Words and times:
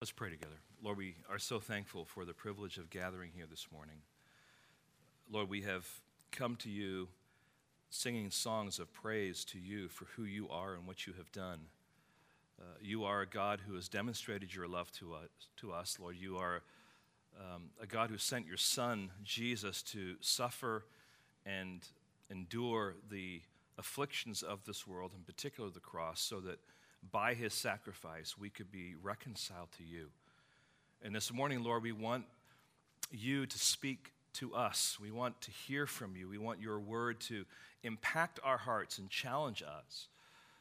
Let's 0.00 0.12
pray 0.12 0.30
together. 0.30 0.56
Lord, 0.82 0.96
we 0.96 1.16
are 1.28 1.38
so 1.38 1.60
thankful 1.60 2.06
for 2.06 2.24
the 2.24 2.32
privilege 2.32 2.78
of 2.78 2.88
gathering 2.88 3.32
here 3.36 3.44
this 3.44 3.66
morning. 3.70 3.96
Lord, 5.30 5.50
we 5.50 5.60
have 5.60 5.86
come 6.32 6.56
to 6.56 6.70
you 6.70 7.08
singing 7.90 8.30
songs 8.30 8.78
of 8.78 8.90
praise 8.94 9.44
to 9.44 9.58
you 9.58 9.88
for 9.88 10.06
who 10.16 10.24
you 10.24 10.48
are 10.48 10.72
and 10.72 10.86
what 10.86 11.06
you 11.06 11.12
have 11.18 11.30
done. 11.32 11.58
Uh, 12.58 12.64
you 12.80 13.04
are 13.04 13.20
a 13.20 13.26
God 13.26 13.60
who 13.68 13.74
has 13.74 13.90
demonstrated 13.90 14.54
your 14.54 14.66
love 14.66 14.90
to 14.92 15.12
us, 15.12 15.28
to 15.58 15.70
us 15.70 15.98
Lord. 16.00 16.16
You 16.18 16.38
are 16.38 16.62
um, 17.38 17.64
a 17.78 17.86
God 17.86 18.08
who 18.08 18.16
sent 18.16 18.46
your 18.46 18.56
Son, 18.56 19.10
Jesus, 19.22 19.82
to 19.82 20.14
suffer 20.22 20.86
and 21.44 21.86
endure 22.30 22.94
the 23.10 23.42
afflictions 23.76 24.42
of 24.42 24.64
this 24.64 24.86
world, 24.86 25.12
in 25.14 25.24
particular 25.24 25.68
the 25.68 25.78
cross, 25.78 26.22
so 26.22 26.40
that 26.40 26.58
by 27.12 27.34
his 27.34 27.54
sacrifice, 27.54 28.36
we 28.38 28.50
could 28.50 28.70
be 28.70 28.94
reconciled 29.02 29.68
to 29.78 29.84
you. 29.84 30.08
And 31.02 31.14
this 31.14 31.32
morning, 31.32 31.62
Lord, 31.62 31.82
we 31.82 31.92
want 31.92 32.24
you 33.10 33.46
to 33.46 33.58
speak 33.58 34.12
to 34.34 34.54
us. 34.54 34.98
We 35.00 35.10
want 35.10 35.40
to 35.42 35.50
hear 35.50 35.86
from 35.86 36.14
you. 36.14 36.28
We 36.28 36.38
want 36.38 36.60
your 36.60 36.78
word 36.78 37.20
to 37.20 37.44
impact 37.82 38.38
our 38.44 38.58
hearts 38.58 38.98
and 38.98 39.08
challenge 39.08 39.62
us 39.62 40.08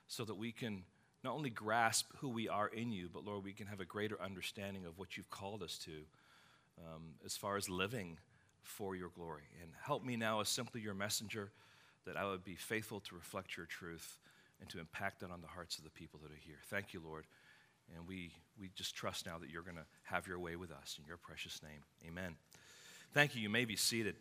so 0.08 0.26
that 0.26 0.36
we 0.36 0.52
can 0.52 0.84
not 1.24 1.36
only 1.36 1.50
grasp 1.50 2.08
who 2.18 2.30
we 2.30 2.48
are 2.48 2.68
in 2.68 2.92
you, 2.92 3.10
but 3.14 3.26
Lord, 3.26 3.44
we 3.44 3.54
can 3.54 3.68
have 3.68 3.82
a 3.82 3.86
greater 3.86 4.20
understanding 4.22 4.86
of 4.86 4.98
what 4.98 5.18
you've 5.18 5.30
called 5.30 5.62
us 5.62 5.78
to 5.80 5.92
um, 6.80 7.16
as 7.26 7.36
far 7.36 7.58
as 7.58 7.70
living 7.70 8.18
for 8.64 8.96
your 8.96 9.10
glory. 9.10 9.44
And 9.62 9.72
help 9.84 10.04
me 10.04 10.16
now 10.16 10.40
as 10.40 10.50
simply 10.50 10.82
your 10.82 10.94
messenger 10.94 11.52
that 12.06 12.16
I 12.16 12.26
would 12.26 12.46
be 12.46 12.56
faithful 12.56 13.02
to 13.02 13.16
reflect 13.16 13.58
your 13.58 13.66
truth 13.66 14.18
and 14.60 14.70
to 14.70 14.80
impact 14.80 15.22
that 15.22 15.32
on 15.32 15.42
the 15.42 15.48
hearts 15.48 15.78
of 15.78 15.84
the 15.84 15.90
people 15.90 16.20
that 16.24 16.32
are 16.32 16.42
here. 16.46 16.58
Thank 16.70 16.94
you, 16.94 17.02
Lord. 17.04 17.26
And 17.96 18.08
we, 18.08 18.32
we 18.60 18.70
just 18.76 18.96
trust 18.96 19.26
now 19.26 19.38
that 19.40 19.50
you're 19.50 19.64
going 19.64 19.78
to 19.78 19.86
have 20.04 20.28
your 20.28 20.40
way 20.40 20.56
with 20.56 20.72
us 20.72 20.98
in 21.00 21.06
your 21.08 21.18
precious 21.18 21.62
name. 21.64 21.84
Amen. 22.08 22.36
Thank 23.14 23.36
you. 23.36 23.42
You 23.42 23.50
may 23.50 23.66
be 23.66 23.76
seated. 23.76 24.16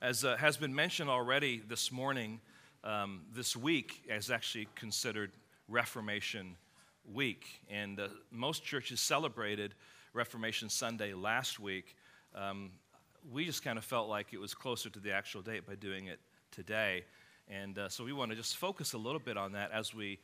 As 0.00 0.24
uh, 0.24 0.36
has 0.36 0.56
been 0.56 0.74
mentioned 0.74 1.10
already 1.10 1.62
this 1.66 1.90
morning, 1.90 2.40
um, 2.84 3.22
this 3.34 3.56
week 3.56 4.02
is 4.08 4.30
actually 4.30 4.68
considered 4.74 5.32
Reformation 5.68 6.56
Week. 7.12 7.46
And 7.70 7.98
uh, 7.98 8.08
most 8.30 8.64
churches 8.64 9.00
celebrated 9.00 9.74
Reformation 10.12 10.68
Sunday 10.68 11.14
last 11.14 11.58
week. 11.58 11.96
Um, 12.34 12.70
we 13.32 13.44
just 13.44 13.64
kind 13.64 13.78
of 13.78 13.84
felt 13.84 14.08
like 14.08 14.32
it 14.32 14.38
was 14.38 14.54
closer 14.54 14.90
to 14.90 15.00
the 15.00 15.12
actual 15.12 15.42
date 15.42 15.66
by 15.66 15.74
doing 15.74 16.06
it 16.06 16.20
today. 16.50 17.04
And 17.50 17.78
uh, 17.78 17.88
so 17.88 18.04
we 18.04 18.12
want 18.12 18.30
to 18.30 18.36
just 18.36 18.56
focus 18.56 18.92
a 18.92 18.98
little 18.98 19.20
bit 19.20 19.36
on 19.36 19.52
that 19.52 19.70
as 19.72 19.94
we 19.94 20.18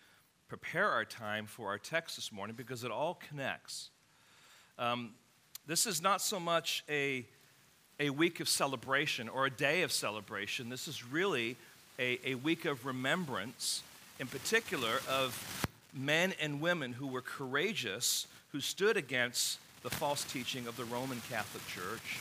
prepare 0.49 0.91
our 0.91 1.05
time 1.05 1.47
for 1.47 1.69
our 1.69 1.79
text 1.79 2.17
this 2.17 2.31
morning 2.31 2.55
because 2.57 2.85
it 2.85 2.91
all 2.91 3.19
connects. 3.29 3.91
Um, 4.79 5.13
this 5.67 5.87
is 5.87 6.03
not 6.03 6.21
so 6.21 6.39
much 6.39 6.85
a, 6.89 7.25
a 7.99 8.11
week 8.11 8.41
of 8.41 8.49
celebration 8.49 9.29
or 9.29 9.47
a 9.47 9.51
day 9.51 9.83
of 9.83 9.93
celebration. 9.93 10.69
This 10.69 10.87
is 10.87 11.05
really 11.05 11.57
a, 11.99 12.19
a 12.27 12.35
week 12.35 12.67
of 12.67 12.85
remembrance, 12.85 13.83
in 14.21 14.27
particular, 14.27 15.01
of 15.09 15.67
men 15.95 16.35
and 16.41 16.61
women 16.61 16.93
who 16.93 17.07
were 17.07 17.23
courageous, 17.23 18.27
who 18.53 18.61
stood 18.61 18.99
against 18.99 19.59
the 19.83 19.91
false 19.91 20.25
teaching 20.25 20.67
of 20.67 20.77
the 20.77 20.85
Roman 20.85 21.23
Catholic 21.31 21.67
Church, 21.69 22.21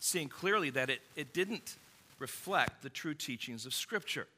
seeing 0.00 0.28
clearly 0.28 0.70
that 0.70 0.88
it, 0.88 1.00
it 1.16 1.34
didn't 1.34 1.76
reflect 2.22 2.82
the 2.82 2.88
true 2.88 3.14
teachings 3.14 3.66
of 3.66 3.74
Scripture. 3.74 4.28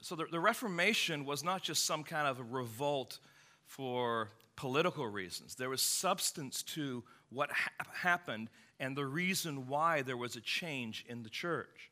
So 0.00 0.14
the, 0.14 0.26
the 0.30 0.40
Reformation 0.40 1.26
was 1.26 1.42
not 1.42 1.62
just 1.62 1.84
some 1.84 2.04
kind 2.04 2.26
of 2.26 2.38
a 2.38 2.44
revolt 2.44 3.18
for 3.66 4.30
political 4.54 5.06
reasons, 5.06 5.56
there 5.56 5.68
was 5.68 5.82
substance 5.82 6.62
to 6.62 7.02
what 7.30 7.50
ha- 7.50 7.84
happened 7.92 8.48
and 8.78 8.96
the 8.96 9.04
reason 9.04 9.66
why 9.66 10.02
there 10.02 10.16
was 10.16 10.36
a 10.36 10.40
change 10.40 11.04
in 11.08 11.22
the 11.22 11.28
church. 11.28 11.90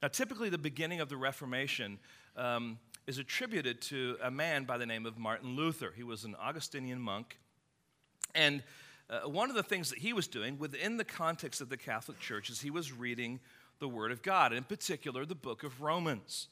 Now, 0.00 0.08
typically, 0.08 0.48
the 0.48 0.58
beginning 0.58 1.00
of 1.00 1.08
the 1.08 1.16
Reformation 1.16 1.98
um, 2.36 2.78
is 3.06 3.18
attributed 3.18 3.80
to 3.82 4.16
a 4.22 4.30
man 4.30 4.64
by 4.64 4.78
the 4.78 4.86
name 4.86 5.06
of 5.06 5.18
Martin 5.18 5.56
Luther. 5.56 5.92
He 5.94 6.02
was 6.02 6.24
an 6.24 6.34
Augustinian 6.40 7.00
monk. 7.00 7.38
And 8.34 8.62
uh, 9.10 9.28
one 9.28 9.50
of 9.50 9.56
the 9.56 9.62
things 9.62 9.90
that 9.90 9.98
he 9.98 10.12
was 10.12 10.26
doing 10.26 10.58
within 10.58 10.96
the 10.96 11.04
context 11.04 11.60
of 11.60 11.68
the 11.68 11.76
Catholic 11.76 12.18
Church 12.18 12.48
is 12.48 12.60
he 12.60 12.70
was 12.70 12.92
reading 12.92 13.40
the 13.82 13.88
Word 13.88 14.12
of 14.12 14.22
God, 14.22 14.52
in 14.52 14.62
particular, 14.62 15.26
the 15.26 15.34
book 15.34 15.64
of 15.64 15.82
Romans. 15.82 16.46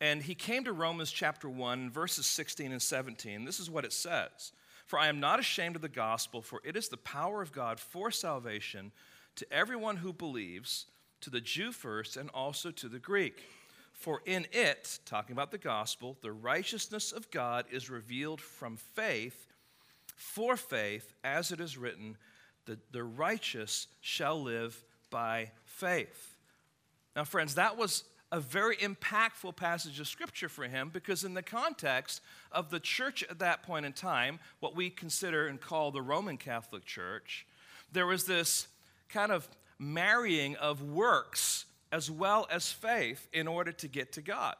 And 0.00 0.20
he 0.20 0.34
came 0.34 0.64
to 0.64 0.72
Romans 0.72 1.12
chapter 1.12 1.48
1, 1.48 1.90
verses 1.90 2.26
16 2.26 2.72
and 2.72 2.82
17. 2.82 3.44
This 3.44 3.60
is 3.60 3.70
what 3.70 3.84
it 3.84 3.92
says 3.92 4.52
For 4.84 4.98
I 4.98 5.06
am 5.06 5.20
not 5.20 5.38
ashamed 5.38 5.76
of 5.76 5.82
the 5.82 5.88
gospel, 5.88 6.42
for 6.42 6.60
it 6.64 6.76
is 6.76 6.88
the 6.88 6.96
power 6.96 7.40
of 7.40 7.52
God 7.52 7.78
for 7.78 8.10
salvation 8.10 8.90
to 9.36 9.46
everyone 9.52 9.96
who 9.96 10.12
believes, 10.12 10.86
to 11.20 11.30
the 11.30 11.40
Jew 11.40 11.70
first, 11.70 12.16
and 12.16 12.30
also 12.30 12.70
to 12.72 12.88
the 12.88 12.98
Greek. 12.98 13.44
For 13.92 14.20
in 14.26 14.46
it, 14.52 14.98
talking 15.06 15.34
about 15.34 15.52
the 15.52 15.58
gospel, 15.58 16.18
the 16.20 16.32
righteousness 16.32 17.12
of 17.12 17.30
God 17.30 17.64
is 17.70 17.88
revealed 17.88 18.40
from 18.40 18.76
faith 18.76 19.46
for 20.16 20.56
faith, 20.56 21.14
as 21.22 21.52
it 21.52 21.60
is 21.60 21.78
written, 21.78 22.16
the, 22.64 22.78
the 22.90 23.04
righteous 23.04 23.86
shall 24.00 24.42
live 24.42 24.82
by 25.10 25.52
faith. 25.64 26.35
Now, 27.16 27.24
friends, 27.24 27.54
that 27.54 27.78
was 27.78 28.04
a 28.30 28.40
very 28.40 28.76
impactful 28.76 29.56
passage 29.56 29.98
of 30.00 30.06
scripture 30.06 30.50
for 30.50 30.64
him 30.64 30.90
because, 30.92 31.24
in 31.24 31.32
the 31.32 31.42
context 31.42 32.20
of 32.52 32.68
the 32.68 32.78
church 32.78 33.24
at 33.30 33.38
that 33.38 33.62
point 33.62 33.86
in 33.86 33.94
time, 33.94 34.38
what 34.60 34.76
we 34.76 34.90
consider 34.90 35.46
and 35.46 35.58
call 35.58 35.90
the 35.90 36.02
Roman 36.02 36.36
Catholic 36.36 36.84
Church, 36.84 37.46
there 37.90 38.06
was 38.06 38.26
this 38.26 38.68
kind 39.08 39.32
of 39.32 39.48
marrying 39.78 40.56
of 40.56 40.82
works 40.82 41.64
as 41.90 42.10
well 42.10 42.46
as 42.50 42.70
faith 42.70 43.28
in 43.32 43.48
order 43.48 43.72
to 43.72 43.88
get 43.88 44.12
to 44.12 44.20
God. 44.20 44.56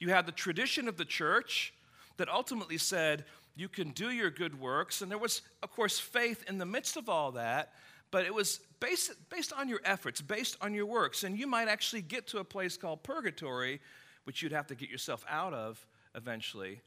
You 0.00 0.08
had 0.08 0.26
the 0.26 0.32
tradition 0.32 0.88
of 0.88 0.96
the 0.96 1.04
church 1.04 1.72
that 2.16 2.28
ultimately 2.28 2.78
said 2.78 3.24
you 3.54 3.68
can 3.68 3.90
do 3.90 4.10
your 4.10 4.30
good 4.30 4.58
works, 4.58 5.02
and 5.02 5.10
there 5.10 5.18
was, 5.18 5.42
of 5.62 5.70
course, 5.70 5.98
faith 5.98 6.44
in 6.48 6.58
the 6.58 6.66
midst 6.66 6.96
of 6.96 7.08
all 7.08 7.32
that, 7.32 7.74
but 8.10 8.24
it 8.24 8.34
was 8.34 8.60
based, 8.80 9.12
based 9.30 9.52
on 9.52 9.68
your 9.68 9.80
efforts, 9.84 10.20
based 10.20 10.56
on 10.60 10.74
your 10.74 10.86
works. 10.86 11.24
And 11.24 11.38
you 11.38 11.46
might 11.46 11.68
actually 11.68 12.02
get 12.02 12.26
to 12.28 12.38
a 12.38 12.44
place 12.44 12.76
called 12.76 13.02
purgatory, 13.02 13.80
which 14.24 14.42
you'd 14.42 14.52
have 14.52 14.66
to 14.68 14.74
get 14.74 14.90
yourself 14.90 15.24
out 15.28 15.54
of 15.54 15.84
eventually. 16.14 16.80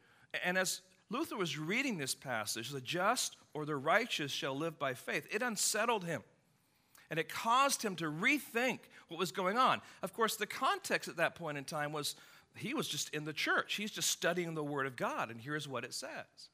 And 0.44 0.57
as 0.57 0.81
Luther 1.09 1.38
was 1.38 1.57
reading 1.57 1.97
this 1.97 2.16
passage, 2.16 2.69
the 2.69 2.81
just 2.81 3.38
or 3.53 3.66
the 3.66 3.75
righteous 3.75 4.31
shall 4.31 4.56
live 4.56 4.79
by 4.79 4.94
faith, 4.94 5.28
it 5.31 5.41
unsettled 5.41 6.03
him. 6.03 6.23
And 7.09 7.19
it 7.19 7.29
caused 7.29 7.83
him 7.83 7.95
to 7.97 8.06
rethink 8.06 8.79
what 9.07 9.19
was 9.19 9.31
going 9.31 9.57
on. 9.57 9.81
Of 10.01 10.13
course, 10.13 10.35
the 10.35 10.47
context 10.47 11.07
at 11.07 11.17
that 11.17 11.35
point 11.35 11.57
in 11.57 11.63
time 11.63 11.91
was 11.91 12.16
he 12.56 12.73
was 12.73 12.88
just 12.88 13.13
in 13.13 13.25
the 13.25 13.33
church. 13.33 13.75
He's 13.75 13.91
just 13.91 14.09
studying 14.09 14.56
the 14.56 14.63
Word 14.63 14.88
of 14.88 14.95
God, 14.95 15.29
and 15.29 15.39
here's 15.39 15.67
what 15.67 15.83
it 15.83 15.94
says. 15.94 16.50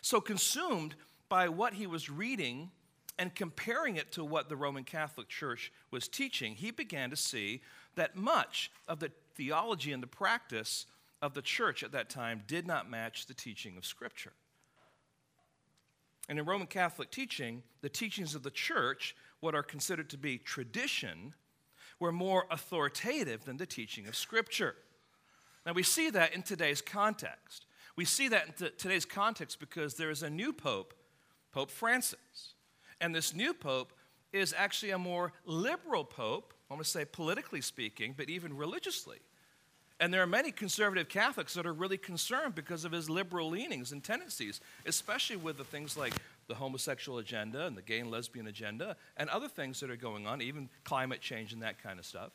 So, 0.00 0.20
consumed 0.20 0.94
by 1.28 1.48
what 1.48 1.74
he 1.74 1.86
was 1.86 2.10
reading 2.10 2.70
and 3.18 3.34
comparing 3.34 3.96
it 3.96 4.12
to 4.12 4.24
what 4.24 4.48
the 4.48 4.56
Roman 4.56 4.84
Catholic 4.84 5.28
Church 5.28 5.72
was 5.90 6.08
teaching, 6.08 6.54
he 6.54 6.70
began 6.70 7.10
to 7.10 7.16
see 7.16 7.60
that 7.94 8.16
much 8.16 8.70
of 8.88 8.98
the 8.98 9.12
theology 9.34 9.92
and 9.92 10.02
the 10.02 10.08
practice 10.08 10.86
of 11.22 11.34
the 11.34 11.42
church 11.42 11.82
at 11.82 11.92
that 11.92 12.10
time 12.10 12.42
did 12.46 12.66
not 12.66 12.90
match 12.90 13.26
the 13.26 13.34
teaching 13.34 13.76
of 13.76 13.86
Scripture. 13.86 14.32
And 16.28 16.38
in 16.38 16.44
Roman 16.44 16.66
Catholic 16.66 17.10
teaching, 17.10 17.62
the 17.82 17.88
teachings 17.88 18.34
of 18.34 18.42
the 18.42 18.50
church, 18.50 19.14
what 19.40 19.54
are 19.54 19.62
considered 19.62 20.10
to 20.10 20.18
be 20.18 20.38
tradition, 20.38 21.34
were 22.00 22.12
more 22.12 22.46
authoritative 22.50 23.44
than 23.44 23.58
the 23.58 23.66
teaching 23.66 24.06
of 24.06 24.16
Scripture. 24.16 24.74
Now, 25.64 25.72
we 25.72 25.82
see 25.82 26.10
that 26.10 26.34
in 26.34 26.42
today's 26.42 26.80
context. 26.80 27.66
We 27.96 28.04
see 28.04 28.28
that 28.28 28.46
in 28.46 28.52
t- 28.52 28.74
today's 28.76 29.04
context 29.04 29.60
because 29.60 29.94
there 29.94 30.10
is 30.10 30.22
a 30.22 30.30
new 30.30 30.52
pope, 30.52 30.94
Pope 31.52 31.70
Francis. 31.70 32.53
And 33.04 33.14
this 33.14 33.34
new 33.34 33.52
pope 33.52 33.92
is 34.32 34.54
actually 34.56 34.92
a 34.92 34.98
more 34.98 35.34
liberal 35.44 36.04
pope, 36.04 36.54
I'm 36.70 36.76
going 36.76 36.84
to 36.84 36.88
say 36.88 37.04
politically 37.04 37.60
speaking, 37.60 38.14
but 38.16 38.30
even 38.30 38.56
religiously. 38.56 39.18
And 40.00 40.12
there 40.12 40.22
are 40.22 40.26
many 40.26 40.50
conservative 40.50 41.10
Catholics 41.10 41.52
that 41.52 41.66
are 41.66 41.74
really 41.74 41.98
concerned 41.98 42.54
because 42.54 42.86
of 42.86 42.92
his 42.92 43.10
liberal 43.10 43.50
leanings 43.50 43.92
and 43.92 44.02
tendencies, 44.02 44.62
especially 44.86 45.36
with 45.36 45.58
the 45.58 45.64
things 45.64 45.98
like 45.98 46.14
the 46.48 46.54
homosexual 46.54 47.18
agenda 47.18 47.66
and 47.66 47.76
the 47.76 47.82
gay 47.82 47.98
and 47.98 48.10
lesbian 48.10 48.46
agenda 48.46 48.96
and 49.18 49.28
other 49.28 49.48
things 49.48 49.80
that 49.80 49.90
are 49.90 49.96
going 49.96 50.26
on, 50.26 50.40
even 50.40 50.70
climate 50.84 51.20
change 51.20 51.52
and 51.52 51.60
that 51.60 51.82
kind 51.82 51.98
of 51.98 52.06
stuff. 52.06 52.30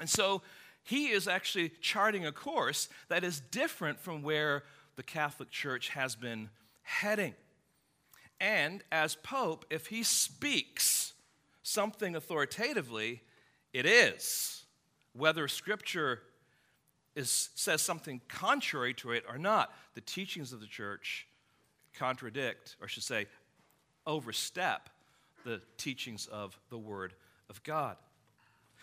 And 0.00 0.08
so 0.08 0.40
he 0.82 1.08
is 1.08 1.28
actually 1.28 1.72
charting 1.82 2.24
a 2.24 2.32
course 2.32 2.88
that 3.08 3.22
is 3.22 3.40
different 3.50 4.00
from 4.00 4.22
where 4.22 4.64
the 4.96 5.02
Catholic 5.02 5.50
Church 5.50 5.90
has 5.90 6.14
been 6.14 6.48
heading. 6.84 7.34
And 8.40 8.82
as 8.92 9.14
Pope, 9.14 9.64
if 9.70 9.86
he 9.86 10.02
speaks 10.02 11.12
something 11.62 12.14
authoritatively, 12.14 13.22
it 13.72 13.86
is, 13.86 14.64
whether 15.12 15.48
Scripture 15.48 16.20
is, 17.14 17.50
says 17.54 17.80
something 17.80 18.20
contrary 18.28 18.94
to 18.94 19.12
it 19.12 19.24
or 19.28 19.38
not. 19.38 19.72
The 19.94 20.00
teachings 20.00 20.52
of 20.52 20.60
the 20.60 20.66
church 20.66 21.26
contradict, 21.94 22.76
or 22.80 22.88
should 22.88 23.02
say, 23.02 23.26
overstep 24.06 24.90
the 25.44 25.60
teachings 25.78 26.26
of 26.26 26.58
the 26.70 26.78
Word 26.78 27.14
of 27.48 27.62
God. 27.62 27.96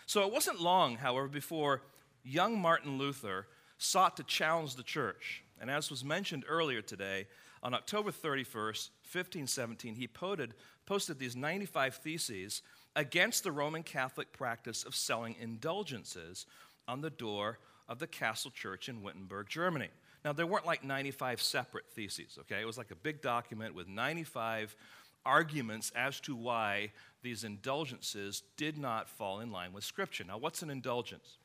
So 0.06 0.26
it 0.26 0.32
wasn't 0.32 0.60
long, 0.60 0.96
however, 0.96 1.28
before 1.28 1.82
young 2.24 2.60
Martin 2.60 2.98
Luther 2.98 3.46
sought 3.78 4.16
to 4.16 4.22
challenge 4.22 4.76
the 4.76 4.82
church. 4.82 5.42
And 5.60 5.70
as 5.70 5.90
was 5.90 6.04
mentioned 6.04 6.44
earlier 6.48 6.82
today, 6.82 7.26
on 7.62 7.74
October 7.74 8.10
31st, 8.10 8.90
1517, 9.12 9.94
he 9.94 10.08
posted, 10.08 10.54
posted 10.86 11.18
these 11.18 11.36
95 11.36 11.96
theses 11.96 12.62
against 12.96 13.44
the 13.44 13.52
Roman 13.52 13.82
Catholic 13.82 14.32
practice 14.32 14.84
of 14.84 14.94
selling 14.94 15.36
indulgences 15.40 16.46
on 16.88 17.00
the 17.00 17.10
door 17.10 17.58
of 17.88 17.98
the 17.98 18.06
Castle 18.06 18.50
Church 18.50 18.88
in 18.88 19.02
Wittenberg, 19.02 19.48
Germany. 19.48 19.88
Now, 20.24 20.32
there 20.32 20.46
weren't 20.46 20.66
like 20.66 20.84
95 20.84 21.42
separate 21.42 21.88
theses, 21.90 22.38
okay? 22.40 22.60
It 22.60 22.66
was 22.66 22.78
like 22.78 22.90
a 22.90 22.96
big 22.96 23.22
document 23.22 23.74
with 23.74 23.88
95 23.88 24.76
arguments 25.24 25.92
as 25.94 26.20
to 26.20 26.34
why 26.34 26.92
these 27.22 27.44
indulgences 27.44 28.42
did 28.56 28.78
not 28.78 29.08
fall 29.08 29.40
in 29.40 29.50
line 29.50 29.72
with 29.72 29.84
Scripture. 29.84 30.24
Now, 30.24 30.38
what's 30.38 30.62
an 30.62 30.70
indulgence? 30.70 31.38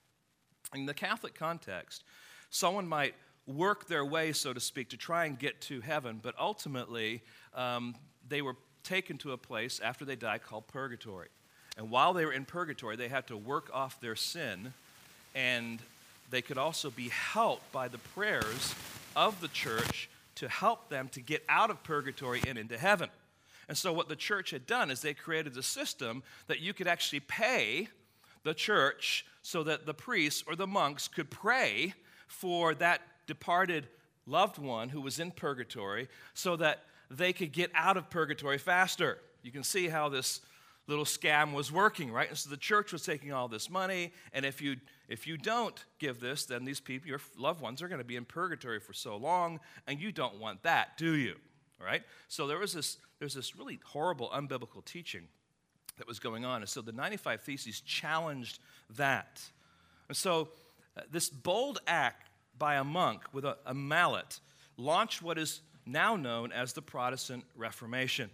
In 0.73 0.85
the 0.85 0.93
Catholic 0.93 1.35
context, 1.35 2.03
someone 2.49 2.87
might 2.87 3.15
work 3.47 3.87
their 3.87 4.05
way, 4.05 4.33
so 4.33 4.53
to 4.53 4.59
speak, 4.59 4.89
to 4.89 4.97
try 4.97 5.25
and 5.25 5.39
get 5.39 5.61
to 5.61 5.81
heaven, 5.81 6.19
but 6.21 6.35
ultimately 6.37 7.21
um, 7.55 7.95
they 8.27 8.41
were 8.41 8.55
taken 8.83 9.17
to 9.17 9.31
a 9.31 9.37
place 9.37 9.79
after 9.79 10.05
they 10.05 10.15
died 10.15 10.43
called 10.43 10.67
purgatory. 10.67 11.29
And 11.77 11.89
while 11.89 12.13
they 12.13 12.25
were 12.25 12.33
in 12.33 12.45
purgatory, 12.45 12.95
they 12.95 13.07
had 13.07 13.27
to 13.27 13.37
work 13.37 13.69
off 13.73 14.01
their 14.01 14.15
sin, 14.15 14.73
and 15.33 15.79
they 16.29 16.41
could 16.41 16.57
also 16.57 16.89
be 16.89 17.09
helped 17.09 17.71
by 17.71 17.87
the 17.87 17.99
prayers 17.99 18.75
of 19.15 19.39
the 19.41 19.47
church 19.47 20.09
to 20.35 20.49
help 20.49 20.89
them 20.89 21.09
to 21.09 21.21
get 21.21 21.43
out 21.47 21.69
of 21.69 21.81
purgatory 21.83 22.41
and 22.47 22.57
into 22.57 22.77
heaven. 22.77 23.09
And 23.67 23.77
so, 23.77 23.91
what 23.91 24.07
the 24.07 24.15
church 24.15 24.51
had 24.51 24.65
done 24.65 24.89
is 24.91 25.01
they 25.01 25.13
created 25.13 25.57
a 25.57 25.63
system 25.63 26.23
that 26.47 26.59
you 26.59 26.73
could 26.73 26.87
actually 26.87 27.19
pay 27.19 27.89
the 28.43 28.53
church 28.53 29.25
so 29.41 29.63
that 29.63 29.85
the 29.85 29.93
priests 29.93 30.43
or 30.47 30.55
the 30.55 30.67
monks 30.67 31.07
could 31.07 31.29
pray 31.29 31.93
for 32.27 32.73
that 32.75 33.01
departed 33.27 33.87
loved 34.25 34.57
one 34.57 34.89
who 34.89 35.01
was 35.01 35.19
in 35.19 35.31
purgatory 35.31 36.07
so 36.33 36.55
that 36.57 36.83
they 37.09 37.31
could 37.31 37.51
get 37.53 37.71
out 37.73 37.95
of 37.95 38.09
purgatory 38.09 38.57
faster. 38.57 39.19
You 39.41 39.51
can 39.51 39.63
see 39.63 39.87
how 39.87 40.09
this 40.09 40.41
little 40.87 41.05
scam 41.05 41.53
was 41.53 41.71
working, 41.71 42.11
right? 42.11 42.29
And 42.29 42.37
so 42.37 42.49
the 42.49 42.57
church 42.57 42.91
was 42.91 43.03
taking 43.03 43.31
all 43.31 43.47
this 43.47 43.69
money, 43.69 44.13
and 44.33 44.45
if 44.45 44.61
you 44.61 44.77
if 45.07 45.25
you 45.25 45.37
don't 45.37 45.85
give 45.99 46.19
this, 46.19 46.45
then 46.45 46.65
these 46.65 46.81
people, 46.81 47.07
your 47.07 47.21
loved 47.37 47.61
ones, 47.61 47.81
are 47.81 47.87
going 47.87 48.01
to 48.01 48.05
be 48.05 48.17
in 48.17 48.25
purgatory 48.25 48.81
for 48.81 48.91
so 48.91 49.15
long, 49.15 49.61
and 49.87 50.01
you 50.01 50.11
don't 50.11 50.37
want 50.37 50.63
that, 50.63 50.97
do 50.97 51.15
you? 51.15 51.35
All 51.79 51.87
right? 51.87 52.03
So 52.27 52.47
there 52.47 52.57
was 52.57 52.73
this 52.73 52.97
there's 53.19 53.33
this 53.33 53.55
really 53.55 53.79
horrible 53.85 54.29
unbiblical 54.29 54.83
teaching 54.83 55.27
that 55.97 56.07
was 56.07 56.19
going 56.19 56.45
on. 56.45 56.61
And 56.61 56.69
so 56.69 56.81
the 56.81 56.91
95 56.91 57.41
Theses 57.41 57.81
challenged 57.81 58.59
that. 58.95 59.41
And 60.07 60.15
so 60.15 60.49
uh, 60.95 61.01
this 61.11 61.29
bold 61.29 61.79
act 61.87 62.26
by 62.57 62.75
a 62.75 62.83
monk 62.83 63.23
with 63.33 63.45
a, 63.45 63.57
a 63.65 63.73
mallet 63.73 64.39
launched 64.77 65.21
what 65.21 65.37
is 65.37 65.61
now 65.85 66.15
known 66.15 66.51
as 66.51 66.73
the 66.73 66.81
Protestant 66.81 67.43
Reformation. 67.55 68.29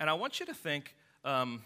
And 0.00 0.10
I 0.10 0.14
want 0.14 0.40
you 0.40 0.46
to 0.46 0.54
think. 0.54 0.94
Um, 1.24 1.62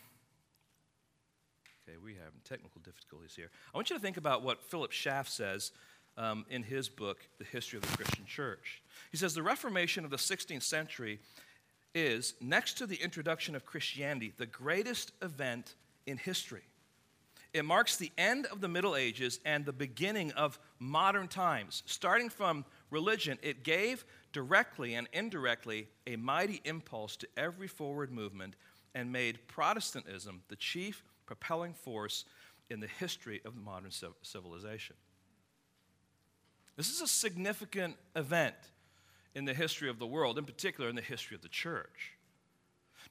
okay, 1.88 1.98
we 2.02 2.14
have 2.14 2.32
technical 2.44 2.80
difficulties 2.82 3.34
here. 3.34 3.50
I 3.72 3.76
want 3.76 3.90
you 3.90 3.96
to 3.96 4.02
think 4.02 4.16
about 4.16 4.42
what 4.42 4.62
Philip 4.62 4.92
Schaff 4.92 5.28
says 5.28 5.72
um, 6.16 6.44
in 6.50 6.62
his 6.62 6.88
book, 6.88 7.18
The 7.38 7.44
History 7.44 7.78
of 7.78 7.82
the 7.82 7.96
Christian 7.96 8.26
Church. 8.26 8.82
He 9.10 9.16
says 9.16 9.34
the 9.34 9.42
Reformation 9.42 10.04
of 10.04 10.10
the 10.10 10.16
16th 10.16 10.62
century 10.62 11.18
is, 11.94 12.34
next 12.40 12.78
to 12.78 12.86
the 12.86 12.96
introduction 12.96 13.54
of 13.54 13.64
Christianity, 13.64 14.32
the 14.36 14.46
greatest 14.46 15.12
event 15.22 15.74
in 16.06 16.16
history. 16.16 16.62
It 17.52 17.64
marks 17.64 17.96
the 17.96 18.12
end 18.16 18.46
of 18.46 18.60
the 18.60 18.68
Middle 18.68 18.94
Ages 18.94 19.40
and 19.44 19.64
the 19.64 19.72
beginning 19.72 20.30
of 20.32 20.58
modern 20.80 21.28
times. 21.28 21.84
Starting 21.86 22.28
from 22.28 22.64
religion, 22.90 23.38
it 23.42 23.62
gave 23.62 24.04
directly 24.32 24.94
and 24.94 25.08
indirectly 25.12 25.86
a 26.06 26.16
mighty 26.16 26.60
impulse 26.64 27.16
to 27.16 27.28
every 27.36 27.68
forward 27.68 28.10
movement 28.10 28.56
and 28.94 29.12
made 29.12 29.46
Protestantism 29.46 30.42
the 30.48 30.56
chief 30.56 31.04
propelling 31.26 31.74
force 31.74 32.24
in 32.70 32.80
the 32.80 32.88
history 32.88 33.40
of 33.44 33.54
modern 33.54 33.90
civilization. 34.22 34.96
This 36.76 36.90
is 36.90 37.00
a 37.00 37.06
significant 37.06 37.96
event 38.16 38.54
in 39.34 39.44
the 39.44 39.54
history 39.54 39.88
of 39.88 39.98
the 39.98 40.06
world, 40.06 40.38
in 40.38 40.44
particular 40.44 40.88
in 40.88 40.96
the 40.96 41.02
history 41.02 41.34
of 41.34 41.42
the 41.42 41.48
church. 41.48 42.12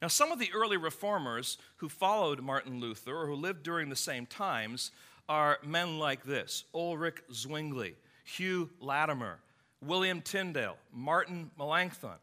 Now, 0.01 0.07
some 0.07 0.31
of 0.31 0.39
the 0.39 0.51
early 0.53 0.77
reformers 0.77 1.57
who 1.77 1.89
followed 1.89 2.41
Martin 2.41 2.79
Luther 2.79 3.15
or 3.15 3.27
who 3.27 3.35
lived 3.35 3.63
during 3.63 3.89
the 3.89 3.95
same 3.95 4.25
times 4.25 4.91
are 5.29 5.59
men 5.63 5.99
like 5.99 6.23
this 6.25 6.65
Ulrich 6.73 7.21
Zwingli, 7.31 7.95
Hugh 8.25 8.69
Latimer, 8.81 9.39
William 9.81 10.21
Tyndale, 10.21 10.77
Martin 10.91 11.51
Melanchthon, 11.57 12.17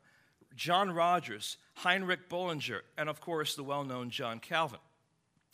John 0.56 0.90
Rogers, 0.90 1.56
Heinrich 1.74 2.28
Bullinger, 2.28 2.82
and 2.98 3.08
of 3.08 3.20
course 3.20 3.54
the 3.54 3.62
well 3.62 3.84
known 3.84 4.10
John 4.10 4.40
Calvin. 4.40 4.80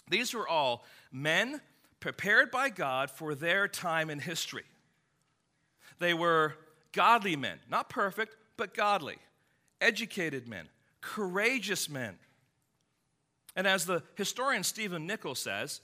These 0.09 0.35
were 0.35 0.49
all 0.49 0.85
men 1.13 1.61
prepared 2.01 2.51
by 2.51 2.71
God 2.71 3.11
for 3.11 3.35
their 3.35 3.69
time 3.69 4.11
in 4.11 4.19
history. 4.19 4.65
They 5.99 6.15
were 6.15 6.57
godly 6.93 7.37
men, 7.37 7.59
not 7.71 7.89
perfect, 7.89 8.37
but 8.57 8.75
godly, 8.75 9.19
educated 9.81 10.49
men, 10.49 10.69
courageous 11.01 11.89
men. 11.89 12.19
And 13.55 13.67
as 13.67 13.85
the 13.87 14.03
historian 14.17 14.65
Stephen 14.65 15.07
Nichols 15.07 15.39
says, 15.39 15.81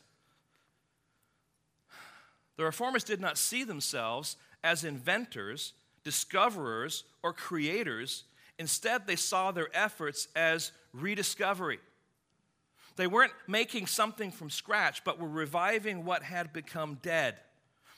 the 2.58 2.64
reformers 2.64 3.04
did 3.04 3.20
not 3.20 3.38
see 3.38 3.62
themselves 3.62 4.36
as 4.64 4.82
inventors, 4.82 5.74
discoverers, 6.02 7.04
or 7.22 7.32
creators. 7.32 8.24
Instead, 8.58 9.06
they 9.06 9.14
saw 9.16 9.52
their 9.52 9.68
efforts 9.72 10.26
as 10.34 10.72
rediscovery. 10.92 11.78
They 12.96 13.06
weren't 13.06 13.32
making 13.46 13.86
something 13.86 14.32
from 14.32 14.50
scratch, 14.50 15.04
but 15.04 15.20
were 15.20 15.28
reviving 15.28 16.04
what 16.04 16.24
had 16.24 16.52
become 16.52 16.98
dead. 17.00 17.36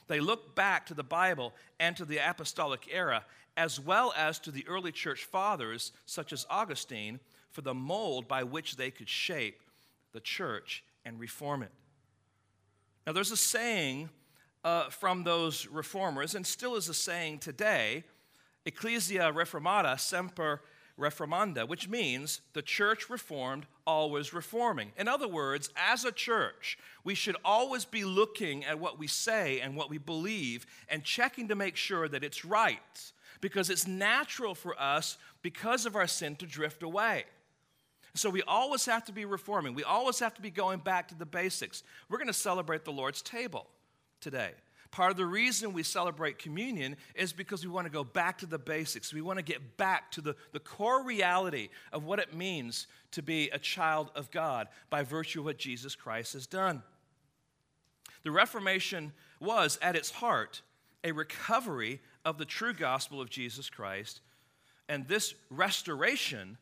They 0.09 0.21
looked 0.21 0.55
back 0.55 0.85
to 0.87 0.95
the 0.95 1.03
Bible 1.03 1.55
and 1.79 1.97
to 1.97 2.05
the 2.05 2.19
apostolic 2.19 2.87
era, 2.93 3.25
as 3.57 3.81
well 3.81 4.13
as 4.15 4.39
to 4.41 4.51
the 4.51 4.69
early 4.69 4.93
church 4.93 5.25
fathers, 5.25 5.93
such 6.05 6.35
as 6.35 6.47
Augustine, 6.51 7.19
for 7.51 7.63
the 7.63 7.73
mold 7.73 8.29
by 8.29 8.43
which 8.43 8.77
they 8.77 8.91
could 8.91 9.09
shape 9.09 9.63
the 10.13 10.21
church 10.21 10.85
and 11.07 11.19
reform 11.19 11.63
it. 11.63 11.73
Now, 13.07 13.15
there's 13.15 13.31
a 13.31 13.39
saying 13.39 14.11
uh, 14.65 14.91
from 14.91 15.25
those 15.25 15.67
reformers, 15.67 16.35
and 16.35 16.47
still 16.47 16.77
is 16.77 16.89
a 16.89 16.95
saying 16.95 17.39
today 17.39 18.05
Ecclesia 18.67 19.33
Reformata 19.33 19.99
Semper 19.99 20.61
reformanda, 20.99 21.67
which 21.67 21.89
means 21.89 22.43
the 22.53 22.63
church 22.63 23.09
reformed, 23.09 23.67
always 23.87 24.35
reforming. 24.35 24.93
In 24.99 25.09
other 25.09 25.27
words, 25.27 25.71
as 25.75 26.05
a 26.05 26.13
church, 26.13 26.79
we 27.03 27.15
should 27.15 27.37
always 27.45 27.85
be 27.85 28.05
looking 28.05 28.65
at 28.65 28.79
what 28.79 28.99
we 28.99 29.07
say 29.07 29.61
and 29.61 29.75
what 29.75 29.89
we 29.91 29.99
believe 29.99 30.67
and 30.89 31.03
checking 31.03 31.49
to 31.49 31.55
make 31.55 31.77
sure 31.77 32.07
that 32.07 32.23
it's 32.23 32.45
right, 32.45 33.13
because 33.41 33.71
it's 33.71 33.87
natural 33.87 34.55
for 34.55 34.81
us, 34.81 35.17
because 35.43 35.87
of 35.87 35.97
our 35.97 36.07
sin, 36.07 36.37
to 36.37 36.47
drift 36.47 36.83
away. 36.83 37.25
So 38.15 38.29
we 38.29 38.43
always 38.43 38.85
have 38.87 39.05
to 39.07 39.13
be 39.13 39.25
reforming. 39.25 39.75
We 39.75 39.85
always 39.85 40.19
have 40.19 40.35
to 40.35 40.43
be 40.43 40.51
going 40.51 40.81
back 40.81 41.09
to 41.09 41.15
the 41.15 41.25
basics. 41.25 41.83
We're 42.09 42.19
going 42.19 42.27
to 42.27 42.35
celebrate 42.35 42.85
the 42.85 42.93
Lord's 42.93 43.23
table 43.23 43.67
today. 44.21 44.51
Part 44.91 45.13
of 45.13 45.17
the 45.17 45.27
reason 45.27 45.73
we 45.73 45.85
celebrate 45.85 46.39
communion 46.39 46.97
is 47.15 47.33
because 47.33 47.65
we 47.65 47.71
want 47.71 47.87
to 47.87 47.93
go 47.93 48.03
back 48.03 48.39
to 48.39 48.47
the 48.47 48.59
basics. 48.59 49.15
We 49.15 49.23
want 49.23 49.39
to 49.39 49.45
get 49.45 49.77
back 49.77 50.11
to 50.13 50.21
the, 50.21 50.35
the 50.53 50.59
core 50.59 51.05
reality 51.05 51.69
of 51.93 52.05
what 52.05 52.19
it 52.19 52.35
means 52.35 52.89
to 53.13 53.23
be 53.23 53.51
a 53.51 53.59
child 53.59 54.11
of 54.17 54.33
God 54.33 54.67
by 54.89 55.05
virtue 55.05 55.41
of 55.41 55.45
what 55.45 55.59
Jesus 55.59 55.95
Christ 55.95 56.33
has 56.33 56.47
done. 56.47 56.83
The 58.25 58.33
Reformation 58.33 59.13
was, 59.39 59.79
at 59.81 59.97
its 59.97 60.11
heart, 60.11 60.61
a 61.05 61.13
recovery 61.13 62.01
of 62.25 62.37
the 62.37 62.45
true 62.45 62.75
gospel 62.75 63.21
of 63.21 63.31
Jesus 63.31 63.71
Christ, 63.71 64.21
and 64.89 65.07
this 65.07 65.35
restoration 65.51 66.59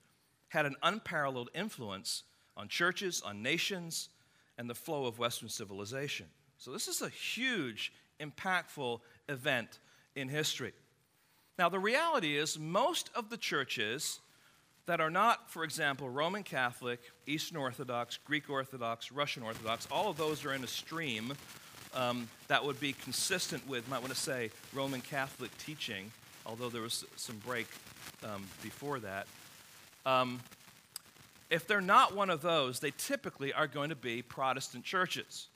had 0.48 0.66
an 0.66 0.76
unparalleled 0.82 1.50
influence 1.54 2.24
on 2.56 2.68
churches, 2.68 3.22
on 3.24 3.42
nations, 3.42 4.10
and 4.58 4.68
the 4.68 4.74
flow 4.74 5.06
of 5.06 5.18
Western 5.18 5.48
civilization. 5.48 6.26
So, 6.58 6.72
this 6.72 6.88
is 6.88 7.02
a 7.02 7.08
huge 7.08 7.92
impactful 8.20 9.00
event 9.28 9.78
in 10.16 10.28
history. 10.28 10.72
Now, 11.58 11.68
the 11.68 11.78
reality 11.78 12.36
is, 12.36 12.58
most 12.58 13.10
of 13.14 13.30
the 13.30 13.36
churches 13.36 14.20
that 14.86 15.00
are 15.00 15.10
not, 15.10 15.50
for 15.50 15.64
example, 15.64 16.08
Roman 16.08 16.42
Catholic, 16.42 17.00
Eastern 17.26 17.58
Orthodox, 17.58 18.16
Greek 18.24 18.48
Orthodox, 18.48 19.12
Russian 19.12 19.42
Orthodox, 19.42 19.86
all 19.90 20.10
of 20.10 20.16
those 20.16 20.44
are 20.44 20.52
in 20.52 20.64
a 20.64 20.68
stream 20.68 21.34
um, 21.94 22.28
that 22.48 22.64
would 22.64 22.80
be 22.80 22.92
consistent 22.92 23.66
with, 23.68 23.88
might 23.88 24.00
want 24.00 24.12
to 24.12 24.18
say, 24.18 24.50
Roman 24.72 25.00
Catholic 25.00 25.56
teaching, 25.58 26.10
although 26.46 26.70
there 26.70 26.82
was 26.82 27.04
some 27.16 27.36
break 27.46 27.66
um, 28.24 28.44
before 28.62 28.98
that. 29.00 29.26
Um, 30.06 30.40
if 31.50 31.66
they're 31.66 31.80
not 31.80 32.16
one 32.16 32.30
of 32.30 32.42
those, 32.42 32.80
they 32.80 32.92
typically 32.96 33.52
are 33.52 33.66
going 33.66 33.90
to 33.90 33.96
be 33.96 34.22
Protestant 34.22 34.84
churches. 34.84 35.48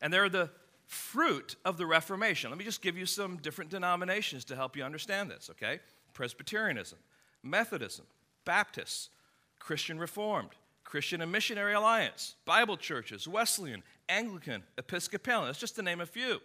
And 0.00 0.12
they're 0.12 0.28
the 0.28 0.50
fruit 0.86 1.56
of 1.64 1.76
the 1.76 1.86
Reformation. 1.86 2.50
Let 2.50 2.58
me 2.58 2.64
just 2.64 2.82
give 2.82 2.96
you 2.96 3.06
some 3.06 3.36
different 3.36 3.70
denominations 3.70 4.44
to 4.46 4.56
help 4.56 4.76
you 4.76 4.84
understand 4.84 5.30
this, 5.30 5.50
okay? 5.50 5.80
Presbyterianism, 6.14 6.98
Methodism, 7.42 8.06
Baptists, 8.44 9.10
Christian 9.58 9.98
Reformed, 9.98 10.50
Christian 10.84 11.20
and 11.20 11.30
Missionary 11.30 11.74
Alliance, 11.74 12.34
Bible 12.46 12.78
churches, 12.78 13.28
Wesleyan, 13.28 13.82
Anglican, 14.08 14.62
Episcopalian. 14.78 15.46
That's 15.46 15.58
just 15.58 15.76
to 15.76 15.82
name 15.82 16.00
a 16.00 16.06
few. 16.06 16.40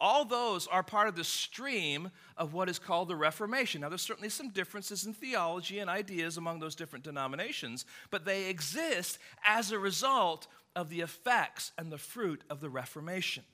All 0.00 0.24
those 0.24 0.66
are 0.66 0.82
part 0.82 1.08
of 1.08 1.14
the 1.14 1.24
stream 1.24 2.10
of 2.36 2.54
what 2.54 2.70
is 2.70 2.78
called 2.78 3.08
the 3.08 3.16
Reformation. 3.16 3.82
Now, 3.82 3.90
there's 3.90 4.00
certainly 4.00 4.30
some 4.30 4.48
differences 4.48 5.04
in 5.04 5.12
theology 5.12 5.78
and 5.78 5.90
ideas 5.90 6.38
among 6.38 6.58
those 6.58 6.74
different 6.74 7.04
denominations, 7.04 7.84
but 8.10 8.24
they 8.24 8.48
exist 8.48 9.18
as 9.44 9.72
a 9.72 9.78
result 9.78 10.46
of 10.74 10.88
the 10.88 11.00
effects 11.02 11.72
and 11.76 11.92
the 11.92 11.98
fruit 11.98 12.42
of 12.48 12.60
the 12.60 12.70
Reformation. 12.70 13.44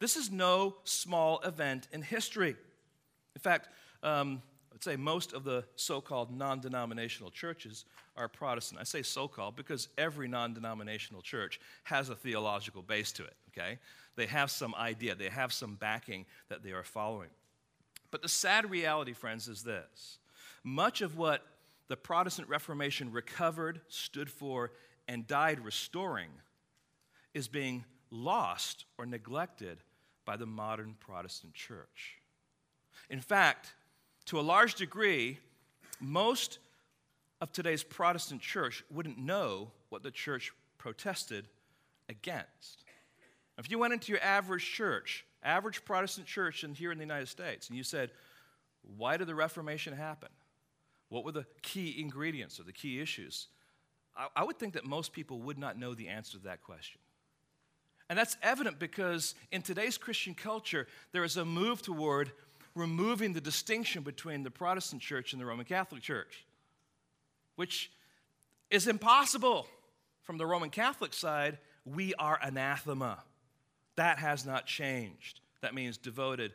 This 0.00 0.16
is 0.16 0.30
no 0.30 0.76
small 0.84 1.40
event 1.40 1.86
in 1.92 2.02
history. 2.02 2.56
In 3.34 3.40
fact, 3.40 3.68
um, 4.02 4.42
I'd 4.72 4.82
say 4.82 4.96
most 4.96 5.32
of 5.32 5.44
the 5.44 5.64
so 5.76 6.00
called 6.00 6.36
non 6.36 6.60
denominational 6.60 7.30
churches 7.30 7.84
are 8.16 8.28
Protestant. 8.28 8.80
I 8.80 8.84
say 8.84 9.02
so 9.02 9.28
called 9.28 9.56
because 9.56 9.88
every 9.96 10.28
non 10.28 10.54
denominational 10.54 11.22
church 11.22 11.60
has 11.84 12.10
a 12.10 12.14
theological 12.14 12.82
base 12.82 13.12
to 13.12 13.24
it, 13.24 13.34
okay? 13.58 13.78
They 14.16 14.26
have 14.26 14.50
some 14.50 14.74
idea, 14.74 15.14
they 15.14 15.28
have 15.28 15.52
some 15.52 15.74
backing 15.74 16.26
that 16.48 16.62
they 16.62 16.72
are 16.72 16.82
following. 16.82 17.30
But 18.10 18.22
the 18.22 18.28
sad 18.28 18.70
reality, 18.70 19.12
friends, 19.12 19.48
is 19.48 19.62
this 19.62 20.18
much 20.64 21.00
of 21.00 21.16
what 21.16 21.42
the 21.88 21.96
Protestant 21.96 22.48
Reformation 22.48 23.12
recovered, 23.12 23.80
stood 23.88 24.30
for, 24.30 24.72
and 25.06 25.26
died 25.26 25.64
restoring 25.64 26.28
is 27.32 27.48
being 27.48 27.84
lost 28.10 28.84
or 28.98 29.06
neglected 29.06 29.78
by 30.24 30.36
the 30.36 30.46
modern 30.46 30.94
Protestant 31.00 31.54
church. 31.54 32.18
In 33.08 33.20
fact, 33.20 33.72
to 34.26 34.38
a 34.38 34.42
large 34.42 34.74
degree, 34.74 35.38
most 36.00 36.58
of 37.40 37.52
today's 37.52 37.82
Protestant 37.82 38.42
church 38.42 38.84
wouldn't 38.90 39.18
know 39.18 39.70
what 39.88 40.02
the 40.02 40.10
church 40.10 40.52
protested 40.76 41.48
against. 42.08 42.84
If 43.58 43.70
you 43.70 43.78
went 43.78 43.92
into 43.92 44.12
your 44.12 44.22
average 44.22 44.64
church, 44.64 45.24
average 45.42 45.84
Protestant 45.84 46.26
church 46.26 46.62
in, 46.62 46.74
here 46.74 46.92
in 46.92 46.98
the 46.98 47.04
United 47.04 47.28
States, 47.28 47.68
and 47.68 47.76
you 47.76 47.82
said, 47.82 48.10
Why 48.96 49.16
did 49.16 49.26
the 49.26 49.34
Reformation 49.34 49.94
happen? 49.94 50.28
What 51.08 51.24
were 51.24 51.32
the 51.32 51.46
key 51.62 51.96
ingredients 51.98 52.60
or 52.60 52.62
the 52.62 52.72
key 52.72 53.00
issues? 53.00 53.48
I, 54.16 54.28
I 54.36 54.44
would 54.44 54.58
think 54.58 54.74
that 54.74 54.84
most 54.84 55.12
people 55.12 55.40
would 55.40 55.58
not 55.58 55.78
know 55.78 55.94
the 55.94 56.08
answer 56.08 56.38
to 56.38 56.44
that 56.44 56.62
question. 56.62 57.00
And 58.08 58.18
that's 58.18 58.36
evident 58.42 58.78
because 58.78 59.34
in 59.50 59.62
today's 59.62 59.98
Christian 59.98 60.34
culture, 60.34 60.86
there 61.12 61.24
is 61.24 61.36
a 61.36 61.44
move 61.44 61.82
toward 61.82 62.32
removing 62.74 63.32
the 63.32 63.40
distinction 63.40 64.02
between 64.02 64.44
the 64.44 64.50
Protestant 64.50 65.02
church 65.02 65.32
and 65.32 65.42
the 65.42 65.46
Roman 65.46 65.66
Catholic 65.66 66.00
Church, 66.00 66.46
which 67.56 67.90
is 68.70 68.86
impossible. 68.86 69.66
From 70.22 70.36
the 70.38 70.46
Roman 70.46 70.68
Catholic 70.68 71.14
side, 71.14 71.58
we 71.86 72.14
are 72.14 72.38
anathema. 72.42 73.24
That 73.98 74.20
has 74.20 74.46
not 74.46 74.64
changed. 74.64 75.40
That 75.60 75.74
means 75.74 75.98
devoted 75.98 76.52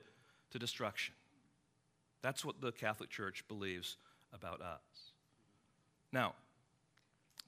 to 0.52 0.60
destruction. 0.60 1.14
That's 2.22 2.46
what 2.46 2.62
the 2.62 2.72
Catholic 2.72 3.10
Church 3.10 3.44
believes 3.50 3.98
about 4.34 4.62
us. 4.62 5.12
Now, 6.14 6.36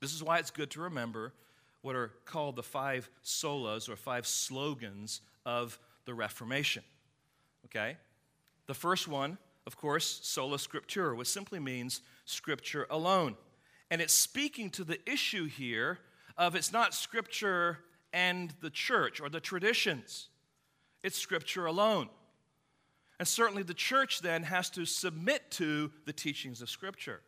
this 0.02 0.14
is 0.14 0.22
why 0.22 0.40
it's 0.40 0.52
good 0.52 0.70
to 0.72 0.82
remember 0.82 1.32
what 1.82 1.96
are 1.96 2.12
called 2.26 2.58
the 2.58 2.64
five 2.64 3.10
solas 3.24 3.88
or 3.88 3.96
five 3.96 4.28
slogans 4.28 5.22
of 5.46 5.80
the 6.04 6.14
Reformation. 6.14 6.84
Okay? 7.68 7.96
The 8.68 8.74
first 8.74 9.08
one, 9.08 9.38
of 9.66 9.78
course, 9.78 10.20
sola 10.24 10.58
scriptura, 10.58 11.16
which 11.16 11.30
simply 11.30 11.62
means 11.62 12.02
scripture 12.26 12.86
alone. 12.90 13.38
And 13.90 14.02
it's 14.02 14.14
speaking 14.14 14.72
to 14.72 14.84
the 14.84 15.00
issue 15.10 15.46
here 15.46 16.00
of 16.38 16.54
it's 16.54 16.74
not 16.74 16.94
scripture 16.94 17.80
and 18.16 18.54
the 18.62 18.70
church 18.70 19.20
or 19.20 19.28
the 19.28 19.42
traditions, 19.42 20.30
it's 21.04 21.20
scripture 21.20 21.66
alone. 21.66 22.08
And 23.20 23.28
certainly 23.28 23.62
the 23.62 23.74
church 23.74 24.22
then 24.22 24.44
has 24.44 24.70
to 24.72 24.86
submit 24.86 25.52
to 25.52 25.92
the 26.06 26.14
teachings 26.14 26.62
of 26.62 26.70
scripture. 26.70 27.22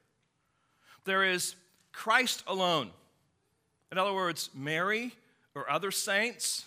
There 1.04 1.26
is 1.26 1.56
Christ 1.92 2.44
alone. 2.48 2.92
In 3.92 3.98
other 3.98 4.14
words, 4.14 4.50
Mary 4.56 5.14
or 5.54 5.70
other 5.70 5.92
saints 5.92 6.66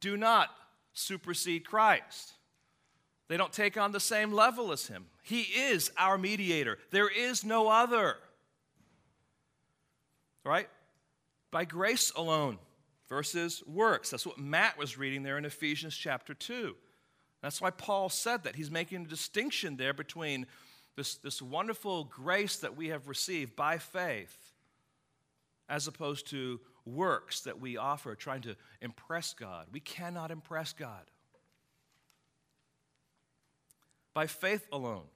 do 0.00 0.16
not 0.16 0.50
supersede 0.92 1.66
Christ. 1.66 2.34
They 3.28 3.38
don't 3.38 3.52
take 3.52 3.78
on 3.78 3.92
the 3.92 4.00
same 4.00 4.30
level 4.30 4.72
as 4.72 4.86
him. 4.86 5.06
He 5.22 5.40
is 5.40 5.90
our 5.96 6.18
mediator. 6.18 6.78
There 6.90 7.08
is 7.08 7.44
no 7.44 7.68
other. 7.68 8.16
Right? 10.44 10.68
By 11.50 11.64
grace 11.64 12.12
alone 12.14 12.58
versus 13.08 13.62
works. 13.66 14.10
That's 14.10 14.26
what 14.26 14.38
Matt 14.38 14.78
was 14.78 14.98
reading 14.98 15.22
there 15.22 15.38
in 15.38 15.44
Ephesians 15.44 15.96
chapter 15.96 16.34
2. 16.34 16.74
That's 17.42 17.60
why 17.60 17.70
Paul 17.70 18.08
said 18.08 18.44
that. 18.44 18.56
He's 18.56 18.70
making 18.70 19.02
a 19.02 19.08
distinction 19.08 19.76
there 19.76 19.92
between 19.92 20.46
this, 20.96 21.16
this 21.16 21.42
wonderful 21.42 22.04
grace 22.04 22.56
that 22.58 22.76
we 22.76 22.88
have 22.88 23.08
received 23.08 23.56
by 23.56 23.78
faith 23.78 24.52
as 25.68 25.86
opposed 25.86 26.28
to 26.28 26.60
works 26.84 27.40
that 27.42 27.60
we 27.60 27.76
offer 27.76 28.14
trying 28.14 28.42
to 28.42 28.56
impress 28.80 29.34
God. 29.34 29.66
We 29.72 29.80
cannot 29.80 30.30
impress 30.30 30.72
God 30.72 31.10
by 34.14 34.26
faith 34.26 34.66
alone. 34.72 35.06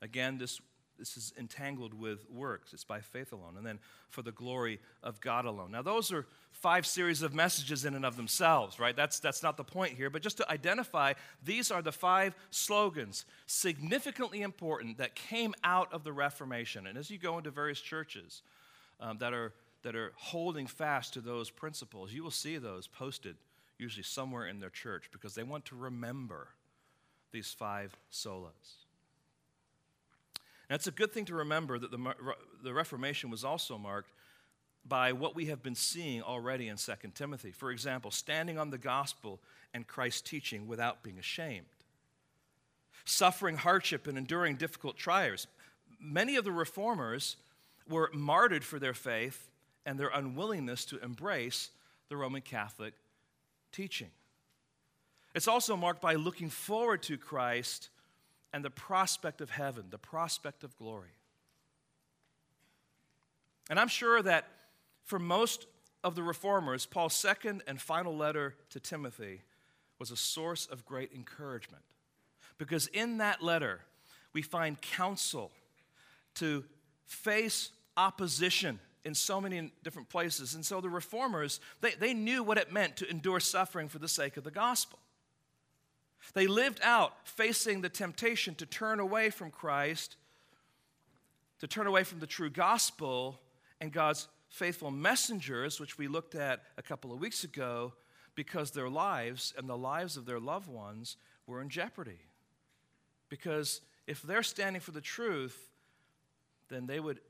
Again, 0.00 0.38
this, 0.38 0.60
this 0.98 1.16
is 1.16 1.32
entangled 1.38 1.94
with 1.94 2.28
works. 2.30 2.72
It's 2.72 2.84
by 2.84 3.00
faith 3.00 3.32
alone. 3.32 3.56
And 3.56 3.66
then 3.66 3.78
for 4.08 4.22
the 4.22 4.32
glory 4.32 4.78
of 5.02 5.20
God 5.20 5.44
alone. 5.44 5.72
Now, 5.72 5.82
those 5.82 6.12
are 6.12 6.26
five 6.52 6.86
series 6.86 7.22
of 7.22 7.34
messages 7.34 7.84
in 7.84 7.94
and 7.94 8.04
of 8.04 8.16
themselves, 8.16 8.78
right? 8.78 8.94
That's, 8.94 9.18
that's 9.18 9.42
not 9.42 9.56
the 9.56 9.64
point 9.64 9.94
here. 9.94 10.10
But 10.10 10.22
just 10.22 10.36
to 10.36 10.50
identify, 10.50 11.14
these 11.44 11.70
are 11.70 11.82
the 11.82 11.92
five 11.92 12.34
slogans, 12.50 13.24
significantly 13.46 14.42
important, 14.42 14.98
that 14.98 15.14
came 15.14 15.54
out 15.64 15.92
of 15.92 16.04
the 16.04 16.12
Reformation. 16.12 16.86
And 16.86 16.96
as 16.96 17.10
you 17.10 17.18
go 17.18 17.38
into 17.38 17.50
various 17.50 17.80
churches 17.80 18.42
um, 19.00 19.18
that, 19.18 19.32
are, 19.32 19.52
that 19.82 19.96
are 19.96 20.12
holding 20.16 20.66
fast 20.66 21.14
to 21.14 21.20
those 21.20 21.50
principles, 21.50 22.12
you 22.12 22.22
will 22.22 22.30
see 22.30 22.58
those 22.58 22.86
posted 22.86 23.36
usually 23.78 24.04
somewhere 24.04 24.46
in 24.46 24.60
their 24.60 24.70
church 24.70 25.08
because 25.10 25.34
they 25.34 25.42
want 25.42 25.64
to 25.66 25.76
remember 25.76 26.48
these 27.32 27.50
five 27.50 27.96
solas. 28.12 28.81
And 30.72 30.78
it's 30.78 30.86
a 30.86 30.90
good 30.90 31.12
thing 31.12 31.26
to 31.26 31.34
remember 31.34 31.78
that 31.78 31.90
the, 31.90 32.14
the 32.62 32.72
Reformation 32.72 33.28
was 33.28 33.44
also 33.44 33.76
marked 33.76 34.10
by 34.88 35.12
what 35.12 35.36
we 35.36 35.44
have 35.48 35.62
been 35.62 35.74
seeing 35.74 36.22
already 36.22 36.68
in 36.68 36.78
2 36.78 36.92
Timothy. 37.14 37.50
For 37.50 37.70
example, 37.70 38.10
standing 38.10 38.58
on 38.58 38.70
the 38.70 38.78
gospel 38.78 39.38
and 39.74 39.86
Christ's 39.86 40.22
teaching 40.22 40.66
without 40.66 41.02
being 41.02 41.18
ashamed, 41.18 41.66
suffering 43.04 43.58
hardship 43.58 44.06
and 44.06 44.16
enduring 44.16 44.56
difficult 44.56 44.96
trials. 44.96 45.46
Many 46.00 46.36
of 46.36 46.44
the 46.44 46.52
reformers 46.52 47.36
were 47.86 48.08
martyred 48.14 48.64
for 48.64 48.78
their 48.78 48.94
faith 48.94 49.50
and 49.84 50.00
their 50.00 50.08
unwillingness 50.08 50.86
to 50.86 50.98
embrace 51.04 51.68
the 52.08 52.16
Roman 52.16 52.40
Catholic 52.40 52.94
teaching. 53.72 54.08
It's 55.34 55.48
also 55.48 55.76
marked 55.76 56.00
by 56.00 56.14
looking 56.14 56.48
forward 56.48 57.02
to 57.02 57.18
Christ 57.18 57.90
and 58.52 58.64
the 58.64 58.70
prospect 58.70 59.40
of 59.40 59.50
heaven, 59.50 59.86
the 59.90 59.98
prospect 59.98 60.64
of 60.64 60.76
glory. 60.76 61.14
And 63.70 63.78
I'm 63.78 63.88
sure 63.88 64.20
that 64.22 64.48
for 65.04 65.18
most 65.18 65.66
of 66.04 66.14
the 66.14 66.22
reformers, 66.22 66.86
Paul's 66.86 67.14
second 67.14 67.62
and 67.66 67.80
final 67.80 68.16
letter 68.16 68.54
to 68.70 68.80
Timothy 68.80 69.40
was 69.98 70.10
a 70.10 70.16
source 70.16 70.66
of 70.66 70.84
great 70.84 71.12
encouragement. 71.14 71.82
Because 72.58 72.88
in 72.88 73.18
that 73.18 73.42
letter, 73.42 73.80
we 74.32 74.42
find 74.42 74.80
counsel 74.80 75.50
to 76.34 76.64
face 77.06 77.70
opposition 77.96 78.80
in 79.04 79.14
so 79.14 79.40
many 79.40 79.72
different 79.82 80.08
places. 80.08 80.54
And 80.54 80.64
so 80.64 80.80
the 80.80 80.88
reformers, 80.88 81.60
they, 81.80 81.92
they 81.92 82.14
knew 82.14 82.42
what 82.42 82.58
it 82.58 82.72
meant 82.72 82.96
to 82.98 83.10
endure 83.10 83.40
suffering 83.40 83.88
for 83.88 83.98
the 83.98 84.08
sake 84.08 84.36
of 84.36 84.44
the 84.44 84.50
gospel. 84.50 84.98
They 86.34 86.46
lived 86.46 86.80
out 86.82 87.26
facing 87.26 87.80
the 87.80 87.88
temptation 87.88 88.54
to 88.56 88.66
turn 88.66 89.00
away 89.00 89.30
from 89.30 89.50
Christ, 89.50 90.16
to 91.60 91.66
turn 91.66 91.86
away 91.86 92.04
from 92.04 92.20
the 92.20 92.26
true 92.26 92.50
gospel 92.50 93.40
and 93.80 93.92
God's 93.92 94.28
faithful 94.48 94.90
messengers, 94.90 95.80
which 95.80 95.98
we 95.98 96.08
looked 96.08 96.34
at 96.34 96.62
a 96.76 96.82
couple 96.82 97.12
of 97.12 97.20
weeks 97.20 97.44
ago, 97.44 97.92
because 98.34 98.70
their 98.70 98.88
lives 98.88 99.52
and 99.56 99.68
the 99.68 99.76
lives 99.76 100.16
of 100.16 100.26
their 100.26 100.40
loved 100.40 100.68
ones 100.68 101.16
were 101.46 101.60
in 101.60 101.68
jeopardy. 101.68 102.20
Because 103.28 103.80
if 104.06 104.22
they're 104.22 104.42
standing 104.42 104.80
for 104.80 104.92
the 104.92 105.00
truth, 105.00 105.70
then 106.68 106.86
they 106.86 107.00
would 107.00 107.20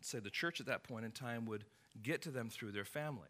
say 0.00 0.18
the 0.18 0.30
church 0.30 0.60
at 0.60 0.66
that 0.66 0.84
point 0.84 1.04
in 1.04 1.10
time 1.10 1.46
would 1.46 1.64
get 2.02 2.22
to 2.22 2.30
them 2.30 2.50
through 2.50 2.72
their 2.72 2.84
families. 2.84 3.28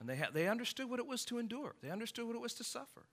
And 0.00 0.08
they, 0.08 0.16
ha- 0.16 0.30
they 0.32 0.48
understood 0.48 0.88
what 0.88 0.98
it 0.98 1.06
was 1.06 1.24
to 1.26 1.38
endure, 1.38 1.74
they 1.82 1.90
understood 1.90 2.26
what 2.26 2.36
it 2.36 2.42
was 2.42 2.54
to 2.54 2.64
suffer. 2.64 3.04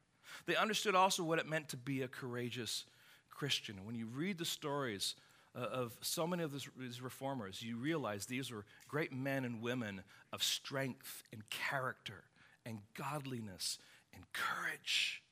They 0.45 0.55
understood 0.55 0.95
also 0.95 1.23
what 1.23 1.39
it 1.39 1.47
meant 1.47 1.69
to 1.69 1.77
be 1.77 2.01
a 2.01 2.07
courageous 2.07 2.85
Christian. 3.29 3.85
When 3.85 3.95
you 3.95 4.07
read 4.07 4.37
the 4.37 4.45
stories 4.45 5.15
uh, 5.55 5.59
of 5.59 5.97
so 6.01 6.27
many 6.27 6.43
of 6.43 6.51
these 6.51 7.01
reformers, 7.01 7.61
you 7.61 7.77
realize 7.77 8.25
these 8.25 8.51
were 8.51 8.65
great 8.87 9.11
men 9.11 9.45
and 9.45 9.61
women 9.61 10.03
of 10.31 10.43
strength 10.43 11.23
and 11.33 11.47
character 11.49 12.23
and 12.65 12.79
godliness 12.95 13.77
and 14.13 14.23
courage. 14.33 15.23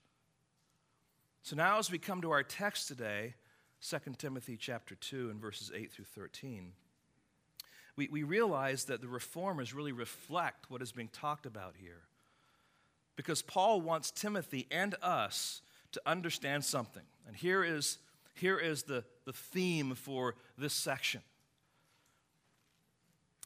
So 1.43 1.55
now 1.55 1.79
as 1.79 1.91
we 1.91 1.97
come 1.97 2.21
to 2.21 2.31
our 2.31 2.43
text 2.43 2.87
today, 2.87 3.35
2 3.87 3.97
Timothy 4.17 4.57
chapter 4.57 4.95
2 4.95 5.29
and 5.29 5.39
verses 5.39 5.71
8 5.73 5.91
through 5.91 6.05
13, 6.05 6.73
we, 7.95 8.07
we 8.09 8.23
realize 8.23 8.85
that 8.85 9.01
the 9.01 9.07
reformers 9.07 9.73
really 9.73 9.91
reflect 9.91 10.69
what 10.69 10.81
is 10.81 10.91
being 10.91 11.09
talked 11.09 11.45
about 11.45 11.75
here. 11.77 12.01
Because 13.19 13.41
Paul 13.41 13.81
wants 13.81 14.11
Timothy 14.11 14.65
and 14.71 14.95
us 15.01 15.61
to 15.91 16.01
understand 16.05 16.63
something. 16.63 17.03
And 17.27 17.35
here 17.35 17.65
is, 17.65 17.97
here 18.33 18.57
is 18.57 18.83
the, 18.83 19.03
the 19.25 19.33
theme 19.33 19.93
for 19.93 20.35
this 20.57 20.71
section. 20.71 21.19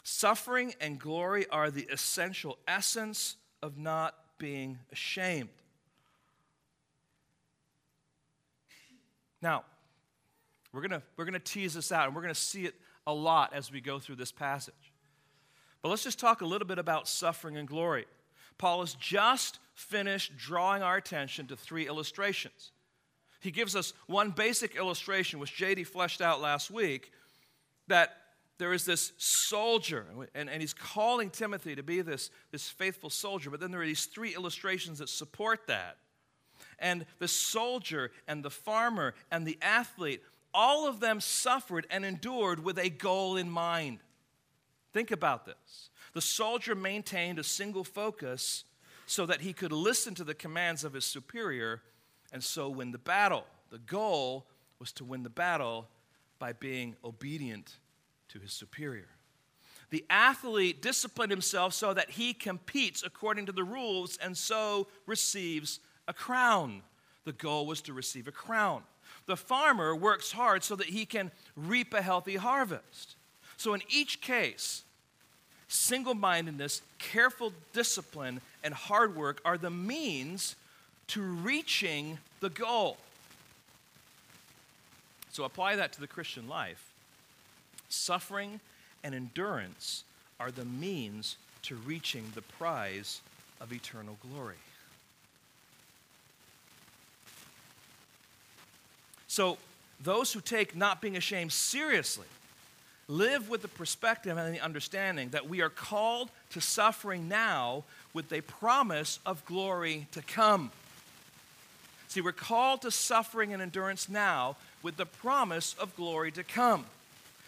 Suffering 0.04 0.76
and 0.80 1.00
glory 1.00 1.48
are 1.50 1.72
the 1.72 1.88
essential 1.92 2.60
essence 2.68 3.36
of 3.64 3.76
not 3.76 4.14
being 4.38 4.78
ashamed. 4.92 5.50
Now, 9.42 9.64
we're 10.72 10.88
going 10.88 11.02
we're 11.18 11.26
going 11.26 11.34
to 11.34 11.40
tease 11.40 11.74
this 11.74 11.92
out, 11.92 12.06
and 12.06 12.16
we're 12.16 12.22
going 12.22 12.32
to 12.32 12.40
see 12.40 12.66
it 12.66 12.76
a 13.08 13.14
lot 13.14 13.56
as 13.56 13.72
we 13.72 13.82
go 13.82 13.98
through 13.98 14.18
this 14.18 14.32
passage. 14.32 14.94
But 15.82 15.90
let's 15.90 16.04
just 16.04 16.20
talk 16.20 16.42
a 16.42 16.46
little 16.46 16.68
bit 16.68 16.78
about 16.78 17.08
suffering 17.08 17.58
and 17.58 17.68
glory. 17.68 18.06
Paul 18.60 18.82
has 18.82 18.94
just 18.94 19.58
finished 19.74 20.38
drawing 20.38 20.84
our 20.84 20.98
attention 20.98 21.48
to 21.48 21.56
three 21.56 21.88
illustrations. 21.88 22.72
He 23.40 23.52
gives 23.52 23.76
us 23.76 23.94
one 24.08 24.32
basic 24.32 24.76
illustration, 24.76 25.40
which 25.40 25.58
JD 25.58 25.88
fleshed 25.88 26.22
out 26.22 26.42
last 26.42 26.72
week, 26.72 27.12
that 27.88 28.18
there 28.58 28.72
is 28.72 28.86
this 28.86 29.12
soldier, 29.18 30.06
and, 30.34 30.50
and 30.50 30.62
he's 30.62 30.74
calling 30.74 31.30
Timothy 31.30 31.76
to 31.76 31.84
be 31.84 32.02
this, 32.02 32.30
this 32.52 32.70
faithful 32.70 33.10
soldier, 33.10 33.50
but 33.50 33.60
then 33.60 33.72
there 33.72 33.82
are 33.82 33.86
these 33.86 34.06
three 34.06 34.36
illustrations 34.36 35.00
that 35.00 35.10
support 35.10 35.68
that. 35.68 35.98
And 36.80 37.06
the 37.20 37.28
soldier 37.28 38.12
and 38.28 38.44
the 38.44 38.50
farmer 38.50 39.16
and 39.32 39.46
the 39.46 39.58
athlete 39.62 40.22
all 40.54 40.88
of 40.88 41.00
them 41.00 41.20
suffered 41.20 41.88
and 41.90 42.06
endured 42.06 42.64
with 42.64 42.78
a 42.78 42.90
goal 42.90 43.38
in 43.38 43.50
mind. 43.50 44.00
Think 44.94 45.10
about 45.12 45.46
this. 45.46 45.90
The 46.14 46.22
soldier 46.22 46.76
maintained 46.76 47.40
a 47.40 47.44
single 47.44 47.84
focus 47.84 48.64
so 49.14 49.28
that 49.28 49.42
he 49.42 49.54
could 49.54 49.72
listen 49.72 50.16
to 50.16 50.24
the 50.24 50.34
commands 50.34 50.84
of 50.84 50.94
his 50.94 51.06
superior 51.06 51.82
and 52.32 52.44
so 52.44 52.68
win 52.68 52.92
the 52.92 52.98
battle. 52.98 53.46
The 53.70 53.78
goal 53.78 54.48
was 54.80 54.92
to 54.94 55.06
win 55.06 55.22
the 55.22 55.30
battle 55.30 55.88
by 56.40 56.54
being 56.54 56.96
obedient 57.06 57.78
to 58.30 58.40
his 58.40 58.52
superior. 58.52 59.10
The 59.92 60.04
athlete 60.10 60.82
disciplined 60.82 61.30
himself 61.30 61.76
so 61.76 61.94
that 61.94 62.10
he 62.10 62.34
competes 62.34 63.04
according 63.04 63.46
to 63.46 63.52
the 63.52 63.64
rules 63.64 64.18
and 64.18 64.36
so 64.36 64.88
receives 65.06 65.80
a 66.08 66.14
crown. 66.14 66.82
The 67.26 67.34
goal 67.34 67.68
was 67.68 67.82
to 67.84 67.94
receive 67.94 68.28
a 68.28 68.32
crown. 68.32 68.82
The 69.28 69.38
farmer 69.38 69.96
works 69.96 70.32
hard 70.32 70.64
so 70.64 70.76
that 70.76 70.88
he 70.88 71.06
can 71.06 71.32
reap 71.56 71.94
a 71.94 72.02
healthy 72.02 72.36
harvest. 72.36 73.16
So, 73.58 73.76
in 73.76 73.84
each 73.88 74.20
case, 74.20 74.84
single 75.68 76.14
mindedness, 76.14 76.82
careful 77.00 77.54
discipline, 77.74 78.42
and 78.64 78.74
hard 78.74 79.16
work 79.16 79.42
are 79.46 79.58
the 79.58 79.70
means 79.70 80.56
to 81.08 81.22
reaching 81.22 82.18
the 82.40 82.50
goal. 82.50 82.98
So, 85.32 85.44
apply 85.44 85.76
that 85.78 85.94
to 85.94 86.00
the 86.00 86.08
Christian 86.08 86.48
life. 86.48 86.92
Suffering 87.90 88.60
and 89.04 89.16
endurance 89.16 90.04
are 90.40 90.52
the 90.52 90.66
means 90.66 91.38
to 91.64 91.76
reaching 91.76 92.32
the 92.36 92.42
prize 92.42 93.22
of 93.60 93.74
eternal 93.74 94.18
glory. 94.32 94.56
So, 99.28 99.58
those 100.00 100.34
who 100.34 100.42
take 100.42 100.76
not 100.76 101.02
being 101.02 101.18
ashamed 101.18 101.52
seriously 101.52 102.28
live 103.08 103.50
with 103.50 103.62
the 103.62 103.68
perspective 103.68 104.38
and 104.38 104.54
the 104.54 104.60
understanding 104.60 105.30
that 105.30 105.50
we 105.50 105.62
are 105.62 105.70
called 105.70 106.30
to 106.52 106.62
suffering 106.62 107.28
now 107.28 107.84
with 108.14 108.32
a 108.32 108.42
promise 108.42 109.20
of 109.26 109.46
glory 109.46 110.08
to 110.12 110.22
come. 110.22 110.72
See, 112.08 112.22
we're 112.22 112.32
called 112.32 112.84
to 112.84 112.92
suffering 112.92 113.54
and 113.54 113.62
endurance 113.62 114.08
now 114.08 114.56
with 114.84 114.98
the 114.98 115.06
promise 115.06 115.76
of 115.80 115.96
glory 115.96 116.32
to 116.34 116.44
come. 116.44 116.86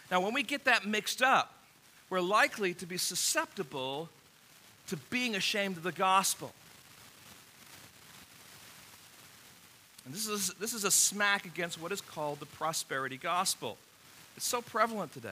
Now, 0.09 0.21
when 0.21 0.33
we 0.33 0.43
get 0.43 0.65
that 0.65 0.85
mixed 0.85 1.21
up, 1.21 1.53
we're 2.09 2.21
likely 2.21 2.73
to 2.75 2.85
be 2.85 2.97
susceptible 2.97 4.09
to 4.87 4.97
being 4.97 5.35
ashamed 5.35 5.77
of 5.77 5.83
the 5.83 5.91
gospel. 5.91 6.53
And 10.05 10.13
this 10.13 10.27
is, 10.27 10.49
this 10.59 10.73
is 10.73 10.83
a 10.83 10.91
smack 10.91 11.45
against 11.45 11.81
what 11.81 11.91
is 11.91 12.01
called 12.01 12.39
the 12.39 12.45
prosperity 12.45 13.17
gospel. 13.17 13.77
It's 14.38 14.48
so 14.48 14.62
prevalent 14.62 15.13
today. 15.13 15.30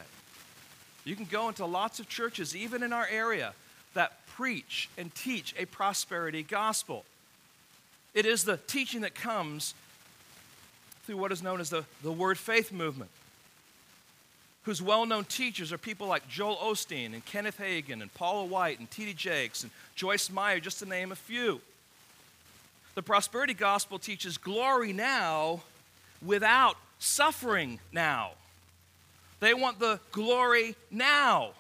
You 1.06 1.16
can 1.16 1.26
go 1.26 1.50
into 1.50 1.66
lots 1.66 2.00
of 2.00 2.08
churches, 2.08 2.56
even 2.56 2.84
in 2.84 2.94
our 2.94 3.08
area, 3.12 3.54
that 3.94 4.26
preach 4.28 4.90
and 4.98 5.14
teach 5.14 5.54
a 5.58 5.66
prosperity 5.66 6.44
gospel. 6.44 7.04
It 8.14 8.26
is 8.26 8.46
the 8.46 8.58
teaching 8.58 9.02
that 9.02 9.16
comes 9.16 9.74
through 11.06 11.18
what 11.18 11.32
is 11.32 11.44
known 11.44 11.60
as 11.60 11.70
the, 11.70 11.84
the 12.02 12.12
Word 12.12 12.38
Faith 12.38 12.72
movement, 12.72 13.10
whose 14.64 14.82
well 14.82 15.06
known 15.06 15.26
teachers 15.26 15.74
are 15.74 15.78
people 15.78 16.08
like 16.08 16.28
Joel 16.30 16.56
Osteen 16.56 17.14
and 17.14 17.26
Kenneth 17.26 17.58
Hagin 17.60 18.02
and 18.02 18.14
Paula 18.14 18.46
White 18.46 18.80
and 18.80 18.90
T.D. 18.90 19.14
Jakes 19.14 19.64
and 19.64 19.72
Joyce 19.96 20.30
Meyer, 20.30 20.60
just 20.60 20.80
to 20.80 20.86
name 20.86 21.12
a 21.12 21.16
few. 21.16 21.60
The 22.96 23.02
prosperity 23.02 23.54
gospel 23.54 24.00
teaches 24.00 24.38
glory 24.38 24.94
now 24.94 25.64
without 26.26 26.78
suffering 27.00 27.80
now. 27.92 28.32
They 29.44 29.54
want 29.54 29.80
the 29.80 30.00
glory 30.12 30.76
now 30.90 31.52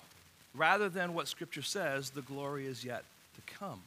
rather 0.55 0.87
than 0.87 1.13
what 1.13 1.27
Scripture 1.27 1.61
says 1.61 2.11
the 2.11 2.21
glory 2.21 2.65
is 2.65 2.85
yet 2.85 3.03
to 3.35 3.53
come. 3.55 3.81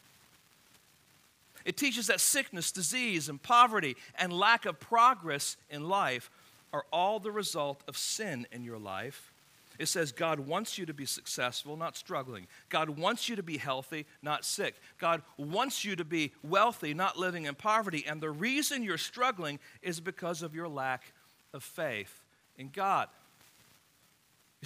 It 1.64 1.76
teaches 1.76 2.06
that 2.09 2.20
sickness, 2.20 2.70
disease, 2.70 3.28
and 3.28 3.42
poverty 3.42 3.96
and 4.18 4.32
lack 4.32 4.66
of 4.66 4.78
progress 4.78 5.56
in 5.70 5.88
life 5.88 6.30
are 6.72 6.85
all 6.92 7.18
the 7.18 7.30
result 7.30 7.80
of 7.88 7.96
sin 7.96 8.46
in 8.52 8.62
your 8.62 8.78
life 8.78 9.32
it 9.78 9.88
says 9.88 10.12
God 10.12 10.40
wants 10.40 10.78
you 10.78 10.87
to 10.87 10.94
be 10.94 11.06
successful, 11.06 11.76
not 11.76 11.96
struggling. 11.96 12.46
God 12.68 12.90
wants 12.90 13.28
you 13.28 13.37
to 13.37 13.42
be 13.42 13.59
healthy, 13.59 14.06
not 14.22 14.44
sick. 14.44 14.74
God 14.98 15.22
wants 15.37 15.85
you 15.85 15.96
to 15.96 16.04
be 16.04 16.32
wealthy, 16.42 16.94
not 16.94 17.18
living 17.18 17.44
in 17.44 17.54
poverty. 17.54 18.04
And 18.06 18.20
the 18.20 18.30
reason 18.30 18.82
you're 18.82 18.98
struggling 18.98 19.59
is 19.82 20.00
because 20.00 20.42
of 20.42 20.54
your 20.54 20.68
lack 20.68 21.12
of 21.52 21.62
faith 21.62 22.22
in 22.56 22.70
God. 22.72 23.09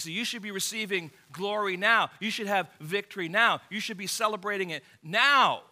See, 0.00 0.12
you 0.12 0.24
should 0.24 0.42
be 0.42 0.50
receiving 0.50 1.10
glory 1.32 1.76
now. 1.76 2.10
You 2.20 2.30
should 2.30 2.46
have 2.46 2.68
victory 2.80 3.28
now. 3.28 3.60
You 3.70 3.80
should 3.80 3.96
be 3.96 4.06
celebrating 4.06 4.70
it 4.70 4.82
now. 5.02 5.62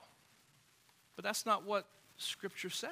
But 1.16 1.24
that's 1.24 1.46
not 1.46 1.64
what 1.64 1.86
Scripture 2.16 2.70
says. 2.70 2.90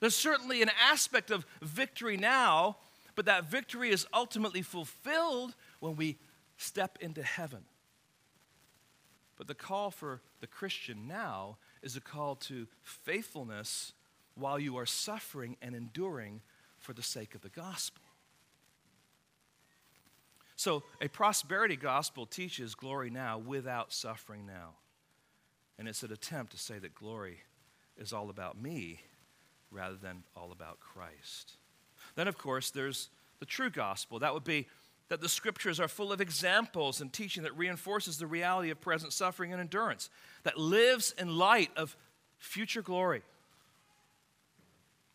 There's 0.00 0.14
certainly 0.14 0.62
an 0.62 0.70
aspect 0.90 1.30
of 1.30 1.46
victory 1.62 2.16
now 2.16 2.76
but 3.16 3.24
that 3.24 3.50
victory 3.50 3.90
is 3.90 4.06
ultimately 4.14 4.62
fulfilled 4.62 5.56
when 5.80 5.96
we 5.96 6.18
step 6.58 6.98
into 7.00 7.22
heaven. 7.22 7.64
But 9.36 9.48
the 9.48 9.54
call 9.54 9.90
for 9.90 10.20
the 10.40 10.46
Christian 10.46 11.08
now 11.08 11.56
is 11.82 11.96
a 11.96 12.00
call 12.00 12.36
to 12.36 12.68
faithfulness 12.82 13.94
while 14.34 14.58
you 14.58 14.76
are 14.76 14.86
suffering 14.86 15.56
and 15.60 15.74
enduring 15.74 16.42
for 16.78 16.92
the 16.92 17.02
sake 17.02 17.34
of 17.34 17.40
the 17.40 17.48
gospel. 17.48 18.02
So, 20.56 20.82
a 21.02 21.08
prosperity 21.08 21.76
gospel 21.76 22.24
teaches 22.24 22.74
glory 22.74 23.10
now 23.10 23.38
without 23.38 23.92
suffering 23.92 24.46
now. 24.46 24.70
And 25.78 25.86
it's 25.86 26.02
an 26.02 26.12
attempt 26.12 26.52
to 26.52 26.58
say 26.58 26.78
that 26.78 26.94
glory 26.94 27.40
is 27.98 28.14
all 28.14 28.30
about 28.30 28.60
me 28.60 29.00
rather 29.70 29.96
than 29.96 30.22
all 30.34 30.52
about 30.52 30.80
Christ. 30.80 31.52
Then, 32.14 32.26
of 32.26 32.38
course, 32.38 32.70
there's 32.70 33.10
the 33.38 33.46
true 33.46 33.68
gospel. 33.68 34.18
That 34.18 34.32
would 34.32 34.44
be 34.44 34.66
that 35.08 35.20
the 35.20 35.28
scriptures 35.28 35.78
are 35.78 35.88
full 35.88 36.10
of 36.10 36.22
examples 36.22 37.02
and 37.02 37.12
teaching 37.12 37.42
that 37.42 37.56
reinforces 37.56 38.18
the 38.18 38.26
reality 38.26 38.70
of 38.70 38.80
present 38.80 39.12
suffering 39.12 39.52
and 39.52 39.60
endurance, 39.60 40.10
that 40.42 40.58
lives 40.58 41.14
in 41.18 41.36
light 41.36 41.70
of 41.76 41.96
future 42.38 42.82
glory. 42.82 43.22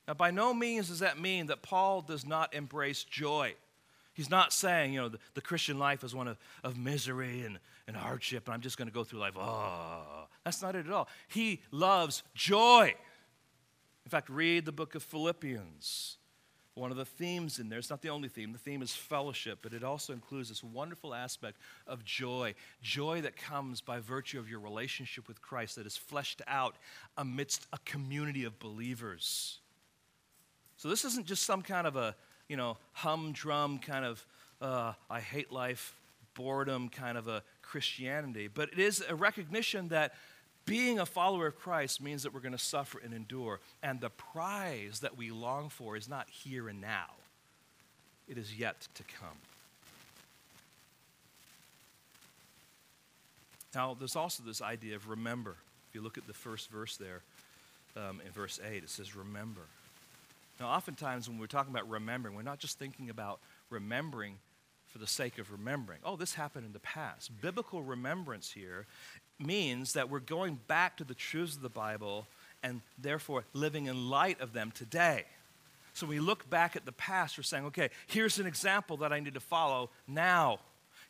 Now, 0.07 0.13
by 0.13 0.31
no 0.31 0.53
means 0.53 0.89
does 0.89 0.99
that 0.99 1.19
mean 1.19 1.47
that 1.47 1.61
Paul 1.61 2.01
does 2.01 2.25
not 2.25 2.53
embrace 2.53 3.03
joy. 3.03 3.55
He's 4.13 4.29
not 4.29 4.51
saying, 4.51 4.93
you 4.93 4.99
know, 4.99 5.09
the, 5.09 5.19
the 5.35 5.41
Christian 5.41 5.79
life 5.79 6.03
is 6.03 6.13
one 6.13 6.27
of, 6.27 6.37
of 6.63 6.77
misery 6.77 7.41
and, 7.41 7.59
and 7.87 7.95
hardship, 7.95 8.47
and 8.47 8.53
I'm 8.53 8.61
just 8.61 8.77
going 8.77 8.87
to 8.87 8.93
go 8.93 9.03
through 9.03 9.19
life. 9.19 9.33
Oh, 9.37 10.27
that's 10.43 10.61
not 10.61 10.75
it 10.75 10.85
at 10.85 10.91
all. 10.91 11.07
He 11.27 11.61
loves 11.71 12.23
joy. 12.35 12.93
In 14.05 14.09
fact, 14.09 14.29
read 14.29 14.65
the 14.65 14.71
book 14.71 14.95
of 14.95 15.03
Philippians. 15.03 16.17
One 16.73 16.89
of 16.89 16.97
the 16.97 17.05
themes 17.05 17.59
in 17.59 17.67
there, 17.67 17.79
it's 17.79 17.89
not 17.89 18.01
the 18.01 18.09
only 18.09 18.29
theme, 18.29 18.53
the 18.53 18.57
theme 18.57 18.81
is 18.81 18.93
fellowship, 18.93 19.59
but 19.61 19.73
it 19.73 19.83
also 19.83 20.13
includes 20.13 20.47
this 20.49 20.63
wonderful 20.63 21.13
aspect 21.13 21.57
of 21.85 22.05
joy. 22.05 22.55
Joy 22.81 23.21
that 23.21 23.35
comes 23.35 23.81
by 23.81 23.99
virtue 23.99 24.39
of 24.39 24.49
your 24.49 24.61
relationship 24.61 25.27
with 25.27 25.41
Christ 25.41 25.75
that 25.75 25.85
is 25.85 25.97
fleshed 25.97 26.41
out 26.47 26.75
amidst 27.17 27.67
a 27.73 27.77
community 27.83 28.45
of 28.45 28.57
believers. 28.57 29.59
So 30.77 30.87
this 30.87 31.03
isn't 31.03 31.27
just 31.27 31.43
some 31.43 31.61
kind 31.61 31.85
of 31.85 31.97
a, 31.97 32.15
you 32.51 32.57
know, 32.57 32.75
humdrum 32.91 33.79
kind 33.79 34.03
of, 34.03 34.25
uh, 34.61 34.91
I 35.09 35.21
hate 35.21 35.53
life, 35.53 35.95
boredom 36.33 36.89
kind 36.89 37.17
of 37.17 37.29
a 37.29 37.43
Christianity, 37.61 38.49
but 38.53 38.67
it 38.73 38.77
is 38.77 39.01
a 39.07 39.15
recognition 39.15 39.87
that 39.87 40.15
being 40.65 40.99
a 40.99 41.05
follower 41.05 41.47
of 41.47 41.57
Christ 41.57 42.01
means 42.01 42.23
that 42.23 42.33
we're 42.33 42.41
going 42.41 42.51
to 42.51 42.57
suffer 42.57 42.99
and 42.99 43.13
endure. 43.13 43.61
And 43.81 44.01
the 44.01 44.09
prize 44.09 44.99
that 44.99 45.15
we 45.15 45.31
long 45.31 45.69
for 45.69 45.95
is 45.95 46.09
not 46.09 46.27
here 46.29 46.67
and 46.67 46.81
now, 46.81 47.11
it 48.27 48.37
is 48.37 48.53
yet 48.53 48.85
to 48.95 49.03
come. 49.03 49.37
Now, 53.73 53.95
there's 53.97 54.17
also 54.17 54.43
this 54.43 54.61
idea 54.61 54.97
of 54.97 55.07
remember. 55.07 55.55
If 55.87 55.95
you 55.95 56.01
look 56.01 56.17
at 56.17 56.27
the 56.27 56.33
first 56.33 56.69
verse 56.69 56.97
there, 56.97 57.21
um, 57.95 58.19
in 58.25 58.31
verse 58.33 58.59
8, 58.61 58.83
it 58.83 58.89
says, 58.89 59.15
Remember. 59.15 59.61
Now, 60.61 60.67
oftentimes 60.67 61.27
when 61.27 61.39
we're 61.39 61.47
talking 61.47 61.73
about 61.73 61.89
remembering, 61.89 62.35
we're 62.35 62.43
not 62.43 62.59
just 62.59 62.77
thinking 62.77 63.09
about 63.09 63.39
remembering 63.71 64.35
for 64.85 64.99
the 64.99 65.07
sake 65.07 65.39
of 65.39 65.51
remembering. 65.51 65.99
Oh, 66.05 66.15
this 66.15 66.35
happened 66.35 66.67
in 66.67 66.71
the 66.71 66.79
past. 66.79 67.31
Biblical 67.41 67.81
remembrance 67.81 68.51
here 68.51 68.85
means 69.39 69.93
that 69.93 70.11
we're 70.11 70.19
going 70.19 70.59
back 70.67 70.97
to 70.97 71.03
the 71.03 71.15
truths 71.15 71.55
of 71.55 71.63
the 71.63 71.69
Bible 71.69 72.27
and 72.61 72.81
therefore 72.99 73.43
living 73.53 73.87
in 73.87 74.11
light 74.11 74.39
of 74.39 74.53
them 74.53 74.69
today. 74.69 75.25
So 75.93 76.05
we 76.05 76.19
look 76.19 76.47
back 76.47 76.75
at 76.75 76.85
the 76.85 76.91
past, 76.91 77.39
we're 77.39 77.43
saying, 77.43 77.65
okay, 77.65 77.89
here's 78.05 78.37
an 78.37 78.45
example 78.45 78.97
that 78.97 79.11
I 79.11 79.19
need 79.19 79.33
to 79.33 79.39
follow 79.39 79.89
now. 80.07 80.59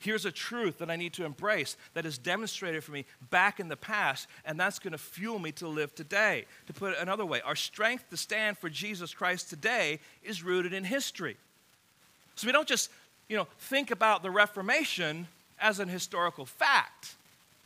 Here's 0.02 0.26
a 0.26 0.32
truth 0.32 0.80
that 0.80 0.90
I 0.90 0.96
need 0.96 1.14
to 1.14 1.26
embrace 1.26 1.78
that 1.94 2.08
is 2.08 2.18
demonstrated 2.18 2.84
for 2.84 2.92
me 2.92 3.06
back 3.30 3.60
in 3.60 3.70
the 3.70 3.78
past, 3.78 4.28
and 4.46 4.60
that's 4.60 4.80
going 4.80 4.94
to 4.94 4.98
fuel 4.98 5.38
me 5.38 5.52
to 5.54 5.68
live 5.68 5.94
today. 5.94 6.46
To 6.66 6.74
put 6.74 6.94
it 6.94 6.98
another 7.00 7.24
way, 7.24 7.40
our 7.42 7.56
strength 7.56 8.10
to 8.10 8.18
stand 8.18 8.58
for 8.58 8.68
Jesus 8.68 9.14
Christ 9.14 9.52
today 9.52 10.00
is 10.24 10.42
rooted 10.42 10.74
in 10.74 10.84
history. 10.84 11.38
So 12.36 12.48
we 12.48 12.52
don't 12.52 12.68
just, 12.68 12.90
you 13.28 13.38
know, 13.38 13.46
think 13.60 13.92
about 13.92 14.24
the 14.24 14.32
Reformation 14.32 15.28
as 15.60 15.80
an 15.80 15.88
historical 15.88 16.48
fact. 16.48 17.14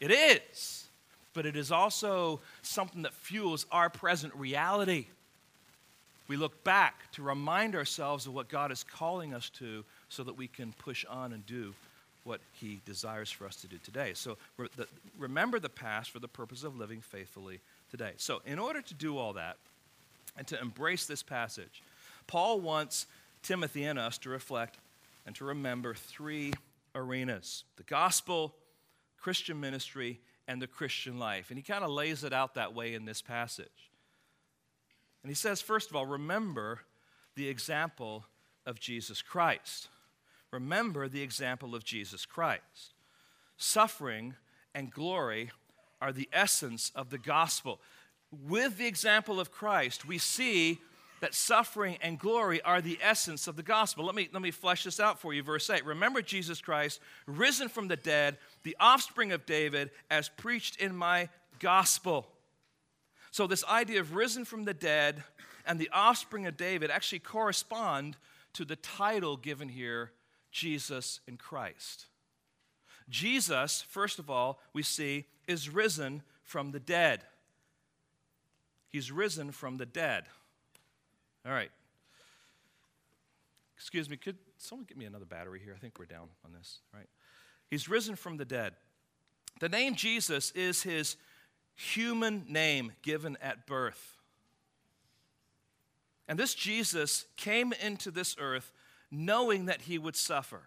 It 0.02 0.12
is, 0.12 0.88
but 1.34 1.46
it 1.46 1.56
is 1.56 1.72
also 1.72 2.42
something 2.64 3.04
that 3.04 3.14
fuels 3.14 3.66
our 3.72 3.90
present 3.90 4.36
reality. 4.36 5.06
We 6.28 6.36
look 6.36 6.66
back 6.66 7.10
to 7.14 7.22
remind 7.22 7.76
ourselves 7.76 8.28
of 8.28 8.34
what 8.34 8.50
God 8.50 8.74
is 8.74 8.84
calling 8.84 9.34
us 9.34 9.50
to 9.52 9.86
so 10.10 10.22
that 10.24 10.36
we 10.36 10.50
can 10.50 10.74
push 10.74 11.06
on 11.06 11.32
and 11.32 11.46
do 11.46 11.74
what 12.26 12.42
He 12.52 12.82
desires 12.86 13.32
for 13.32 13.46
us 13.46 13.56
to 13.58 13.68
do 13.68 13.78
today. 13.78 14.12
So 14.14 14.38
remember 15.18 15.60
the 15.60 15.70
past 15.70 16.12
for 16.12 16.20
the 16.20 16.28
purpose 16.28 16.64
of 16.64 16.76
living 16.76 17.00
faithfully 17.00 17.62
today. 17.90 18.14
So, 18.18 18.42
in 18.46 18.60
order 18.60 18.82
to 18.82 18.94
do 18.94 19.18
all 19.18 19.34
that 19.34 19.58
and 20.36 20.46
to 20.48 20.60
embrace 20.60 21.06
this 21.06 21.24
passage, 21.24 21.82
Paul 22.28 22.60
wants 22.60 23.08
Timothy 23.44 23.86
and 23.86 23.98
us 23.98 24.18
to 24.20 24.30
reflect 24.30 24.80
and 25.26 25.36
to 25.36 25.46
remember 25.46 25.94
three 25.94 26.54
arenas 26.94 27.64
the 27.78 27.84
gospel, 27.84 28.56
Christian 29.20 29.60
ministry 29.60 30.20
and 30.48 30.62
the 30.62 30.68
Christian 30.68 31.20
life. 31.20 31.50
And 31.50 31.58
he 31.58 31.64
kind 31.64 31.84
of 31.84 31.90
lays 31.90 32.24
it 32.24 32.34
out 32.34 32.56
that 32.56 32.74
way 32.74 32.94
in 32.94 33.06
this 33.06 33.22
passage. 33.22 33.92
And 35.24 35.30
he 35.30 35.36
says, 35.36 35.62
first 35.62 35.90
of 35.90 35.96
all, 35.96 36.06
remember 36.06 36.82
the 37.36 37.50
example 37.50 38.26
of 38.66 38.80
Jesus 38.80 39.22
Christ. 39.22 39.90
Remember 40.56 41.10
the 41.10 41.22
example 41.22 41.76
of 41.76 41.84
Jesus 41.84 42.26
Christ. 42.26 42.94
Suffering 43.58 44.36
and 44.74 44.90
glory 44.90 45.52
are 46.02 46.14
the 46.14 46.30
essence 46.32 46.94
of 46.96 47.10
the 47.10 47.18
gospel. 47.18 47.82
With 48.32 48.78
the 48.78 48.88
example 48.88 49.42
of 49.42 49.52
Christ, 49.52 50.06
we 50.06 50.18
see 50.18 50.80
that 51.20 51.34
suffering 51.34 51.98
and 52.02 52.18
glory 52.18 52.62
are 52.62 52.80
the 52.80 52.98
essence 53.02 53.48
of 53.48 53.58
the 53.58 53.64
gospel. 53.64 54.06
Let 54.06 54.16
me, 54.16 54.30
let 54.32 54.42
me 54.42 54.52
flesh 54.52 54.86
this 54.86 54.98
out 54.98 55.20
for 55.20 55.34
you. 55.34 55.44
Verse 55.44 55.70
8 55.70 55.86
Remember 55.86 56.22
Jesus 56.22 56.62
Christ, 56.62 57.02
risen 57.28 57.68
from 57.68 57.90
the 57.90 57.98
dead, 57.98 58.38
the 58.64 58.78
offspring 58.80 59.34
of 59.34 59.46
David, 59.46 59.92
as 60.10 60.30
preached 60.30 60.80
in 60.80 60.96
my 60.96 61.28
gospel. 61.60 62.28
So, 63.32 63.46
this 63.46 63.66
idea 63.66 64.00
of 64.00 64.16
risen 64.16 64.46
from 64.46 64.64
the 64.64 64.74
dead 64.74 65.22
and 65.66 65.80
the 65.80 65.90
offspring 65.92 66.46
of 66.46 66.56
David 66.56 66.92
actually 66.92 67.20
correspond 67.20 68.16
to 68.54 68.64
the 68.64 68.78
title 68.78 69.36
given 69.36 69.68
here 69.68 70.12
Jesus 70.56 71.20
in 71.28 71.36
Christ. 71.36 72.06
Jesus, 73.10 73.84
first 73.90 74.20
of 74.20 74.30
all, 74.30 74.62
we 74.72 74.84
see, 74.84 75.26
is 75.50 75.70
risen 75.70 76.24
from 76.44 76.72
the 76.72 76.80
dead. 76.80 77.24
He's 78.88 79.12
risen 79.12 79.52
from 79.52 79.76
the 79.76 79.86
dead. 79.86 80.24
All 81.46 81.52
right. 81.52 81.72
Excuse 83.76 84.10
me, 84.10 84.16
could 84.16 84.38
someone 84.58 84.86
get 84.86 84.98
me 84.98 85.04
another 85.04 85.26
battery 85.26 85.60
here? 85.62 85.74
I 85.76 85.80
think 85.80 86.00
we're 86.00 86.06
down 86.06 86.30
on 86.46 86.54
this, 86.54 86.80
right? 86.94 87.10
He's 87.70 87.90
risen 87.90 88.16
from 88.16 88.38
the 88.38 88.46
dead. 88.46 88.76
The 89.60 89.68
name 89.68 89.96
Jesus 89.96 90.52
is 90.52 90.84
his 90.84 91.18
human 91.76 92.46
name 92.48 92.94
given 93.02 93.38
at 93.42 93.68
birth. 93.68 94.16
And 96.30 96.40
this 96.40 96.56
Jesus 96.56 97.26
came 97.36 97.74
into 97.74 98.10
this 98.10 98.38
earth 98.40 98.72
knowing 99.16 99.66
that 99.66 99.82
he 99.82 99.98
would 99.98 100.16
suffer. 100.16 100.62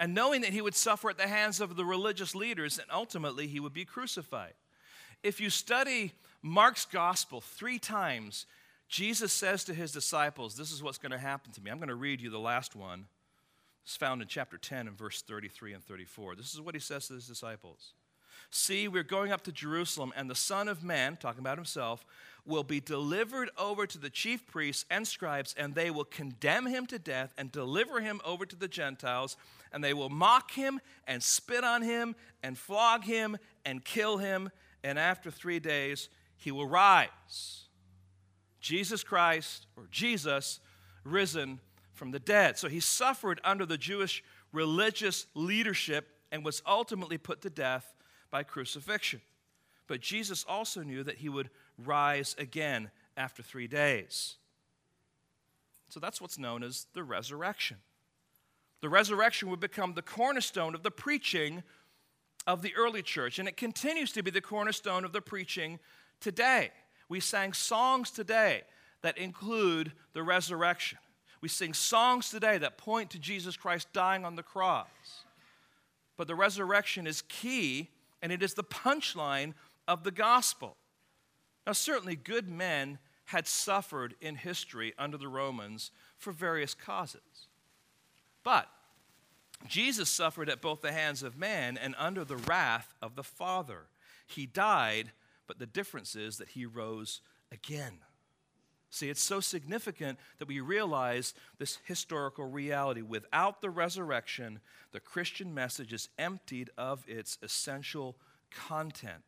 And 0.00 0.14
knowing 0.14 0.42
that 0.42 0.52
he 0.52 0.62
would 0.62 0.76
suffer 0.76 1.10
at 1.10 1.18
the 1.18 1.26
hands 1.26 1.60
of 1.60 1.76
the 1.76 1.84
religious 1.84 2.34
leaders 2.34 2.78
and 2.78 2.86
ultimately 2.92 3.46
he 3.46 3.60
would 3.60 3.72
be 3.72 3.84
crucified. 3.84 4.54
If 5.22 5.40
you 5.40 5.50
study 5.50 6.12
Mark's 6.40 6.84
gospel 6.84 7.40
three 7.40 7.78
times, 7.78 8.46
Jesus 8.88 9.32
says 9.32 9.64
to 9.64 9.74
his 9.74 9.90
disciples, 9.90 10.56
This 10.56 10.70
is 10.70 10.82
what's 10.82 10.98
going 10.98 11.12
to 11.12 11.18
happen 11.18 11.52
to 11.52 11.60
me. 11.60 11.70
I'm 11.70 11.78
going 11.78 11.88
to 11.88 11.96
read 11.96 12.20
you 12.20 12.30
the 12.30 12.38
last 12.38 12.76
one. 12.76 13.06
It's 13.84 13.96
found 13.96 14.22
in 14.22 14.28
chapter 14.28 14.56
10 14.56 14.86
and 14.86 14.96
verse 14.96 15.22
33 15.22 15.72
and 15.72 15.82
34. 15.82 16.36
This 16.36 16.54
is 16.54 16.60
what 16.60 16.74
he 16.74 16.80
says 16.80 17.08
to 17.08 17.14
his 17.14 17.26
disciples 17.26 17.92
See, 18.50 18.88
we're 18.88 19.02
going 19.02 19.30
up 19.30 19.42
to 19.42 19.52
Jerusalem, 19.52 20.12
and 20.16 20.30
the 20.30 20.34
Son 20.34 20.68
of 20.68 20.82
Man, 20.82 21.16
talking 21.16 21.40
about 21.40 21.58
himself, 21.58 22.04
will 22.48 22.64
be 22.64 22.80
delivered 22.80 23.50
over 23.58 23.86
to 23.86 23.98
the 23.98 24.10
chief 24.10 24.46
priests 24.46 24.86
and 24.90 25.06
scribes, 25.06 25.54
and 25.58 25.74
they 25.74 25.90
will 25.90 26.04
condemn 26.04 26.66
him 26.66 26.86
to 26.86 26.98
death 26.98 27.32
and 27.36 27.52
deliver 27.52 28.00
him 28.00 28.20
over 28.24 28.46
to 28.46 28.56
the 28.56 28.66
Gentiles, 28.66 29.36
and 29.70 29.84
they 29.84 29.92
will 29.92 30.08
mock 30.08 30.52
him 30.52 30.80
and 31.06 31.22
spit 31.22 31.62
on 31.62 31.82
him 31.82 32.16
and 32.42 32.56
flog 32.56 33.04
him 33.04 33.36
and 33.64 33.84
kill 33.84 34.16
him, 34.16 34.50
and 34.82 34.98
after 34.98 35.30
three 35.30 35.60
days 35.60 36.08
he 36.36 36.50
will 36.50 36.66
rise. 36.66 37.66
Jesus 38.60 39.04
Christ, 39.04 39.66
or 39.76 39.84
Jesus, 39.90 40.60
risen 41.04 41.60
from 41.92 42.10
the 42.12 42.18
dead. 42.18 42.56
So 42.58 42.68
he 42.68 42.80
suffered 42.80 43.40
under 43.44 43.66
the 43.66 43.78
Jewish 43.78 44.24
religious 44.52 45.26
leadership 45.34 46.08
and 46.32 46.44
was 46.44 46.62
ultimately 46.66 47.18
put 47.18 47.42
to 47.42 47.50
death 47.50 47.94
by 48.30 48.42
crucifixion. 48.42 49.20
But 49.86 50.00
Jesus 50.00 50.44
also 50.46 50.82
knew 50.82 51.02
that 51.02 51.18
he 51.18 51.28
would 51.28 51.50
rise 51.84 52.34
again 52.38 52.90
after 53.16 53.42
three 53.42 53.66
days. 53.66 54.36
So 55.88 56.00
that's 56.00 56.20
what's 56.20 56.38
known 56.38 56.62
as 56.62 56.86
the 56.94 57.02
resurrection. 57.02 57.78
The 58.80 58.88
resurrection 58.88 59.50
would 59.50 59.60
become 59.60 59.94
the 59.94 60.02
cornerstone 60.02 60.74
of 60.74 60.82
the 60.82 60.90
preaching 60.90 61.62
of 62.46 62.62
the 62.62 62.74
early 62.76 63.02
church, 63.02 63.38
and 63.38 63.48
it 63.48 63.56
continues 63.56 64.12
to 64.12 64.22
be 64.22 64.30
the 64.30 64.40
cornerstone 64.40 65.04
of 65.04 65.12
the 65.12 65.20
preaching 65.20 65.78
today. 66.20 66.70
We 67.08 67.20
sang 67.20 67.52
songs 67.52 68.10
today 68.10 68.62
that 69.02 69.18
include 69.18 69.92
the 70.12 70.22
resurrection. 70.22 70.98
We 71.40 71.48
sing 71.48 71.72
songs 71.74 72.30
today 72.30 72.58
that 72.58 72.78
point 72.78 73.10
to 73.10 73.18
Jesus 73.18 73.56
Christ 73.56 73.88
dying 73.92 74.24
on 74.24 74.36
the 74.36 74.42
cross. 74.42 74.86
But 76.16 76.26
the 76.26 76.34
resurrection 76.34 77.06
is 77.06 77.22
key, 77.22 77.90
and 78.22 78.32
it 78.32 78.42
is 78.42 78.54
the 78.54 78.64
punchline 78.64 79.54
of 79.86 80.04
the 80.04 80.10
gospel. 80.10 80.76
Now, 81.68 81.74
certainly, 81.74 82.16
good 82.16 82.48
men 82.48 82.98
had 83.26 83.46
suffered 83.46 84.14
in 84.22 84.36
history 84.36 84.94
under 84.98 85.18
the 85.18 85.28
Romans 85.28 85.90
for 86.16 86.32
various 86.32 86.72
causes. 86.72 87.46
But 88.42 88.70
Jesus 89.66 90.08
suffered 90.08 90.48
at 90.48 90.62
both 90.62 90.80
the 90.80 90.92
hands 90.92 91.22
of 91.22 91.36
man 91.36 91.76
and 91.76 91.94
under 91.98 92.24
the 92.24 92.38
wrath 92.38 92.94
of 93.02 93.16
the 93.16 93.22
Father. 93.22 93.88
He 94.26 94.46
died 94.46 95.12
but 95.46 95.58
the 95.58 95.66
difference 95.66 96.16
is 96.16 96.38
that 96.38 96.50
he 96.50 96.64
rose 96.64 97.20
again. 97.52 97.98
See, 98.88 99.10
it's 99.10 99.22
so 99.22 99.40
significant 99.40 100.18
that 100.38 100.48
we 100.48 100.60
realize 100.60 101.34
this 101.58 101.78
historical 101.84 102.46
reality. 102.46 103.02
Without 103.02 103.60
the 103.60 103.70
resurrection, 103.70 104.60
the 104.92 105.00
Christian 105.00 105.52
message 105.52 105.92
is 105.92 106.08
emptied 106.18 106.70
of 106.78 107.04
its 107.06 107.36
essential 107.42 108.16
content. 108.50 109.27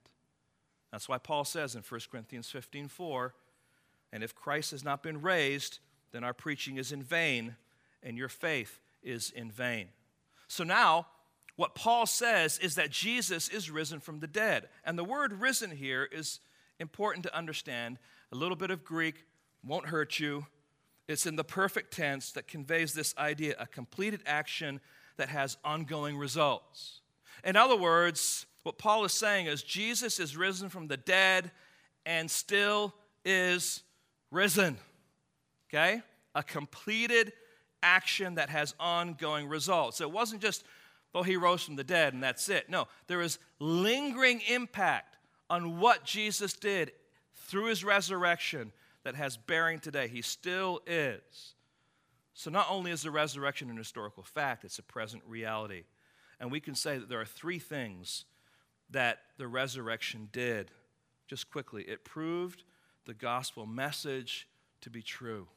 That's 0.93 1.09
why 1.09 1.19
Paul 1.19 1.45
says 1.45 1.75
in 1.75 1.83
1 1.83 2.01
Corinthians 2.11 2.49
15 2.49 2.89
4, 2.89 3.35
and 4.13 4.25
if 4.25 4.35
Christ 4.35 4.73
has 4.73 4.85
not 4.85 5.03
been 5.03 5.23
raised, 5.23 5.79
then 6.13 6.25
our 6.25 6.35
preaching 6.35 6.77
is 6.77 6.91
in 6.91 7.03
vain, 7.03 7.57
and 8.03 8.19
your 8.19 8.29
faith 8.29 8.81
is 9.03 9.31
in 9.31 9.51
vain. 9.51 9.89
So 10.49 10.65
now, 10.65 11.07
what 11.57 11.75
Paul 11.75 12.07
says 12.07 12.59
is 12.59 12.75
that 12.77 12.91
Jesus 12.91 13.49
is 13.49 13.71
risen 13.71 14.01
from 14.01 14.21
the 14.21 14.27
dead. 14.27 14.69
And 14.85 14.99
the 14.99 15.05
word 15.05 15.41
risen 15.41 15.71
here 15.71 16.09
is 16.11 16.41
important 16.79 17.25
to 17.25 17.37
understand. 17.37 17.99
A 18.33 18.37
little 18.37 18.57
bit 18.57 18.71
of 18.71 18.83
Greek 18.83 19.27
won't 19.63 19.87
hurt 19.87 20.19
you. 20.19 20.47
It's 21.07 21.27
in 21.27 21.37
the 21.37 21.45
perfect 21.45 21.93
tense 21.93 22.33
that 22.33 22.49
conveys 22.49 22.95
this 22.95 23.15
idea 23.19 23.57
a 23.59 23.67
completed 23.67 24.23
action 24.27 24.81
that 25.19 25.29
has 25.29 25.57
ongoing 25.65 26.17
results. 26.17 27.01
In 27.45 27.57
other 27.57 27.77
words, 27.77 28.47
what 28.63 28.79
Paul 28.79 29.05
is 29.05 29.13
saying 29.13 29.47
is 29.47 29.63
Jesus 29.63 30.21
is 30.21 30.37
risen 30.37 30.69
from 30.69 30.87
the 30.87 30.97
dead 30.97 31.51
and 32.05 32.31
still 32.31 32.95
is 33.25 33.83
risen. 34.31 34.77
Okay? 35.69 36.03
A 36.35 36.43
completed 36.43 37.33
action 37.83 38.35
that 38.35 38.51
has 38.51 38.75
ongoing 38.79 39.49
results. 39.49 39.99
So 39.99 40.05
it 40.05 40.13
wasn't 40.13 40.43
just, 40.43 40.65
oh, 41.15 41.23
he 41.23 41.37
rose 41.37 41.63
from 41.63 41.77
the 41.77 41.85
dead 41.85 42.13
and 42.13 42.23
that's 42.23 42.49
it. 42.49 42.69
No, 42.69 42.89
there 43.07 43.23
is 43.23 43.39
lingering 43.59 44.43
impact 44.49 45.17
on 45.49 45.81
what 45.81 46.05
Jesus 46.05 46.53
did 46.53 46.93
through 47.35 47.67
his 47.67 47.83
resurrection 47.83 48.73
that 49.05 49.15
has 49.15 49.37
bearing 49.37 49.81
today. 49.81 50.09
He 50.09 50.23
still 50.23 50.81
is. 50.87 51.55
So 52.35 52.51
not 52.51 52.67
only 52.71 52.91
is 52.91 53.03
the 53.03 53.11
resurrection 53.11 53.71
an 53.71 53.77
historical 53.77 54.23
fact, 54.23 54.65
it's 54.65 54.79
a 54.79 54.83
present 54.83 55.23
reality. 55.27 55.85
And 56.39 56.51
we 56.51 56.61
can 56.61 56.75
say 56.75 56.99
that 56.99 57.09
there 57.09 57.21
are 57.21 57.27
three 57.27 57.59
things 57.59 58.25
that 58.91 59.19
the 59.39 59.49
resurrection 59.49 60.29
did. 60.33 60.71
Just 61.29 61.51
quickly, 61.51 61.83
it 61.85 62.05
proved 62.05 62.65
the 63.07 63.15
gospel 63.15 63.67
message 63.67 64.49
to 64.81 64.91
be 64.91 65.03
true. 65.03 65.49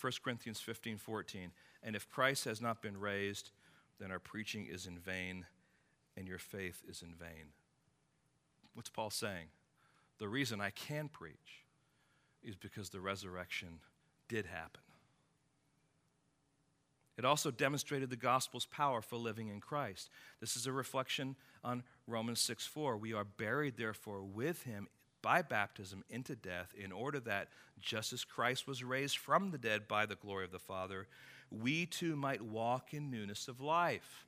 1 0.00 0.12
Corinthians 0.24 0.60
15 0.60 0.98
14. 0.98 1.52
And 1.82 1.96
if 1.96 2.08
Christ 2.08 2.44
has 2.44 2.60
not 2.60 2.82
been 2.82 2.98
raised, 2.98 3.50
then 3.98 4.10
our 4.10 4.18
preaching 4.18 4.66
is 4.66 4.86
in 4.86 4.98
vain 4.98 5.46
and 6.16 6.26
your 6.26 6.38
faith 6.38 6.82
is 6.88 7.02
in 7.02 7.14
vain. 7.14 7.52
What's 8.74 8.88
Paul 8.90 9.10
saying? 9.10 9.46
The 10.18 10.28
reason 10.28 10.60
I 10.60 10.70
can 10.70 11.08
preach 11.08 11.64
is 12.42 12.56
because 12.56 12.90
the 12.90 13.00
resurrection 13.00 13.80
did 14.28 14.46
happen. 14.46 14.82
It 17.18 17.24
also 17.24 17.50
demonstrated 17.50 18.10
the 18.10 18.16
gospel's 18.16 18.66
power 18.66 19.02
for 19.02 19.16
living 19.16 19.48
in 19.48 19.60
Christ. 19.60 20.08
This 20.40 20.56
is 20.56 20.66
a 20.66 20.72
reflection 20.72 21.36
on 21.62 21.82
Romans 22.06 22.40
6 22.40 22.66
4. 22.66 22.96
We 22.96 23.12
are 23.12 23.24
buried, 23.24 23.76
therefore, 23.76 24.22
with 24.22 24.62
him 24.62 24.88
by 25.20 25.42
baptism 25.42 26.04
into 26.10 26.34
death, 26.34 26.74
in 26.76 26.90
order 26.90 27.20
that, 27.20 27.48
just 27.80 28.12
as 28.12 28.24
Christ 28.24 28.66
was 28.66 28.82
raised 28.82 29.18
from 29.18 29.50
the 29.50 29.58
dead 29.58 29.86
by 29.86 30.04
the 30.04 30.16
glory 30.16 30.44
of 30.44 30.52
the 30.52 30.58
Father, 30.58 31.06
we 31.50 31.86
too 31.86 32.16
might 32.16 32.42
walk 32.42 32.92
in 32.92 33.10
newness 33.10 33.46
of 33.46 33.60
life. 33.60 34.26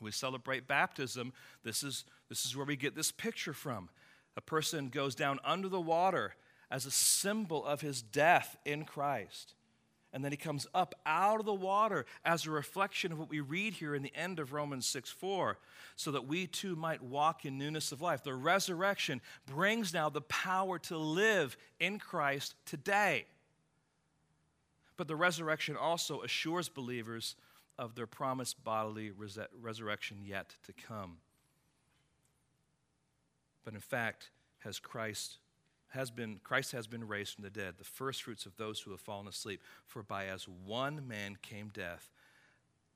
We 0.00 0.10
celebrate 0.10 0.66
baptism. 0.66 1.32
This 1.62 1.82
is, 1.82 2.04
this 2.28 2.44
is 2.44 2.56
where 2.56 2.66
we 2.66 2.76
get 2.76 2.96
this 2.96 3.12
picture 3.12 3.52
from. 3.52 3.90
A 4.36 4.40
person 4.40 4.88
goes 4.88 5.14
down 5.14 5.38
under 5.44 5.68
the 5.68 5.80
water 5.80 6.34
as 6.70 6.86
a 6.86 6.90
symbol 6.90 7.64
of 7.64 7.82
his 7.82 8.00
death 8.00 8.56
in 8.64 8.84
Christ. 8.84 9.54
And 10.12 10.24
then 10.24 10.32
he 10.32 10.36
comes 10.36 10.66
up 10.74 10.94
out 11.06 11.38
of 11.38 11.46
the 11.46 11.54
water 11.54 12.04
as 12.24 12.44
a 12.44 12.50
reflection 12.50 13.12
of 13.12 13.18
what 13.18 13.30
we 13.30 13.40
read 13.40 13.74
here 13.74 13.94
in 13.94 14.02
the 14.02 14.14
end 14.14 14.40
of 14.40 14.52
Romans 14.52 14.86
6 14.86 15.10
4, 15.10 15.56
so 15.94 16.10
that 16.10 16.26
we 16.26 16.46
too 16.46 16.74
might 16.74 17.02
walk 17.02 17.44
in 17.44 17.58
newness 17.58 17.92
of 17.92 18.00
life. 18.00 18.24
The 18.24 18.34
resurrection 18.34 19.20
brings 19.46 19.94
now 19.94 20.08
the 20.08 20.22
power 20.22 20.78
to 20.80 20.98
live 20.98 21.56
in 21.78 21.98
Christ 21.98 22.54
today. 22.66 23.26
But 24.96 25.06
the 25.06 25.16
resurrection 25.16 25.76
also 25.76 26.22
assures 26.22 26.68
believers 26.68 27.36
of 27.78 27.94
their 27.94 28.06
promised 28.06 28.62
bodily 28.62 29.10
res- 29.10 29.38
resurrection 29.58 30.18
yet 30.24 30.56
to 30.64 30.72
come. 30.72 31.18
But 33.64 33.74
in 33.74 33.80
fact, 33.80 34.30
has 34.58 34.78
Christ 34.78 35.38
has 35.90 36.10
been 36.10 36.40
Christ 36.42 36.72
has 36.72 36.86
been 36.86 37.06
raised 37.06 37.34
from 37.34 37.44
the 37.44 37.50
dead, 37.50 37.74
the 37.78 37.84
first 37.84 38.22
fruits 38.22 38.46
of 38.46 38.56
those 38.56 38.80
who 38.80 38.90
have 38.90 39.00
fallen 39.00 39.28
asleep. 39.28 39.60
For 39.86 40.02
by 40.02 40.26
as 40.26 40.48
one 40.48 41.06
man 41.06 41.36
came 41.42 41.70
death, 41.72 42.10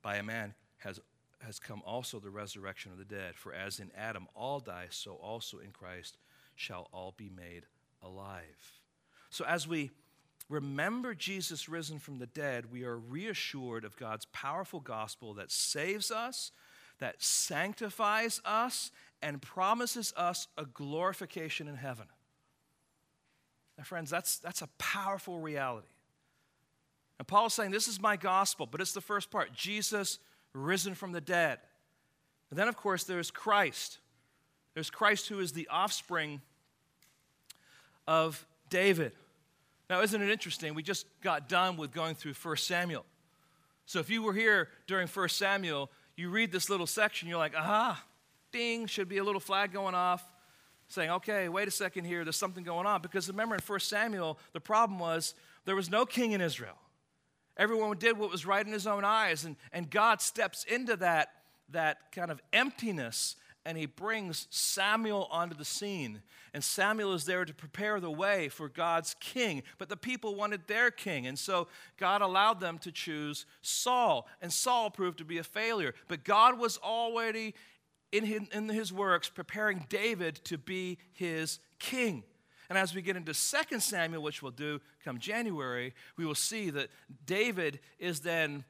by 0.03 0.17
a 0.17 0.23
man 0.23 0.55
has 0.79 1.01
has 1.41 1.59
come 1.59 1.83
also 1.85 2.19
the 2.19 2.31
resurrection 2.31 2.93
of 2.93 2.99
the 2.99 3.05
dead. 3.05 3.35
For 3.37 3.53
as 3.53 3.81
in 3.81 3.91
Adam 3.97 4.27
all 4.35 4.61
die, 4.61 4.87
so 4.91 5.15
also 5.15 5.59
in 5.59 5.71
Christ 5.71 6.17
shall 6.57 6.89
all 6.93 7.15
be 7.17 7.31
made 7.35 7.65
alive. 8.03 8.81
So 9.31 9.45
as 9.45 9.67
we 9.67 9.91
remember 10.49 11.15
Jesus 11.15 11.69
risen 11.69 11.99
from 11.99 12.19
the 12.19 12.27
dead, 12.27 12.71
we 12.71 12.85
are 12.85 12.97
reassured 12.97 13.85
of 13.85 13.97
God's 13.97 14.27
powerful 14.27 14.81
gospel 14.81 15.35
that 15.35 15.51
saves 15.51 16.11
us, 16.11 16.53
that 16.99 17.23
sanctifies 17.23 18.41
us, 18.45 18.91
and 19.21 19.43
promises 19.43 20.13
us 20.17 20.47
a 20.57 20.65
glorification 20.65 21.67
in 21.67 21.77
heaven. 21.77 22.07
Now, 23.77 23.85
friends, 23.85 24.11
that's, 24.11 24.39
that's 24.39 24.63
a 24.63 24.69
powerful 24.79 25.41
reality. 25.41 25.89
And 27.19 27.27
Paul 27.27 27.47
is 27.47 27.55
saying, 27.55 27.71
This 27.71 27.89
is 27.89 28.01
my 28.01 28.17
gospel, 28.17 28.67
but 28.67 28.81
it's 28.81 28.93
the 28.93 29.01
first 29.01 29.31
part 29.31 29.53
Jesus 29.53 30.19
risen 30.53 30.95
from 30.95 31.13
the 31.13 31.21
dead. 31.21 31.59
And 32.51 32.59
then, 32.59 32.69
of 32.69 32.77
course, 32.77 33.05
there's 33.05 33.31
Christ. 33.31 33.99
There's 34.75 34.91
Christ 34.91 35.29
who 35.29 35.41
is 35.41 35.53
the 35.53 35.69
offspring 35.69 36.41
of 38.07 38.47
David. 38.71 39.13
Now, 39.91 40.03
isn't 40.03 40.21
it 40.21 40.31
interesting? 40.31 40.75
We 40.75 40.83
just 40.83 41.07
got 41.21 41.49
done 41.49 41.77
with 41.77 41.93
going 41.93 42.15
through 42.15 42.35
1 42.35 42.57
Samuel. 42.57 43.05
So 43.87 43.99
if 43.99 44.09
you 44.09 44.23
were 44.23 44.33
here 44.33 44.69
during 44.87 45.09
1 45.09 45.29
Samuel, 45.29 45.91
you 46.17 46.31
read 46.31 46.53
this 46.53 46.71
little 46.71 46.87
section, 46.87 47.29
you're 47.29 47.39
like, 47.39 47.55
aha, 47.55 48.03
ding, 48.51 48.87
should 48.87 49.09
be 49.09 49.19
a 49.19 49.25
little 49.25 49.41
flag 49.41 49.73
going 49.73 49.95
off 49.95 50.25
saying, 50.89 51.11
okay, 51.11 51.49
wait 51.49 51.69
a 51.69 51.71
second 51.71 52.05
here, 52.05 52.25
there's 52.25 52.37
something 52.37 52.65
going 52.65 52.87
on. 52.87 53.03
Because 53.03 53.29
remember 53.29 53.55
in 53.55 53.61
1 53.61 53.81
Samuel, 53.81 54.39
the 54.53 54.61
problem 54.61 54.99
was 54.99 55.35
there 55.65 55.77
was 55.77 55.91
no 55.91 56.07
king 56.07 56.33
in 56.33 56.41
Israel. 56.41 56.77
Everyone 57.57 57.97
did 57.97 58.19
what 58.19 58.31
was 58.31 58.45
right 58.45 58.67
in 58.67 58.73
his 58.73 58.87
own 58.87 59.05
eyes, 59.05 59.45
and, 59.45 59.57
and 59.73 59.89
God 59.89 60.21
steps 60.21 60.65
into 60.65 60.97
that, 60.97 61.29
that 61.71 61.99
kind 62.13 62.31
of 62.31 62.41
emptiness 62.53 63.37
and 63.67 63.79
he 63.79 63.87
brings 63.87 64.47
Samuel 64.51 65.27
onto 65.31 65.57
the 65.57 65.65
scene. 65.65 66.21
And 66.53 66.63
Samuel 66.63 67.15
is 67.15 67.25
there 67.25 67.45
to 67.45 67.55
prepare 67.55 67.99
the 67.99 68.11
way 68.11 68.49
for 68.49 68.69
God's 68.69 69.17
king. 69.21 69.63
But 69.79 69.89
the 69.89 69.97
people 69.97 70.35
wanted 70.35 70.67
their 70.67 70.91
king. 70.91 71.27
And 71.27 71.39
so 71.39 71.69
God 71.97 72.21
allowed 72.21 72.61
them 72.61 72.79
to 72.79 72.93
choose 72.93 73.47
Saul. 73.63 74.29
And 74.43 74.53
Saul 74.53 74.91
proved 74.91 75.19
to 75.19 75.25
be 75.25 75.39
a 75.39 75.43
failure. 75.45 75.95
But 76.09 76.25
God 76.25 76.59
was 76.59 76.77
already 76.79 77.55
in 78.15 78.25
his, 78.25 78.43
in 78.53 78.69
his 78.69 78.93
works 78.93 79.29
preparing 79.29 79.87
David 79.89 80.37
to 80.45 80.57
be 80.57 80.99
his 81.13 81.59
king. 81.79 82.23
And 82.69 82.79
as 82.79 82.95
we 82.95 83.03
get 83.03 83.17
into 83.17 83.35
2 83.35 83.81
Samuel, 83.81 84.23
which 84.23 84.43
we'll 84.43 84.53
do 84.53 84.81
come 85.05 85.19
January, 85.19 85.93
we 86.17 86.25
will 86.25 86.35
see 86.35 86.71
that 86.71 86.89
David 87.27 87.81
is 87.99 88.21
then 88.21 88.65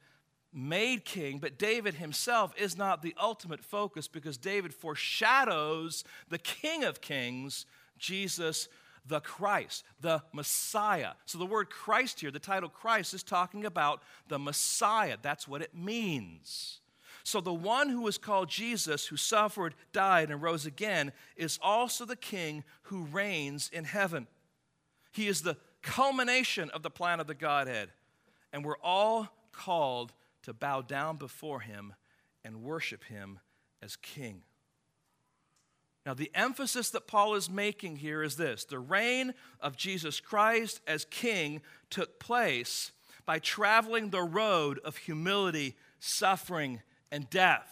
made 0.51 1.05
king, 1.05 1.37
but 1.37 1.59
David 1.59 1.95
himself 1.95 2.53
is 2.57 2.77
not 2.77 3.01
the 3.01 3.15
ultimate 3.21 3.63
focus 3.63 4.07
because 4.07 4.37
David 4.37 4.73
foreshadows 4.73 6.03
the 6.29 6.37
King 6.37 6.83
of 6.83 7.01
Kings, 7.01 7.65
Jesus 7.97 8.67
the 9.07 9.19
Christ, 9.19 9.83
the 10.01 10.23
Messiah. 10.33 11.11
So 11.25 11.37
the 11.37 11.45
word 11.45 11.69
Christ 11.69 12.21
here, 12.21 12.31
the 12.31 12.39
title 12.39 12.69
Christ, 12.69 13.13
is 13.13 13.21
talking 13.21 13.65
about 13.65 14.01
the 14.29 14.39
Messiah. 14.39 15.17
That's 15.21 15.47
what 15.47 15.61
it 15.61 15.75
means. 15.75 16.79
So 17.25 17.41
the 17.41 17.51
one 17.51 17.89
who 17.89 18.07
is 18.07 18.19
called 18.19 18.49
Jesus, 18.49 19.07
who 19.07 19.17
suffered, 19.17 19.73
died, 19.91 20.29
and 20.29 20.43
rose 20.43 20.67
again, 20.67 21.11
is 21.35 21.57
also 21.59 22.05
the 22.05 22.15
king 22.15 22.63
who 22.83 23.05
reigns 23.05 23.67
in 23.73 23.83
heaven. 23.83 24.27
He 25.11 25.27
is 25.27 25.41
the 25.41 25.57
culmination 25.81 26.69
of 26.69 26.83
the 26.83 26.91
plan 26.91 27.19
of 27.19 27.25
the 27.25 27.33
Godhead. 27.33 27.89
And 28.53 28.63
we're 28.63 28.77
all 28.77 29.27
called 29.51 30.13
to 30.43 30.53
bow 30.53 30.83
down 30.83 31.17
before 31.17 31.61
him 31.61 31.95
and 32.43 32.61
worship 32.61 33.03
him 33.05 33.39
as 33.81 33.95
king. 33.95 34.43
Now, 36.05 36.13
the 36.13 36.29
emphasis 36.35 36.91
that 36.91 37.07
Paul 37.07 37.33
is 37.33 37.49
making 37.49 37.95
here 37.95 38.21
is 38.21 38.35
this 38.35 38.65
the 38.65 38.77
reign 38.77 39.33
of 39.59 39.75
Jesus 39.75 40.19
Christ 40.19 40.79
as 40.85 41.05
king 41.05 41.63
took 41.89 42.19
place 42.19 42.91
by 43.25 43.39
traveling 43.39 44.11
the 44.11 44.21
road 44.21 44.79
of 44.85 44.97
humility, 44.97 45.75
suffering, 45.99 46.83
and 47.11 47.29
death. 47.29 47.71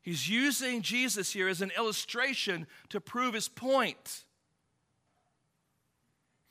He's 0.00 0.28
using 0.28 0.82
Jesus 0.82 1.32
here 1.32 1.48
as 1.48 1.60
an 1.60 1.72
illustration 1.76 2.66
to 2.88 3.00
prove 3.00 3.34
his 3.34 3.48
point. 3.48 4.24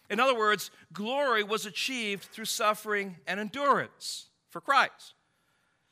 In 0.09 0.19
other 0.19 0.37
words, 0.37 0.71
glory 0.93 1.43
was 1.43 1.65
achieved 1.65 2.25
through 2.25 2.45
suffering 2.45 3.17
and 3.25 3.39
endurance 3.39 4.27
for 4.49 4.61
Christ. 4.61 5.15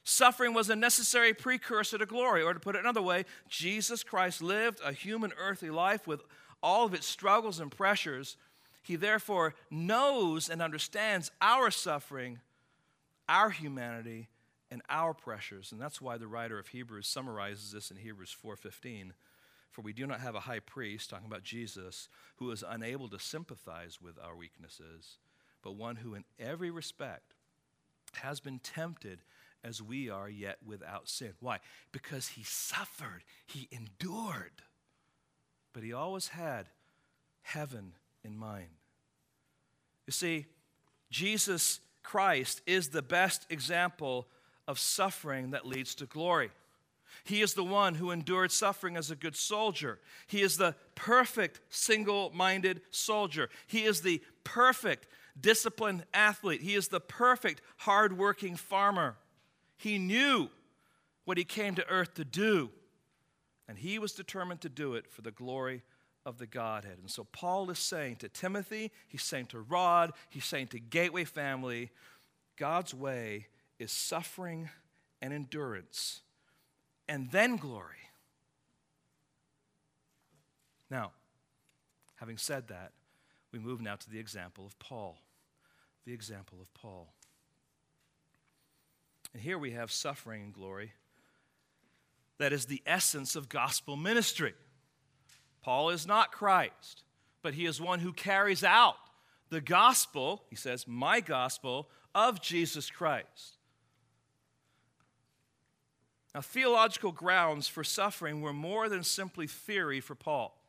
Suffering 0.03 0.53
was 0.53 0.69
a 0.69 0.75
necessary 0.75 1.33
precursor 1.33 1.97
to 1.97 2.05
glory, 2.05 2.43
or 2.43 2.53
to 2.53 2.59
put 2.59 2.75
it 2.75 2.81
another 2.81 3.01
way, 3.01 3.25
Jesus 3.49 4.03
Christ 4.03 4.41
lived 4.41 4.79
a 4.85 4.93
human 4.93 5.31
earthly 5.35 5.71
life 5.71 6.05
with 6.05 6.21
all 6.61 6.85
of 6.85 6.93
its 6.93 7.07
struggles 7.07 7.59
and 7.59 7.71
pressures. 7.71 8.37
He 8.83 8.95
therefore 8.95 9.55
knows 9.71 10.47
and 10.47 10.61
understands 10.61 11.31
our 11.41 11.71
suffering, 11.71 12.39
our 13.27 13.49
humanity, 13.49 14.29
and 14.75 14.81
our 14.89 15.13
pressures. 15.13 15.71
And 15.71 15.79
that's 15.79 16.01
why 16.01 16.17
the 16.17 16.27
writer 16.27 16.59
of 16.59 16.67
Hebrews 16.67 17.07
summarizes 17.07 17.71
this 17.71 17.91
in 17.91 17.95
Hebrews 17.95 18.33
4:15. 18.33 19.13
For 19.71 19.81
we 19.81 19.93
do 19.93 20.05
not 20.05 20.19
have 20.19 20.35
a 20.35 20.41
high 20.41 20.59
priest, 20.59 21.09
talking 21.09 21.27
about 21.27 21.43
Jesus, 21.43 22.09
who 22.35 22.51
is 22.51 22.61
unable 22.61 23.07
to 23.07 23.17
sympathize 23.17 24.01
with 24.01 24.19
our 24.19 24.35
weaknesses, 24.35 25.17
but 25.61 25.77
one 25.77 25.95
who 25.95 26.13
in 26.13 26.25
every 26.37 26.69
respect 26.69 27.35
has 28.15 28.41
been 28.41 28.59
tempted 28.59 29.21
as 29.63 29.81
we 29.81 30.09
are, 30.09 30.27
yet 30.27 30.57
without 30.61 31.07
sin. 31.07 31.35
Why? 31.39 31.61
Because 31.93 32.27
he 32.27 32.43
suffered, 32.43 33.23
he 33.45 33.69
endured, 33.71 34.61
but 35.71 35.83
he 35.83 35.93
always 35.93 36.27
had 36.27 36.69
heaven 37.43 37.93
in 38.25 38.37
mind. 38.37 38.75
You 40.05 40.11
see, 40.11 40.47
Jesus 41.09 41.79
Christ 42.03 42.61
is 42.65 42.89
the 42.89 43.01
best 43.01 43.45
example 43.49 44.27
of 44.67 44.79
suffering 44.79 45.51
that 45.51 45.65
leads 45.65 45.95
to 45.95 46.05
glory. 46.05 46.51
He 47.23 47.41
is 47.41 47.53
the 47.53 47.63
one 47.63 47.95
who 47.95 48.11
endured 48.11 48.51
suffering 48.51 48.97
as 48.97 49.09
a 49.09 49.15
good 49.15 49.35
soldier. 49.35 49.99
He 50.27 50.41
is 50.41 50.57
the 50.57 50.75
perfect 50.95 51.61
single 51.69 52.31
minded 52.33 52.81
soldier. 52.91 53.49
He 53.67 53.83
is 53.83 54.01
the 54.01 54.21
perfect 54.43 55.07
disciplined 55.39 56.05
athlete. 56.13 56.61
He 56.61 56.75
is 56.75 56.87
the 56.89 56.99
perfect 56.99 57.61
hard-working 57.77 58.55
farmer. 58.57 59.15
He 59.77 59.97
knew 59.97 60.49
what 61.25 61.37
he 61.37 61.43
came 61.43 61.75
to 61.75 61.87
earth 61.87 62.13
to 62.15 62.25
do, 62.25 62.69
and 63.67 63.77
he 63.77 63.97
was 63.97 64.13
determined 64.13 64.61
to 64.61 64.69
do 64.69 64.93
it 64.93 65.07
for 65.09 65.21
the 65.21 65.31
glory 65.31 65.83
of 66.25 66.37
the 66.37 66.47
Godhead. 66.47 66.97
And 66.99 67.09
so 67.09 67.23
Paul 67.23 67.69
is 67.69 67.79
saying 67.79 68.17
to 68.17 68.29
Timothy, 68.29 68.91
he's 69.07 69.23
saying 69.23 69.47
to 69.47 69.59
Rod, 69.59 70.13
he's 70.29 70.45
saying 70.45 70.67
to 70.67 70.79
Gateway 70.79 71.23
family, 71.23 71.91
God's 72.57 72.93
way 72.93 73.47
is 73.79 73.91
suffering 73.91 74.69
and 75.21 75.33
endurance, 75.33 76.21
and 77.07 77.31
then 77.31 77.57
glory. 77.57 77.97
Now, 80.89 81.11
having 82.15 82.37
said 82.37 82.67
that, 82.69 82.91
we 83.51 83.59
move 83.59 83.81
now 83.81 83.95
to 83.95 84.09
the 84.09 84.19
example 84.19 84.65
of 84.65 84.77
Paul. 84.79 85.17
The 86.05 86.13
example 86.13 86.59
of 86.61 86.73
Paul. 86.73 87.13
And 89.33 89.41
here 89.41 89.57
we 89.57 89.71
have 89.71 89.91
suffering 89.91 90.43
and 90.43 90.53
glory. 90.53 90.93
That 92.37 92.53
is 92.53 92.65
the 92.65 92.81
essence 92.85 93.35
of 93.35 93.49
gospel 93.49 93.95
ministry. 93.95 94.53
Paul 95.63 95.89
is 95.89 96.05
not 96.05 96.31
Christ, 96.31 97.03
but 97.41 97.53
he 97.53 97.65
is 97.65 97.81
one 97.81 97.99
who 97.99 98.13
carries 98.13 98.63
out 98.63 98.97
the 99.49 99.61
gospel, 99.61 100.43
he 100.49 100.55
says, 100.55 100.87
my 100.87 101.19
gospel 101.21 101.89
of 102.13 102.41
Jesus 102.41 102.89
Christ. 102.89 103.54
Now, 106.35 106.41
theological 106.41 107.13
grounds 107.13 107.69
for 107.69 107.81
suffering 107.81 108.41
were 108.41 108.51
more 108.51 108.89
than 108.89 109.03
simply 109.03 109.47
theory 109.47 110.01
for 110.01 110.15
Paul. 110.15 110.61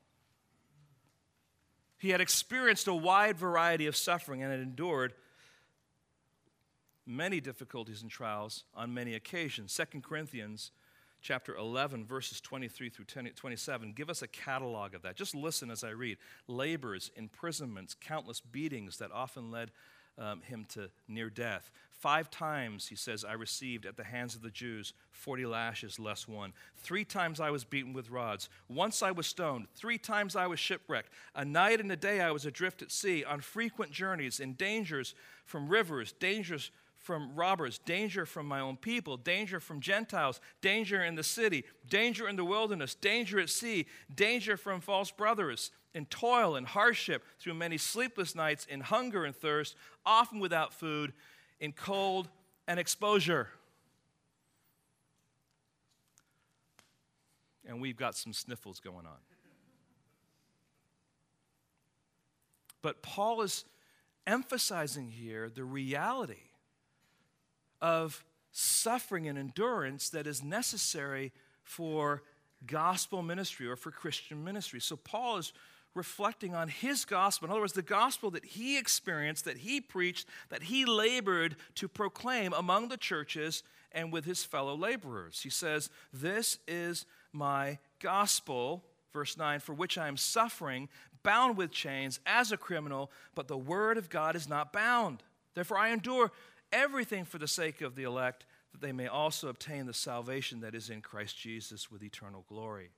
He 1.99 2.11
had 2.11 2.21
experienced 2.21 2.87
a 2.87 2.95
wide 2.95 3.37
variety 3.37 3.89
of 3.89 3.97
suffering 3.97 4.45
and 4.45 4.53
had 4.53 4.61
endured 4.61 5.15
many 7.05 7.41
difficulties 7.41 8.01
and 8.01 8.09
trials 8.09 8.63
on 8.77 8.95
many 8.95 9.17
occasions. 9.17 9.77
2 9.77 10.03
Corinthians 10.03 10.71
chapter 11.21 11.57
11 11.57 12.05
verses 12.05 12.41
23 12.41 12.89
through 12.89 13.33
27 13.35 13.93
give 13.93 14.09
us 14.09 14.23
a 14.23 14.29
catalog 14.29 14.95
of 14.95 15.03
that. 15.03 15.17
Just 15.17 15.35
listen 15.35 15.73
as 15.73 15.83
I 15.83 15.91
read. 15.91 16.19
Labors, 16.47 17.11
imprisonments, 17.17 17.97
countless 18.01 18.41
beatings 18.41 18.99
that 18.99 19.11
often 19.11 19.51
led 19.51 19.73
um, 20.17 20.43
him 20.43 20.65
to 20.71 20.91
near 21.09 21.29
death. 21.29 21.71
Five 21.99 22.31
times, 22.31 22.89
he 22.89 22.95
says, 22.95 23.25
I 23.25 23.33
received 23.33 23.87
at 23.87 23.97
the 23.97 24.05
hands 24.05 24.35
of 24.35 24.43
the 24.43 24.51
Jews 24.51 24.93
40 25.13 25.47
lashes 25.47 25.99
less 25.99 26.29
one. 26.29 26.53
Three 26.77 27.07
times 27.07 27.41
I 27.41 27.51
was 27.51 27.65
beaten 27.65 27.95
with 27.95 28.11
rods. 28.11 28.51
Once 28.69 29.03
I 29.03 29.13
was 29.13 29.27
stoned. 29.27 29.67
Three 29.75 29.97
times 29.97 30.37
I 30.37 30.47
was 30.47 30.61
shipwrecked. 30.61 31.11
A 31.35 31.45
night 31.45 31.81
and 31.81 31.91
a 31.91 31.97
day 31.97 32.21
I 32.21 32.33
was 32.33 32.45
adrift 32.45 32.83
at 32.83 32.93
sea, 32.93 33.25
on 33.25 33.41
frequent 33.41 33.93
journeys, 33.93 34.41
in 34.41 34.53
dangers 34.53 35.15
from 35.47 35.69
rivers, 35.69 36.13
dangers 36.13 36.71
from 36.99 37.35
robbers, 37.35 37.79
danger 37.79 38.27
from 38.27 38.47
my 38.47 38.61
own 38.61 38.77
people, 38.77 39.17
danger 39.17 39.59
from 39.59 39.81
Gentiles, 39.81 40.41
danger 40.61 41.03
in 41.03 41.15
the 41.15 41.23
city, 41.23 41.65
danger 41.89 42.29
in 42.29 42.37
the 42.37 42.45
wilderness, 42.45 42.95
danger 42.95 43.39
at 43.41 43.49
sea, 43.49 43.87
danger 44.15 44.57
from 44.57 44.81
false 44.81 45.11
brothers, 45.11 45.71
in 45.95 46.05
toil 46.07 46.57
and 46.57 46.67
hardship, 46.67 47.25
through 47.39 47.55
many 47.55 47.79
sleepless 47.79 48.35
nights, 48.35 48.67
in 48.67 48.81
hunger 48.81 49.25
and 49.25 49.35
thirst, 49.35 49.77
often 50.05 50.41
without 50.41 50.75
food, 50.75 51.13
in 51.61 51.73
cold 51.73 52.29
and 52.69 52.79
exposure. 52.79 53.49
And 57.67 57.81
we've 57.81 57.97
got 57.97 58.15
some 58.15 58.33
sniffles 58.33 58.81
going 58.81 59.07
on. 59.07 59.19
But 62.83 63.03
Paul 63.03 63.43
is 63.43 63.65
emphasizing 64.27 65.11
here 65.11 65.49
the 65.49 65.65
reality 65.65 66.51
of 67.81 68.25
suffering 68.53 69.29
and 69.29 69.39
endurance 69.39 70.09
that 70.11 70.27
is 70.27 70.43
necessary 70.43 71.33
for 71.63 72.23
gospel 72.67 73.23
ministry 73.23 73.67
or 73.67 73.77
for 73.77 73.91
Christian 73.91 74.45
ministry. 74.45 74.81
So 74.81 74.97
Paul 74.97 75.39
is 75.39 75.53
reflecting 75.97 76.55
on 76.55 76.69
his 76.69 77.05
gospel. 77.05 77.47
In 77.47 77.51
other 77.51 77.61
words, 77.61 77.73
the 77.73 77.83
gospel 77.83 78.31
that 78.33 78.45
he 78.45 78.79
experienced, 78.79 79.45
that 79.47 79.59
he 79.59 79.81
preached, 79.81 80.29
that 80.51 80.65
he 80.65 80.85
labored 80.85 81.57
to 81.77 81.89
proclaim 81.89 82.53
among 82.53 82.89
the 82.89 82.97
churches 82.97 83.63
and 83.93 84.13
with 84.13 84.25
his 84.25 84.45
fellow 84.45 84.77
laborers. 84.77 85.41
He 85.41 85.51
says, 85.51 85.91
This 86.13 86.59
is 86.69 87.07
my 87.33 87.79
gospel, 88.01 88.85
verse 89.13 89.37
9, 89.37 89.61
for 89.61 89.73
which 89.73 89.97
I 89.97 90.09
am 90.09 90.17
suffering, 90.17 90.89
bound 91.23 91.57
with 91.57 91.73
chains 91.73 92.21
as 92.27 92.53
a 92.53 92.57
criminal, 92.57 93.11
but 93.35 93.49
the 93.49 93.57
word 93.57 93.97
of 93.99 94.11
God 94.11 94.37
is 94.37 94.49
not 94.49 94.73
bound. 94.73 95.23
Therefore, 95.55 95.79
I 95.79 95.89
endure 95.89 96.31
everything 96.73 97.25
for 97.25 97.39
the 97.39 97.49
sake 97.49 97.81
of 97.81 97.97
the 97.97 98.05
elect, 98.05 98.45
that 98.73 98.81
they 98.81 98.93
may 98.93 99.07
also 99.07 99.49
obtain 99.49 99.87
the 99.87 99.95
salvation 99.95 100.61
that 100.61 100.75
is 100.75 100.91
in 100.91 101.01
Christ 101.01 101.39
Jesus 101.39 101.91
with 101.91 102.03
eternal 102.03 102.45
glory. 102.49 102.91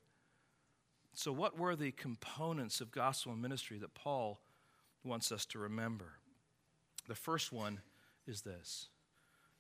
So, 1.19 1.33
what 1.33 1.59
were 1.59 1.75
the 1.75 1.91
components 1.91 2.81
of 2.81 2.93
gospel 2.93 3.35
ministry 3.35 3.77
that 3.79 3.93
Paul 3.93 4.39
wants 5.03 5.33
us 5.33 5.45
to 5.47 5.59
remember? 5.59 6.13
The 7.09 7.17
first 7.17 7.53
one 7.53 7.81
is 8.29 8.43
this 8.43 8.87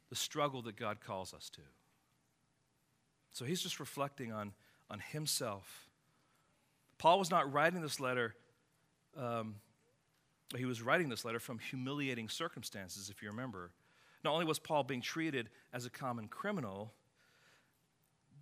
the 0.09 0.14
struggle 0.14 0.62
that 0.62 0.77
God 0.77 1.01
calls 1.01 1.35
us 1.35 1.51
to. 1.51 1.62
So, 3.33 3.44
he's 3.44 3.61
just 3.61 3.81
reflecting 3.81 4.31
on, 4.31 4.53
on 4.88 5.01
himself. 5.01 5.88
Paul 6.97 7.18
was 7.18 7.29
not 7.29 7.53
writing 7.53 7.83
this 7.83 7.99
letter 7.99 8.37
um, 9.16 9.57
he 10.57 10.64
was 10.64 10.81
writing 10.81 11.09
this 11.09 11.25
letter 11.25 11.40
from 11.40 11.59
humiliating 11.59 12.29
circumstances, 12.29 13.11
if 13.11 13.21
you 13.21 13.31
remember. 13.31 13.73
Not 14.23 14.33
only 14.33 14.44
was 14.44 14.61
Paul 14.61 14.85
being 14.85 15.03
treated 15.03 15.51
as 15.73 15.87
a 15.87 15.90
common 15.90 16.29
criminal, 16.29 16.92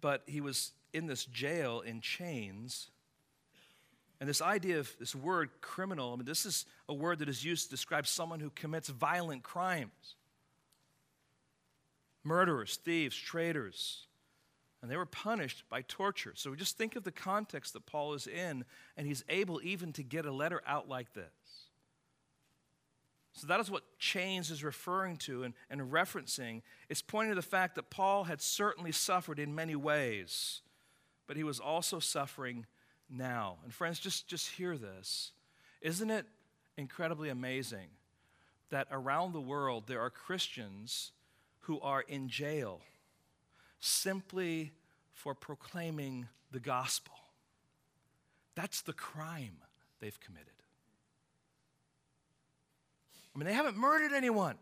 but 0.03 0.23
he 0.27 0.43
was 0.43 0.73
in 0.93 1.07
this 1.07 1.25
jail 1.25 1.81
in 1.81 2.03
chains. 2.03 2.91
And 4.21 4.29
this 4.29 4.41
idea 4.41 4.79
of 4.79 4.91
this 4.99 5.15
word 5.15 5.51
criminal, 5.61 6.13
I 6.13 6.17
mean, 6.17 6.25
this 6.25 6.47
is 6.47 6.65
a 6.89 6.95
word 6.95 7.19
that 7.19 7.29
is 7.29 7.45
used 7.45 7.65
to 7.65 7.71
describe 7.71 8.07
someone 8.07 8.41
who 8.41 8.51
commits 8.51 8.89
violent 8.89 9.43
crimes 9.43 10.17
murderers, 12.25 12.77
thieves, 12.85 13.17
traitors. 13.17 14.07
And 14.83 14.91
they 14.91 14.97
were 14.97 15.07
punished 15.07 15.63
by 15.71 15.83
torture. 15.83 16.33
So 16.35 16.55
just 16.55 16.77
think 16.77 16.97
of 16.97 17.05
the 17.05 17.13
context 17.13 17.73
that 17.73 17.87
Paul 17.87 18.15
is 18.15 18.27
in, 18.27 18.65
and 18.97 19.07
he's 19.07 19.25
able 19.29 19.61
even 19.63 19.93
to 19.95 20.03
get 20.03 20.27
a 20.27 20.33
letter 20.33 20.61
out 20.67 20.89
like 20.89 21.15
this. 21.15 21.25
So 23.33 23.47
that 23.47 23.61
is 23.61 23.71
what 23.71 23.83
chains 23.99 24.51
is 24.51 24.65
referring 24.65 25.19
to 25.19 25.45
and, 25.45 25.55
and 25.71 25.81
referencing. 25.93 26.63
It's 26.89 27.03
pointing 27.03 27.33
to 27.33 27.35
the 27.37 27.43
fact 27.43 27.75
that 27.75 27.91
Paul 27.91 28.25
had 28.25 28.41
certainly 28.41 28.93
suffered 28.93 29.39
in 29.39 29.55
many 29.55 29.77
ways, 29.77 30.63
but 31.27 31.37
he 31.37 31.45
was 31.45 31.61
also 31.61 31.99
suffering 31.99 32.67
now. 33.11 33.57
And 33.65 33.73
friends, 33.73 33.99
just, 33.99 34.29
just 34.29 34.49
hear 34.49 34.77
this. 34.77 35.33
Isn't 35.81 36.11
it 36.11 36.27
incredibly 36.77 37.29
amazing 37.29 37.89
that 38.71 38.89
around 38.91 39.33
the 39.33 39.41
world 39.41 39.85
there 39.87 40.01
are 40.01 40.11
Christians 40.11 41.13
who 41.61 41.81
are 41.81 42.03
in 42.03 42.29
jail 42.29 42.81
simply 43.81 44.73
for 45.13 45.35
proclaiming 45.35 46.29
the 46.51 46.61
gospel? 46.61 47.15
That's 48.55 48.83
the 48.83 48.93
crime 48.93 49.59
they've 50.01 50.19
committed. 50.21 50.49
I 53.35 53.39
mean, 53.39 53.47
they 53.47 53.55
haven't 53.55 53.77
murdered 53.77 54.13
anyone. 54.15 54.57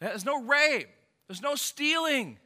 There's 0.00 0.24
no 0.24 0.42
rape, 0.42 0.88
there's 1.26 1.42
no 1.42 1.54
stealing. 1.54 2.38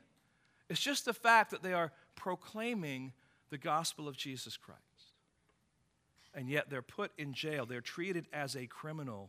It's 0.69 0.81
just 0.81 1.05
the 1.05 1.13
fact 1.13 1.51
that 1.51 1.63
they 1.63 1.75
are 1.75 1.93
proclaiming 2.17 3.13
the 3.53 3.59
gospel 3.59 4.09
of 4.09 4.17
Jesus 4.17 4.57
Christ. 4.57 4.81
And 6.35 6.49
yet 6.49 6.71
they're 6.71 6.81
put 6.81 7.13
in 7.19 7.35
jail, 7.35 7.67
they're 7.67 7.83
treated 7.83 8.27
as 8.33 8.57
a 8.57 8.67
criminal. 8.67 9.29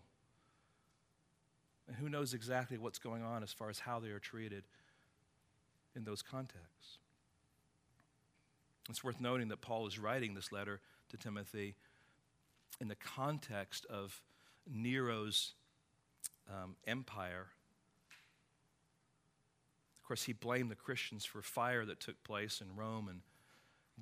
And 1.88 1.98
who 1.98 2.08
knows 2.08 2.34
exactly 2.34 2.78
what's 2.78 3.00
going 3.00 3.22
on 3.22 3.44
as 3.44 3.52
far 3.52 3.70
as 3.70 3.80
how 3.80 4.00
they 4.00 4.08
are 4.12 4.20
treated 4.20 4.64
in 5.94 6.06
those 6.06 6.22
contexts. 6.22 7.00
It's 8.90 9.04
worth 9.04 9.20
noting 9.20 9.50
that 9.50 9.60
Paul 9.60 9.88
is 9.88 10.00
writing 10.00 10.36
this 10.36 10.54
letter 10.54 10.80
to 11.10 11.18
Timothy 11.18 11.76
in 12.80 12.88
the 12.88 12.96
context 12.96 13.86
of 13.90 14.22
Nero's 14.74 15.54
um, 16.50 16.78
empire. 16.88 17.48
Of 20.00 20.08
course, 20.08 20.24
he 20.24 20.32
blamed 20.32 20.72
the 20.72 20.76
Christians 20.76 21.26
for 21.26 21.42
fire 21.42 21.84
that 21.84 22.00
took 22.00 22.24
place 22.24 22.62
in 22.62 22.78
Rome 22.78 23.10
and 23.10 23.20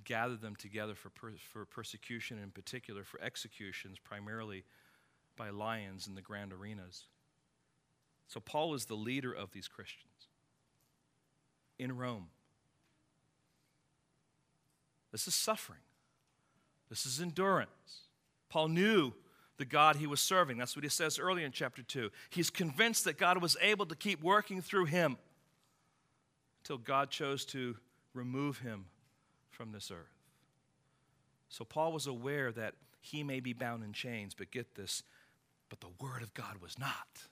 gathered 0.03 0.41
them 0.41 0.55
together 0.55 0.95
for, 0.95 1.09
per- 1.09 1.33
for 1.51 1.65
persecution, 1.65 2.39
in 2.41 2.51
particular 2.51 3.03
for 3.03 3.21
executions, 3.21 3.97
primarily 3.99 4.63
by 5.35 5.49
lions 5.49 6.07
in 6.07 6.15
the 6.15 6.21
grand 6.21 6.53
arenas. 6.53 7.05
So, 8.27 8.39
Paul 8.39 8.73
is 8.73 8.85
the 8.85 8.95
leader 8.95 9.33
of 9.33 9.51
these 9.51 9.67
Christians 9.67 10.27
in 11.77 11.97
Rome. 11.97 12.27
This 15.11 15.27
is 15.27 15.35
suffering, 15.35 15.81
this 16.89 17.05
is 17.05 17.19
endurance. 17.19 18.07
Paul 18.49 18.67
knew 18.67 19.13
the 19.57 19.65
God 19.65 19.95
he 19.95 20.07
was 20.07 20.19
serving. 20.19 20.57
That's 20.57 20.75
what 20.75 20.83
he 20.83 20.89
says 20.89 21.17
earlier 21.19 21.45
in 21.45 21.53
chapter 21.53 21.83
2. 21.83 22.09
He's 22.29 22.49
convinced 22.49 23.05
that 23.05 23.17
God 23.17 23.41
was 23.41 23.55
able 23.61 23.85
to 23.85 23.95
keep 23.95 24.21
working 24.21 24.61
through 24.61 24.85
him 24.85 25.17
until 26.61 26.77
God 26.77 27.09
chose 27.09 27.45
to 27.45 27.77
remove 28.13 28.57
him 28.57 28.85
from 29.61 29.71
this 29.71 29.91
earth. 29.91 30.17
So 31.49 31.63
Paul 31.63 31.93
was 31.93 32.07
aware 32.07 32.51
that 32.51 32.73
he 32.99 33.21
may 33.21 33.39
be 33.39 33.53
bound 33.53 33.83
in 33.83 33.93
chains, 33.93 34.33
but 34.33 34.49
get 34.49 34.73
this, 34.73 35.03
but 35.69 35.81
the 35.81 35.89
word 35.99 36.23
of 36.23 36.33
God 36.33 36.57
was 36.59 36.79
not. 36.79 37.27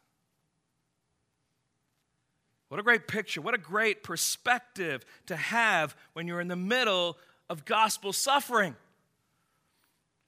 What 2.68 2.80
a 2.80 2.84
great 2.84 3.08
picture. 3.08 3.42
What 3.42 3.56
a 3.56 3.58
great 3.58 4.04
perspective 4.04 5.04
to 5.26 5.36
have 5.36 5.96
when 6.14 6.28
you're 6.28 6.40
in 6.40 6.50
the 6.50 6.56
middle 6.56 7.18
of 7.50 7.66
gospel 7.66 8.14
suffering. 8.14 8.76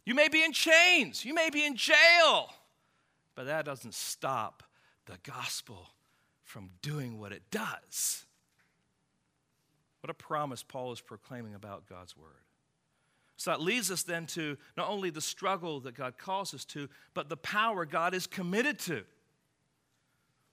You 0.04 0.16
may 0.16 0.28
be 0.28 0.44
in 0.44 0.54
chains, 0.54 1.24
you 1.24 1.36
may 1.36 1.52
be 1.52 1.64
in 1.64 1.76
jail, 1.76 2.50
but 3.36 3.46
that 3.46 3.64
doesn't 3.64 3.94
stop 3.94 4.64
the 5.06 5.20
gospel 5.22 5.90
from 6.46 6.72
doing 6.82 7.20
what 7.20 7.32
it 7.32 7.44
does. 7.52 8.26
What 10.02 10.10
a 10.10 10.14
promise 10.14 10.64
Paul 10.64 10.92
is 10.92 11.02
proclaiming 11.02 11.54
about 11.54 11.88
God's 11.88 12.18
word. 12.18 12.44
So 13.38 13.52
that 13.52 13.62
leads 13.62 13.90
us 13.90 14.04
then 14.04 14.28
to 14.28 14.58
not 14.78 14.90
only 14.90 15.10
the 15.10 15.22
struggle 15.22 15.80
that 15.82 15.96
God 15.96 16.18
calls 16.18 16.54
us 16.54 16.66
to, 16.66 16.90
but 17.14 17.30
the 17.30 17.38
power 17.38 17.86
God 17.86 18.14
is 18.14 18.28
committed 18.28 18.78
to. 18.80 19.04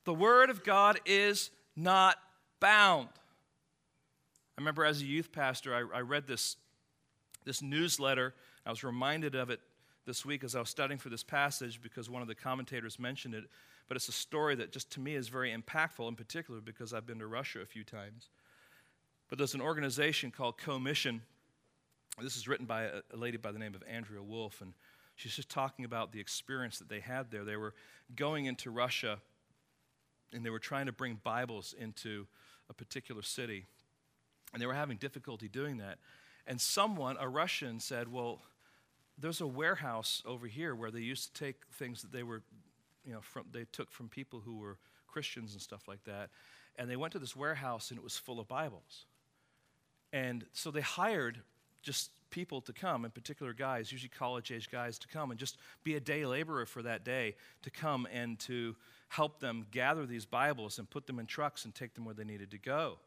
The 0.04 0.14
word 0.14 0.48
of 0.48 0.64
God 0.64 0.98
is 1.04 1.50
not 1.76 2.16
bound. 2.60 3.08
I 4.56 4.60
remember 4.60 4.84
as 4.84 5.02
a 5.02 5.04
youth 5.04 5.32
pastor, 5.32 5.74
I, 5.74 5.98
I 5.98 6.00
read 6.00 6.26
this, 6.26 6.56
this 7.44 7.60
newsletter 7.60 8.34
I 8.68 8.70
was 8.70 8.84
reminded 8.84 9.34
of 9.34 9.48
it 9.48 9.60
this 10.04 10.26
week 10.26 10.44
as 10.44 10.54
I 10.54 10.60
was 10.60 10.68
studying 10.68 10.98
for 10.98 11.08
this 11.08 11.24
passage 11.24 11.80
because 11.80 12.10
one 12.10 12.20
of 12.20 12.28
the 12.28 12.34
commentators 12.34 12.98
mentioned 12.98 13.34
it. 13.34 13.44
But 13.88 13.96
it's 13.96 14.08
a 14.08 14.12
story 14.12 14.54
that 14.56 14.72
just 14.72 14.90
to 14.92 15.00
me 15.00 15.14
is 15.14 15.28
very 15.28 15.56
impactful, 15.56 16.06
in 16.06 16.14
particular 16.14 16.60
because 16.60 16.92
I've 16.92 17.06
been 17.06 17.18
to 17.20 17.26
Russia 17.26 17.60
a 17.60 17.66
few 17.66 17.82
times. 17.82 18.28
But 19.28 19.38
there's 19.38 19.54
an 19.54 19.60
organization 19.60 20.30
called 20.30 20.58
Co-Mission. 20.58 21.22
This 22.20 22.36
is 22.36 22.48
written 22.48 22.66
by 22.66 22.84
a, 22.84 23.16
lady 23.16 23.36
by 23.36 23.52
the 23.52 23.58
name 23.58 23.74
of 23.74 23.82
Andrea 23.88 24.22
Wulf, 24.22 24.60
and 24.60 24.72
she's 25.16 25.36
just 25.36 25.50
talking 25.50 25.84
about 25.84 26.12
the 26.12 26.20
experience 26.20 26.78
that 26.78 26.88
they 26.88 27.00
had 27.00 27.30
there. 27.30 27.44
They 27.44 27.56
were 27.56 27.74
going 28.16 28.46
into 28.46 28.70
Russia, 28.70 29.18
and 30.32 30.44
they 30.44 30.50
were 30.50 30.58
trying 30.58 30.86
to 30.86 30.92
bring 30.92 31.20
Bibles 31.22 31.74
into 31.78 32.26
a 32.70 32.74
particular 32.74 33.22
city, 33.22 33.66
and 34.52 34.62
they 34.62 34.66
were 34.66 34.74
having 34.74 34.96
difficulty 34.96 35.48
doing 35.48 35.76
that. 35.78 35.98
And 36.46 36.58
someone, 36.58 37.16
a 37.20 37.28
Russian, 37.28 37.78
said, 37.80 38.10
Well, 38.10 38.40
there's 39.18 39.42
a 39.42 39.46
warehouse 39.46 40.22
over 40.24 40.46
here 40.46 40.74
where 40.74 40.90
they 40.90 41.00
used 41.00 41.34
to 41.34 41.44
take 41.44 41.56
things 41.74 42.00
that 42.00 42.12
they 42.12 42.22
were, 42.22 42.42
you 43.04 43.12
know, 43.12 43.20
from, 43.20 43.44
they 43.52 43.66
took 43.72 43.90
from 43.90 44.08
people 44.08 44.40
who 44.40 44.58
were 44.58 44.78
Christians 45.06 45.52
and 45.52 45.60
stuff 45.60 45.86
like 45.86 46.02
that. 46.04 46.30
And 46.76 46.88
they 46.88 46.96
went 46.96 47.12
to 47.12 47.18
this 47.18 47.34
warehouse 47.34 47.90
and 47.90 47.98
it 47.98 48.04
was 48.04 48.16
full 48.16 48.38
of 48.38 48.48
Bibles. 48.48 49.04
And 50.12 50.44
so 50.52 50.70
they 50.70 50.80
hired 50.80 51.40
just 51.82 52.10
people 52.30 52.60
to 52.62 52.72
come, 52.72 53.04
in 53.04 53.10
particular 53.10 53.52
guys, 53.52 53.90
usually 53.90 54.10
college 54.10 54.52
age 54.52 54.70
guys, 54.70 54.98
to 54.98 55.08
come 55.08 55.30
and 55.30 55.38
just 55.38 55.56
be 55.84 55.94
a 55.94 56.00
day 56.00 56.26
laborer 56.26 56.66
for 56.66 56.82
that 56.82 57.04
day, 57.04 57.34
to 57.62 57.70
come 57.70 58.06
and 58.12 58.38
to 58.40 58.76
help 59.08 59.40
them 59.40 59.66
gather 59.70 60.04
these 60.06 60.26
Bibles 60.26 60.78
and 60.78 60.88
put 60.88 61.06
them 61.06 61.18
in 61.18 61.26
trucks 61.26 61.64
and 61.64 61.74
take 61.74 61.94
them 61.94 62.04
where 62.04 62.14
they 62.14 62.24
needed 62.24 62.50
to 62.50 62.58
go. 62.58 62.98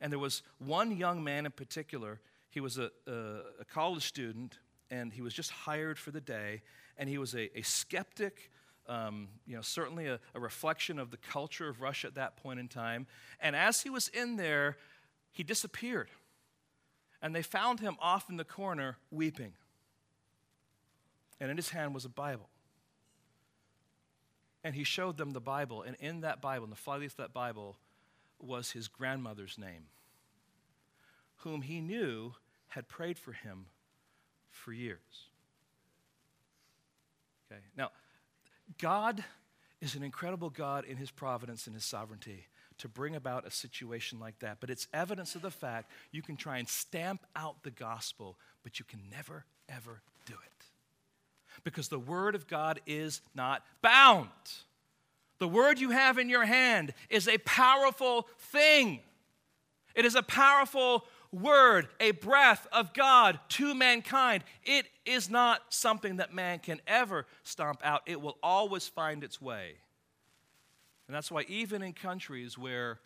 And 0.00 0.12
there 0.12 0.18
was 0.18 0.42
one 0.58 0.96
young 0.96 1.22
man 1.22 1.46
in 1.46 1.52
particular, 1.52 2.20
he 2.48 2.60
was 2.60 2.78
a, 2.78 2.90
a, 3.06 3.12
a 3.60 3.64
college 3.64 4.04
student 4.04 4.58
and 4.90 5.12
he 5.12 5.20
was 5.20 5.34
just 5.34 5.50
hired 5.50 5.98
for 5.98 6.10
the 6.10 6.20
day, 6.20 6.62
and 6.96 7.08
he 7.08 7.18
was 7.18 7.34
a, 7.34 7.58
a 7.58 7.62
skeptic. 7.62 8.50
Um, 8.88 9.28
you 9.48 9.56
know, 9.56 9.62
certainly 9.62 10.06
a, 10.06 10.20
a 10.32 10.38
reflection 10.38 11.00
of 11.00 11.10
the 11.10 11.16
culture 11.16 11.68
of 11.68 11.80
Russia 11.80 12.06
at 12.06 12.14
that 12.14 12.36
point 12.36 12.60
in 12.60 12.68
time. 12.68 13.08
And 13.40 13.56
as 13.56 13.80
he 13.80 13.90
was 13.90 14.06
in 14.06 14.36
there, 14.36 14.76
he 15.32 15.42
disappeared. 15.42 16.08
And 17.22 17.34
they 17.34 17.42
found 17.42 17.80
him 17.80 17.96
off 18.00 18.28
in 18.28 18.36
the 18.36 18.44
corner 18.44 18.96
weeping. 19.10 19.52
And 21.40 21.50
in 21.50 21.56
his 21.56 21.70
hand 21.70 21.94
was 21.94 22.04
a 22.04 22.10
Bible. 22.10 22.48
And 24.64 24.74
he 24.74 24.84
showed 24.84 25.16
them 25.16 25.32
the 25.32 25.40
Bible. 25.40 25.82
And 25.82 25.96
in 26.00 26.20
that 26.20 26.40
Bible, 26.40 26.64
in 26.64 26.70
the 26.70 26.76
flyleaf 26.76 27.12
of 27.12 27.16
that 27.18 27.32
Bible, 27.32 27.76
was 28.38 28.72
his 28.72 28.88
grandmother's 28.88 29.56
name, 29.58 29.88
whom 31.36 31.62
he 31.62 31.80
knew 31.80 32.34
had 32.68 32.88
prayed 32.88 33.18
for 33.18 33.32
him 33.32 33.66
for 34.50 34.72
years. 34.72 35.28
Okay, 37.50 37.60
now, 37.76 37.90
God 38.78 39.24
is 39.80 39.94
an 39.94 40.02
incredible 40.02 40.50
God 40.50 40.84
in 40.84 40.96
his 40.96 41.10
providence 41.10 41.66
and 41.66 41.74
his 41.74 41.84
sovereignty 41.84 42.46
to 42.78 42.88
bring 42.88 43.14
about 43.14 43.46
a 43.46 43.50
situation 43.50 44.18
like 44.18 44.38
that. 44.40 44.58
But 44.60 44.70
it's 44.70 44.86
evidence 44.92 45.34
of 45.34 45.42
the 45.42 45.50
fact 45.50 45.90
you 46.12 46.22
can 46.22 46.36
try 46.36 46.58
and 46.58 46.68
stamp 46.68 47.24
out 47.34 47.62
the 47.62 47.70
gospel, 47.70 48.36
but 48.62 48.78
you 48.78 48.84
can 48.84 49.00
never, 49.10 49.44
ever 49.68 50.02
do 50.26 50.34
it. 50.34 50.64
Because 51.64 51.88
the 51.88 51.98
word 51.98 52.34
of 52.34 52.46
God 52.46 52.80
is 52.86 53.22
not 53.34 53.64
bound. 53.82 54.28
The 55.38 55.48
word 55.48 55.78
you 55.78 55.90
have 55.90 56.18
in 56.18 56.28
your 56.28 56.44
hand 56.44 56.94
is 57.10 57.28
a 57.28 57.38
powerful 57.38 58.28
thing. 58.38 59.00
It 59.94 60.04
is 60.04 60.14
a 60.14 60.22
powerful 60.22 61.04
word, 61.32 61.88
a 62.00 62.12
breath 62.12 62.66
of 62.72 62.92
God 62.92 63.38
to 63.50 63.74
mankind. 63.74 64.44
It 64.64 64.86
is 65.04 65.28
not 65.30 65.62
something 65.70 66.16
that 66.16 66.34
man 66.34 66.58
can 66.58 66.80
ever 66.86 67.26
stomp 67.42 67.80
out, 67.84 68.02
it 68.06 68.20
will 68.20 68.38
always 68.42 68.86
find 68.86 69.24
its 69.24 69.40
way. 69.40 69.76
And 71.06 71.14
that's 71.14 71.30
why, 71.30 71.42
even 71.48 71.82
in 71.82 71.92
countries 71.92 72.58
where 72.58 73.00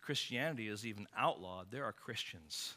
Christianity 0.00 0.68
is 0.68 0.86
even 0.86 1.06
outlawed, 1.16 1.66
there 1.70 1.84
are 1.84 1.92
Christians 1.92 2.74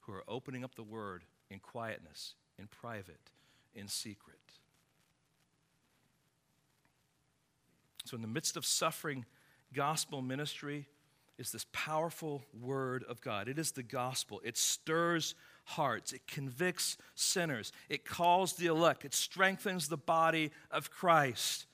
who 0.00 0.12
are 0.12 0.24
opening 0.26 0.64
up 0.64 0.74
the 0.74 0.82
word 0.82 1.24
in 1.50 1.60
quietness, 1.60 2.34
in 2.58 2.66
private, 2.66 3.30
in 3.74 3.88
secret. 3.88 4.38
So, 8.04 8.16
in 8.16 8.22
the 8.22 8.28
midst 8.28 8.56
of 8.56 8.66
suffering 8.66 9.24
gospel 9.72 10.20
ministry, 10.20 10.86
is 11.40 11.52
this 11.52 11.64
powerful 11.72 12.42
word 12.60 13.02
of 13.08 13.22
God. 13.22 13.48
It 13.48 13.58
is 13.58 13.72
the 13.72 13.82
gospel. 13.82 14.42
It 14.44 14.58
stirs 14.58 15.34
hearts, 15.64 16.12
it 16.12 16.26
convicts 16.26 16.98
sinners, 17.14 17.72
it 17.88 18.04
calls 18.04 18.54
the 18.54 18.66
elect, 18.66 19.04
it 19.04 19.14
strengthens 19.14 19.88
the 19.88 19.96
body 19.96 20.50
of 20.70 20.90
Christ. 20.90 21.66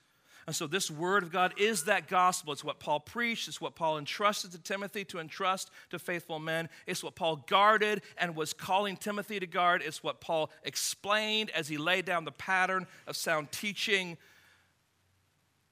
And 0.46 0.54
so, 0.54 0.68
this 0.68 0.90
word 0.90 1.24
of 1.24 1.32
God 1.32 1.54
is 1.56 1.84
that 1.84 2.06
gospel. 2.06 2.52
It's 2.52 2.62
what 2.62 2.78
Paul 2.78 3.00
preached. 3.00 3.48
It's 3.48 3.60
what 3.60 3.74
Paul 3.74 3.98
entrusted 3.98 4.52
to 4.52 4.58
Timothy 4.58 5.04
to 5.06 5.18
entrust 5.18 5.72
to 5.90 5.98
faithful 5.98 6.38
men. 6.38 6.68
It's 6.86 7.02
what 7.02 7.16
Paul 7.16 7.44
guarded 7.48 8.02
and 8.16 8.36
was 8.36 8.52
calling 8.52 8.96
Timothy 8.96 9.40
to 9.40 9.46
guard. 9.46 9.82
It's 9.84 10.04
what 10.04 10.20
Paul 10.20 10.50
explained 10.62 11.50
as 11.50 11.66
he 11.66 11.78
laid 11.78 12.04
down 12.04 12.24
the 12.24 12.30
pattern 12.30 12.86
of 13.08 13.16
sound 13.16 13.50
teaching 13.50 14.16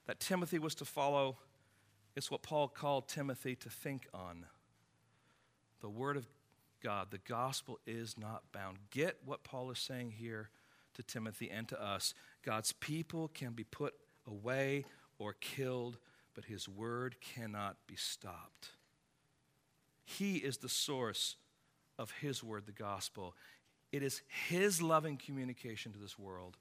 that 0.07 0.19
Timothy 0.19 0.59
was 0.59 0.75
to 0.77 0.85
follow. 0.85 1.37
It's 2.17 2.31
what 2.31 2.43
Paul 2.43 2.67
called 2.67 3.07
Timothy 3.07 3.55
to 3.57 3.71
think 3.71 4.09
on. 4.13 4.45
The 5.83 5.89
Word 5.89 6.17
of 6.17 6.27
God, 6.83 7.09
the 7.11 7.19
gospel 7.19 7.79
is 7.87 8.19
not 8.19 8.43
bound. 8.53 8.79
Get 8.91 9.19
what 9.25 9.45
Paul 9.45 9.71
is 9.71 9.79
saying 9.79 10.13
here 10.13 10.51
to 10.95 11.03
Timothy 11.03 11.51
and 11.51 11.69
to 11.69 11.81
us. 11.81 12.13
God's 12.45 12.73
people 12.73 13.29
can 13.29 13.53
be 13.53 13.65
put 13.65 13.95
away 14.27 14.85
or 15.19 15.35
killed, 15.35 15.99
but 16.35 16.45
his 16.45 16.69
word 16.69 17.17
cannot 17.21 17.77
be 17.87 17.97
stopped. 17.97 18.71
He 20.05 20.37
is 20.37 20.59
the 20.59 20.69
source 20.69 21.37
of 21.99 22.11
his 22.21 22.43
word, 22.43 22.67
the 22.67 22.73
gospel. 22.73 23.35
It 23.93 24.03
is 24.03 24.23
his 24.49 24.83
loving 24.83 25.17
communication 25.17 25.93
to 25.93 25.99
this 25.99 26.19
world. 26.19 26.57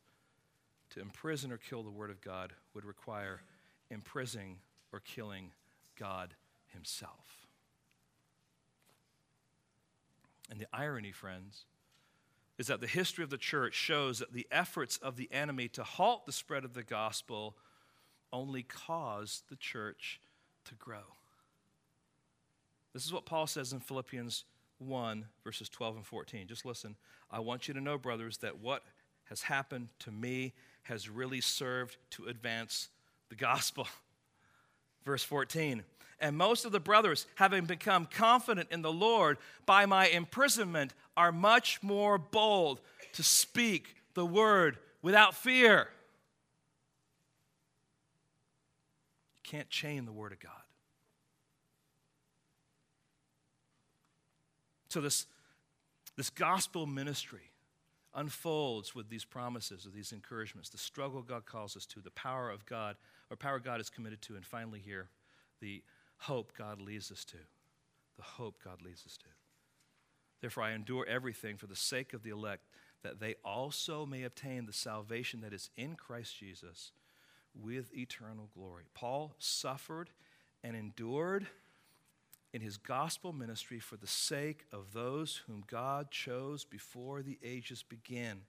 To 0.91 1.01
imprison 1.01 1.51
or 1.51 1.57
kill 1.57 1.81
the 1.81 1.89
word 1.89 2.11
of 2.11 2.21
God 2.21 2.53
would 2.75 2.85
require 2.85 3.41
imprisoning 3.89 4.57
or 4.91 4.99
killing 4.99 5.51
God 5.97 6.35
himself. 6.67 7.47
And 10.51 10.59
the 10.59 10.67
irony, 10.71 11.11
friends, 11.11 11.65
is 12.57 12.67
that 12.67 12.81
the 12.81 12.87
history 12.87 13.23
of 13.23 13.29
the 13.29 13.37
church 13.37 13.73
shows 13.73 14.19
that 14.19 14.33
the 14.33 14.47
efforts 14.51 14.97
of 14.97 15.15
the 15.15 15.31
enemy 15.31 15.67
to 15.69 15.83
halt 15.83 16.25
the 16.25 16.31
spread 16.31 16.63
of 16.63 16.73
the 16.73 16.83
gospel 16.83 17.55
only 18.31 18.63
caused 18.63 19.49
the 19.49 19.55
church 19.55 20.19
to 20.65 20.75
grow. 20.75 21.15
This 22.93 23.05
is 23.05 23.13
what 23.13 23.25
Paul 23.25 23.47
says 23.47 23.73
in 23.73 23.79
Philippians 23.79 24.45
1, 24.77 25.25
verses 25.43 25.69
12 25.69 25.97
and 25.97 26.05
14. 26.05 26.47
Just 26.47 26.65
listen. 26.65 26.95
I 27.31 27.39
want 27.39 27.67
you 27.67 27.73
to 27.73 27.81
know, 27.81 27.97
brothers, 27.97 28.37
that 28.37 28.59
what 28.59 28.83
has 29.25 29.41
happened 29.41 29.89
to 29.99 30.11
me 30.11 30.53
has 30.83 31.09
really 31.09 31.41
served 31.41 31.97
to 32.11 32.25
advance 32.25 32.89
the 33.29 33.35
gospel. 33.35 33.87
Verse 35.05 35.23
14. 35.23 35.83
And 36.19 36.37
most 36.37 36.65
of 36.65 36.71
the 36.71 36.79
brothers, 36.79 37.25
having 37.35 37.65
become 37.65 38.05
confident 38.05 38.69
in 38.71 38.81
the 38.81 38.93
Lord 38.93 39.37
by 39.65 39.85
my 39.85 40.07
imprisonment, 40.07 40.93
are 41.15 41.31
much 41.31 41.81
more 41.83 42.17
bold 42.17 42.81
to 43.13 43.23
speak 43.23 43.95
the 44.13 44.25
word 44.25 44.77
without 45.01 45.35
fear. 45.35 45.89
You 49.35 49.41
can't 49.43 49.69
chain 49.69 50.05
the 50.05 50.11
word 50.11 50.31
of 50.31 50.39
God. 50.39 50.51
So, 54.89 55.01
this, 55.01 55.25
this 56.15 56.29
gospel 56.29 56.85
ministry 56.85 57.51
unfolds 58.15 58.93
with 58.93 59.09
these 59.09 59.25
promises, 59.25 59.85
with 59.85 59.95
these 59.95 60.11
encouragements, 60.11 60.69
the 60.69 60.77
struggle 60.77 61.23
God 61.23 61.45
calls 61.45 61.75
us 61.75 61.85
to, 61.87 61.99
the 61.99 62.11
power 62.11 62.51
of 62.51 62.65
God, 62.65 62.95
or 63.31 63.35
power 63.35 63.59
God 63.59 63.81
is 63.81 63.89
committed 63.89 64.21
to, 64.23 64.35
and 64.35 64.45
finally, 64.45 64.79
here, 64.79 65.09
the 65.61 65.81
hope 66.17 66.53
God 66.55 66.79
leads 66.79 67.11
us 67.11 67.25
to. 67.25 67.37
The 68.17 68.23
hope 68.23 68.57
God 68.63 68.81
leads 68.83 69.03
us 69.05 69.17
to. 69.17 69.25
Therefore, 70.43 70.63
I 70.63 70.73
endure 70.73 71.05
everything 71.07 71.55
for 71.55 71.67
the 71.67 71.75
sake 71.75 72.11
of 72.11 72.21
the 72.21 72.31
elect, 72.31 72.67
that 73.01 73.21
they 73.21 73.35
also 73.45 74.05
may 74.05 74.23
obtain 74.23 74.65
the 74.65 74.73
salvation 74.73 75.39
that 75.39 75.53
is 75.53 75.69
in 75.77 75.95
Christ 75.95 76.37
Jesus 76.37 76.91
with 77.55 77.95
eternal 77.95 78.49
glory. 78.53 78.83
Paul 78.93 79.35
suffered 79.39 80.09
and 80.61 80.75
endured 80.75 81.47
in 82.51 82.59
his 82.59 82.75
gospel 82.75 83.31
ministry 83.31 83.79
for 83.79 83.95
the 83.95 84.05
sake 84.05 84.65
of 84.73 84.91
those 84.91 85.43
whom 85.47 85.63
God 85.65 86.11
chose 86.11 86.65
before 86.65 87.21
the 87.21 87.39
ages 87.41 87.81
began. 87.81 88.41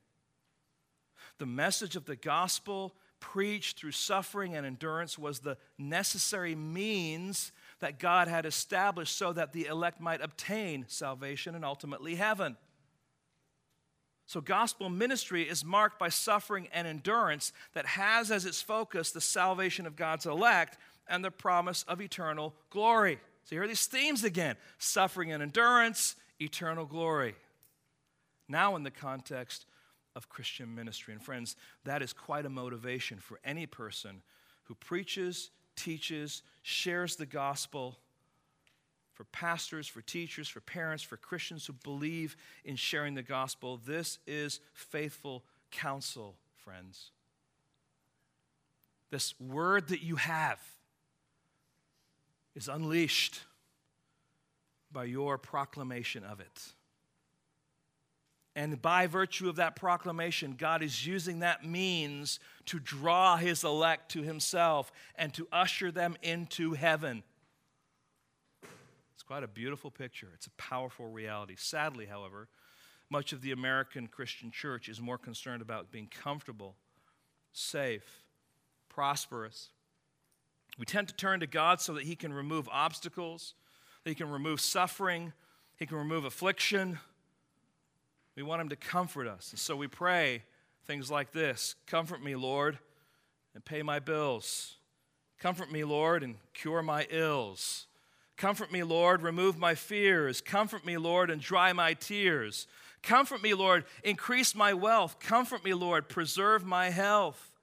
The 1.39 1.47
message 1.47 1.95
of 1.95 2.07
the 2.07 2.17
gospel 2.17 2.97
preached 3.21 3.79
through 3.79 3.93
suffering 3.93 4.57
and 4.57 4.67
endurance 4.67 5.17
was 5.17 5.39
the 5.39 5.59
necessary 5.79 6.57
means 6.57 7.53
that 7.85 7.99
God 7.99 8.29
had 8.29 8.47
established 8.47 9.15
so 9.15 9.35
that 9.35 9.53
the 9.53 9.67
elect 9.67 10.01
might 10.01 10.23
obtain 10.23 10.87
salvation 10.89 11.55
and 11.55 11.67
ultimately 11.67 12.15
heaven. 12.15 12.57
So, 14.25 14.41
gospel 14.41 14.89
ministry 14.89 15.43
is 15.43 15.67
marked 15.67 15.99
by 15.99 16.09
suffering 16.09 16.67
and 16.73 16.89
endurance 16.89 17.53
that 17.75 17.85
has 17.85 18.31
as 18.31 18.47
its 18.47 18.63
focus 18.63 19.11
the 19.11 19.21
salvation 19.21 19.87
of 19.87 19.97
God's 19.97 20.25
elect 20.25 20.79
and 21.07 21.23
the 21.23 21.31
promise 21.31 21.83
of 21.83 22.01
eternal 22.01 22.55
glory. 22.71 23.19
So, 23.45 23.57
here 23.57 23.65
are 23.65 23.69
these 23.69 23.87
themes 23.87 24.25
again 24.25 24.57
suffering 24.79 25.31
and 25.31 25.43
endurance, 25.43 26.17
eternal 26.41 26.87
glory. 26.87 27.35
Now, 28.49 28.77
in 28.77 28.83
the 28.83 28.91
context 28.91 29.67
of 30.17 30.31
Christian 30.31 30.75
ministry. 30.75 31.13
And, 31.13 31.23
friends, 31.23 31.55
that 31.85 32.01
is 32.01 32.15
quite 32.15 32.47
a 32.47 32.51
motivation 32.51 33.19
for 33.19 33.41
any 33.45 33.67
person 33.67 34.23
who 34.69 34.75
preaches 34.75 35.51
teaches, 35.77 36.43
shares 36.63 37.17
the 37.17 37.27
gospel, 37.27 37.99
for 39.13 39.25
pastors, 39.25 39.87
for 39.87 40.03
teachers, 40.03 40.49
for 40.49 40.61
parents, 40.61 41.03
for 41.03 41.17
Christians 41.17 41.67
who 41.67 41.73
believe 41.73 42.37
in 42.65 42.75
sharing 42.77 43.15
the 43.15 43.23
gospel. 43.23 43.81
This 43.85 44.19
is 44.27 44.61
faithful 44.73 45.45
counsel, 45.71 46.35
friends. 46.57 47.11
This 49.11 49.39
word 49.39 49.89
that 49.89 50.03
you 50.03 50.17
have 50.17 50.61
is 52.57 52.69
unleashed 52.69 53.41
by 54.91 55.05
your 55.05 55.39
proclamation 55.39 56.25
of 56.25 56.41
it. 56.41 56.73
And 58.57 58.81
by 58.81 59.09
virtue 59.09 59.49
of 59.49 59.57
that 59.57 59.75
proclamation, 59.75 60.55
God 60.57 60.83
is 60.83 61.05
using 61.05 61.41
that 61.41 61.65
means 61.65 62.39
to 62.67 62.79
draw 62.79 63.37
his 63.37 63.65
elect 63.65 64.13
to 64.13 64.23
himself 64.23 64.93
and 65.17 65.35
to 65.35 65.49
usher 65.51 65.91
them 65.91 66.17
into 66.23 66.75
heaven. 66.75 67.25
It's 69.15 69.25
quite 69.25 69.43
a 69.43 69.49
beautiful 69.49 69.91
picture. 69.91 70.29
It's 70.35 70.47
a 70.47 70.51
powerful 70.51 71.07
reality. 71.07 71.57
Sadly, 71.59 72.07
however, 72.07 72.49
much 73.11 73.33
of 73.33 73.43
the 73.43 73.51
American 73.51 74.07
Christian 74.07 74.53
church 74.53 74.89
is 74.89 75.01
more 75.01 75.19
concerned 75.19 75.61
about 75.61 75.91
being 75.91 76.07
comfortable, 76.09 76.77
safe, 77.53 78.23
prosperous. 78.89 79.71
We 80.79 80.85
tend 80.85 81.09
to 81.09 81.15
turn 81.15 81.41
to 81.41 81.47
God 81.49 81.81
so 81.81 81.95
that 81.95 82.05
he 82.05 82.15
can 82.15 82.33
remove 82.33 82.69
obstacles, 82.71 83.55
that 84.05 84.11
he 84.11 84.15
can 84.15 84.31
remove 84.31 84.61
suffering, 84.61 85.33
he 85.77 85.87
can 85.87 85.99
remove 85.99 86.25
affliction 86.25 87.01
we 88.37 88.43
want 88.43 88.61
Him 88.61 88.69
to 88.71 88.77
comfort 88.77 89.27
us. 89.27 89.51
And 89.51 89.59
so 89.59 89.77
we 89.77 89.87
pray 89.87 90.43
things 90.87 91.11
like 91.11 91.33
this 91.33 91.75
Comfort 91.87 92.23
me, 92.23 92.37
Lord, 92.37 92.79
and 93.55 93.65
pay 93.65 93.83
my 93.83 93.99
bills. 93.99 94.77
Comfort 95.39 95.71
me, 95.71 95.85
Lord, 95.85 96.23
and 96.23 96.37
cure 96.55 96.83
my 96.83 97.07
ills. 97.11 97.87
Comfort 98.37 98.73
me, 98.73 98.83
Lord, 98.83 99.23
remove 99.23 99.59
my 99.59 99.75
fears. 99.75 100.41
Comfort 100.41 100.85
me, 100.85 100.97
Lord, 100.97 101.31
and 101.31 101.41
dry 101.41 101.73
my 101.73 101.95
tears. 101.95 102.67
Comfort 103.03 103.43
me, 103.43 103.55
Lord, 103.55 103.85
increase 104.03 104.55
my 104.55 104.73
wealth. 104.73 105.21
Comfort 105.21 105.65
me, 105.65 105.75
Lord, 105.75 106.09
preserve 106.09 106.65
my 106.65 106.91
health. 106.91 107.55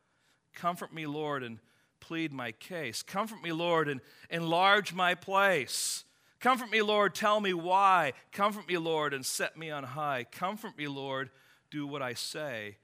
Comfort 0.53 0.93
me, 0.93 1.07
Lord, 1.07 1.43
and 1.43 1.59
plead 1.99 2.31
my 2.31 2.51
case. 2.51 3.01
Comfort 3.01 3.41
me, 3.41 3.51
Lord, 3.51 3.89
and 3.89 4.01
enlarge 4.29 4.93
my 4.93 5.15
place. 5.15 6.03
Comfort 6.41 6.71
me, 6.71 6.81
Lord, 6.81 7.13
tell 7.13 7.39
me 7.39 7.53
why. 7.53 8.13
Comfort 8.31 8.67
me, 8.67 8.77
Lord, 8.77 9.13
and 9.13 9.23
set 9.23 9.55
me 9.55 9.69
on 9.69 9.83
high. 9.83 10.25
Comfort 10.31 10.75
me, 10.75 10.87
Lord, 10.87 11.29
do 11.69 11.85
what 11.85 12.01
I 12.01 12.15
say. 12.15 12.77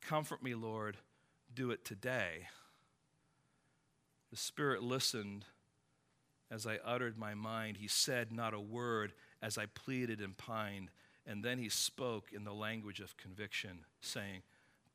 Comfort 0.00 0.42
me, 0.42 0.56
Lord, 0.56 0.96
do 1.54 1.70
it 1.70 1.84
today. 1.84 2.48
The 4.32 4.36
Spirit 4.36 4.82
listened 4.82 5.44
as 6.50 6.66
I 6.66 6.78
uttered 6.84 7.16
my 7.16 7.34
mind. 7.34 7.76
He 7.76 7.86
said 7.86 8.32
not 8.32 8.52
a 8.52 8.60
word 8.60 9.12
as 9.40 9.56
I 9.56 9.66
pleaded 9.66 10.20
and 10.20 10.36
pined. 10.36 10.90
And 11.24 11.44
then 11.44 11.58
he 11.58 11.68
spoke 11.68 12.32
in 12.32 12.42
the 12.42 12.52
language 12.52 12.98
of 12.98 13.16
conviction, 13.16 13.84
saying, 14.00 14.42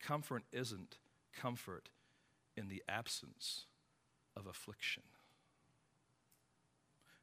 Comfort 0.02 0.44
isn't 0.52 0.98
comfort 1.34 1.88
in 2.58 2.68
the 2.68 2.84
absence 2.90 3.66
of 4.36 4.46
affliction. 4.46 5.04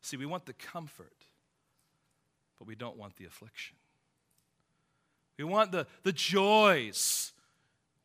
See, 0.07 0.17
we 0.17 0.25
want 0.25 0.47
the 0.47 0.53
comfort, 0.53 1.27
but 2.61 2.69
we 2.69 2.77
don't 2.77 2.97
want 2.97 3.17
the 3.17 3.25
affliction. 3.25 3.75
We 5.37 5.43
want 5.43 5.73
the, 5.73 5.89
the 6.05 6.13
joys 6.13 7.33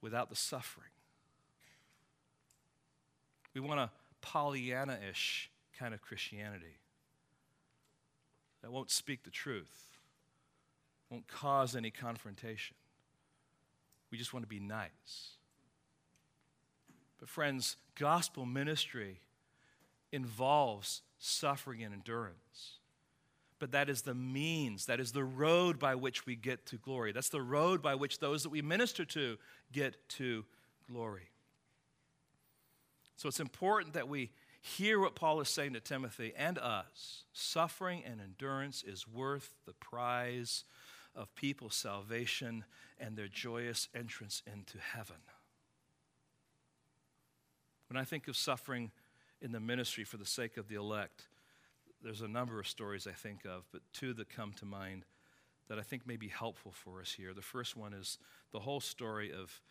without 0.01 0.31
the 0.31 0.35
suffering. 0.35 0.89
We 3.53 3.61
want 3.61 3.81
a 3.81 3.91
Pollyanna 4.19 4.97
ish 5.11 5.51
kind 5.77 5.93
of 5.93 6.01
Christianity 6.01 6.79
that 8.63 8.71
won't 8.71 8.89
speak 8.89 9.21
the 9.21 9.29
truth, 9.29 9.99
won't 11.11 11.27
cause 11.27 11.75
any 11.75 11.91
confrontation. 11.91 12.75
We 14.09 14.17
just 14.17 14.33
want 14.33 14.41
to 14.41 14.49
be 14.49 14.59
nice. 14.59 15.37
But, 17.19 17.29
friends, 17.29 17.77
gospel 17.93 18.47
ministry 18.47 19.19
involves 20.11 21.03
suffering 21.22 21.84
and 21.84 21.93
endurance. 21.93 22.80
But 23.59 23.72
that 23.74 23.89
is 23.89 24.01
the 24.01 24.15
means, 24.15 24.88
that 24.88 24.99
is 24.99 25.11
the 25.11 25.24
road 25.24 25.78
by 25.78 25.93
which 25.93 26.26
we 26.26 26.36
get 26.36 26.65
to 26.67 26.78
glory. 26.78 27.11
That's 27.11 27.30
the 27.30 27.43
road 27.43 27.82
by 27.82 27.93
which 27.93 28.19
those 28.19 28.41
that 28.43 28.49
we 28.49 28.63
minister 28.63 29.05
to 29.05 29.38
get 29.72 30.09
to 30.09 30.43
glory. 30.89 31.30
So 33.17 33.30
it's 33.30 33.39
important 33.39 33.93
that 33.93 34.09
we 34.09 34.32
hear 34.61 34.99
what 34.99 35.13
Paul 35.13 35.41
is 35.41 35.49
saying 35.49 35.74
to 35.74 35.80
Timothy 35.80 36.34
and 36.36 36.57
us. 36.57 37.24
Suffering 37.34 38.01
and 38.03 38.19
endurance 38.19 38.84
is 38.84 39.07
worth 39.07 39.53
the 39.67 39.74
prize 39.74 40.63
of 41.15 41.34
people's 41.36 41.76
salvation 41.76 42.65
and 42.99 43.15
their 43.15 43.28
joyous 43.28 43.89
entrance 43.93 44.41
into 44.51 44.80
heaven. 44.80 45.17
When 47.89 47.97
I 47.97 48.05
think 48.05 48.28
of 48.28 48.36
suffering 48.36 48.89
in 49.41 49.51
the 49.51 49.59
ministry 49.59 50.03
for 50.03 50.17
the 50.17 50.25
sake 50.25 50.57
of 50.57 50.67
the 50.67 50.75
elect, 50.75 51.27
there's 52.03 52.21
a 52.21 52.27
number 52.27 52.59
of 52.59 52.67
stories 52.67 53.07
I 53.07 53.11
think 53.11 53.45
of, 53.45 53.63
but 53.71 53.81
two 53.93 54.13
that 54.13 54.29
come 54.29 54.53
to 54.53 54.65
mind 54.65 55.05
that 55.67 55.79
I 55.79 55.83
think 55.83 56.05
may 56.05 56.17
be 56.17 56.27
helpful 56.27 56.71
for 56.71 56.99
us 56.99 57.13
here. 57.13 57.33
The 57.33 57.41
first 57.41 57.77
one 57.77 57.93
is 57.93 58.17
the 58.51 58.59
whole 58.59 58.81
story 58.81 59.31
of 59.31 59.61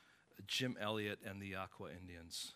Jim 0.47 0.77
Elliot 0.81 1.19
and 1.25 1.41
the 1.41 1.57
Auca 1.57 1.95
Indians. 2.01 2.55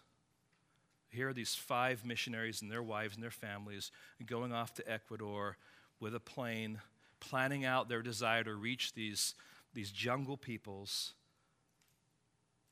Here 1.11 1.29
are 1.29 1.35
these 1.35 1.55
five 1.55 2.05
missionaries 2.05 2.63
and 2.63 2.71
their 2.71 2.83
wives 2.83 3.15
and 3.15 3.23
their 3.23 3.31
families 3.31 3.91
going 4.25 4.53
off 4.53 4.75
to 4.75 4.91
Ecuador 4.91 5.59
with 6.01 6.15
a 6.15 6.21
plane, 6.21 6.81
planning 7.21 7.65
out 7.65 7.89
their 7.89 8.03
desire 8.03 8.43
to 8.45 8.55
reach 8.55 8.95
these, 8.95 9.35
these 9.75 9.91
jungle 9.91 10.37
peoples 10.37 11.15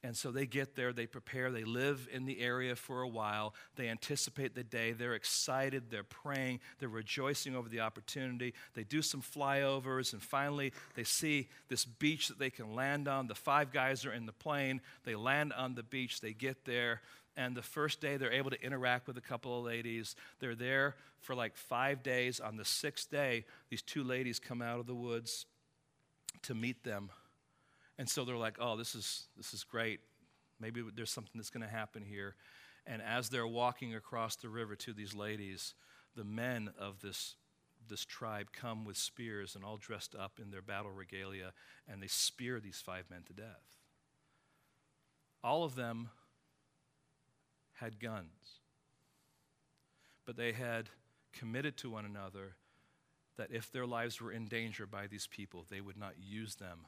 and 0.04 0.16
so 0.16 0.32
they 0.32 0.46
get 0.46 0.74
there, 0.74 0.92
they 0.92 1.06
prepare, 1.06 1.52
they 1.52 1.62
live 1.62 2.08
in 2.12 2.24
the 2.24 2.40
area 2.40 2.74
for 2.74 3.02
a 3.02 3.08
while, 3.08 3.54
they 3.76 3.88
anticipate 3.88 4.54
the 4.54 4.64
day, 4.64 4.90
they're 4.90 5.14
excited, 5.14 5.90
they're 5.90 6.02
praying, 6.02 6.58
they're 6.80 6.88
rejoicing 6.88 7.54
over 7.54 7.68
the 7.68 7.80
opportunity. 7.80 8.52
They 8.74 8.82
do 8.82 9.00
some 9.00 9.22
flyovers, 9.22 10.12
and 10.12 10.20
finally 10.20 10.72
they 10.96 11.04
see 11.04 11.48
this 11.68 11.84
beach 11.84 12.28
that 12.28 12.40
they 12.40 12.50
can 12.50 12.74
land 12.74 13.06
on. 13.06 13.28
The 13.28 13.36
five 13.36 13.72
guys 13.72 14.04
are 14.04 14.12
in 14.12 14.26
the 14.26 14.32
plane, 14.32 14.80
they 15.04 15.14
land 15.14 15.52
on 15.52 15.76
the 15.76 15.84
beach, 15.84 16.20
they 16.20 16.32
get 16.32 16.64
there, 16.64 17.00
and 17.36 17.56
the 17.56 17.62
first 17.62 18.00
day 18.00 18.16
they're 18.16 18.32
able 18.32 18.50
to 18.50 18.60
interact 18.60 19.06
with 19.06 19.16
a 19.16 19.22
couple 19.22 19.56
of 19.56 19.64
ladies. 19.64 20.16
They're 20.40 20.56
there 20.56 20.96
for 21.20 21.36
like 21.36 21.56
five 21.56 22.02
days. 22.02 22.40
On 22.40 22.56
the 22.56 22.64
sixth 22.64 23.08
day, 23.08 23.44
these 23.70 23.82
two 23.82 24.02
ladies 24.02 24.40
come 24.40 24.60
out 24.60 24.80
of 24.80 24.86
the 24.86 24.94
woods 24.94 25.46
to 26.42 26.54
meet 26.54 26.82
them 26.82 27.10
and 28.02 28.10
so 28.10 28.24
they're 28.24 28.36
like, 28.36 28.56
oh, 28.58 28.76
this 28.76 28.96
is, 28.96 29.28
this 29.36 29.54
is 29.54 29.62
great. 29.62 30.00
Maybe 30.58 30.82
there's 30.92 31.12
something 31.12 31.34
that's 31.36 31.50
going 31.50 31.64
to 31.64 31.72
happen 31.72 32.02
here. 32.02 32.34
And 32.84 33.00
as 33.00 33.28
they're 33.28 33.46
walking 33.46 33.94
across 33.94 34.34
the 34.34 34.48
river 34.48 34.74
to 34.74 34.92
these 34.92 35.14
ladies, 35.14 35.74
the 36.16 36.24
men 36.24 36.70
of 36.80 37.00
this, 37.00 37.36
this 37.88 38.04
tribe 38.04 38.48
come 38.52 38.84
with 38.84 38.96
spears 38.96 39.54
and 39.54 39.64
all 39.64 39.76
dressed 39.76 40.16
up 40.16 40.40
in 40.42 40.50
their 40.50 40.62
battle 40.62 40.90
regalia, 40.90 41.52
and 41.88 42.02
they 42.02 42.08
spear 42.08 42.58
these 42.58 42.82
five 42.84 43.04
men 43.08 43.22
to 43.28 43.32
death. 43.32 43.76
All 45.44 45.62
of 45.62 45.76
them 45.76 46.08
had 47.74 48.00
guns, 48.00 48.58
but 50.26 50.36
they 50.36 50.50
had 50.50 50.88
committed 51.32 51.76
to 51.76 51.90
one 51.90 52.04
another 52.04 52.56
that 53.36 53.52
if 53.52 53.70
their 53.70 53.86
lives 53.86 54.20
were 54.20 54.32
in 54.32 54.46
danger 54.46 54.88
by 54.88 55.06
these 55.06 55.28
people, 55.28 55.64
they 55.70 55.80
would 55.80 55.96
not 55.96 56.14
use 56.18 56.56
them 56.56 56.80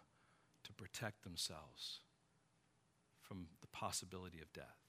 to 0.64 0.72
protect 0.72 1.22
themselves 1.22 2.00
from 3.22 3.46
the 3.60 3.66
possibility 3.68 4.40
of 4.40 4.52
death. 4.52 4.84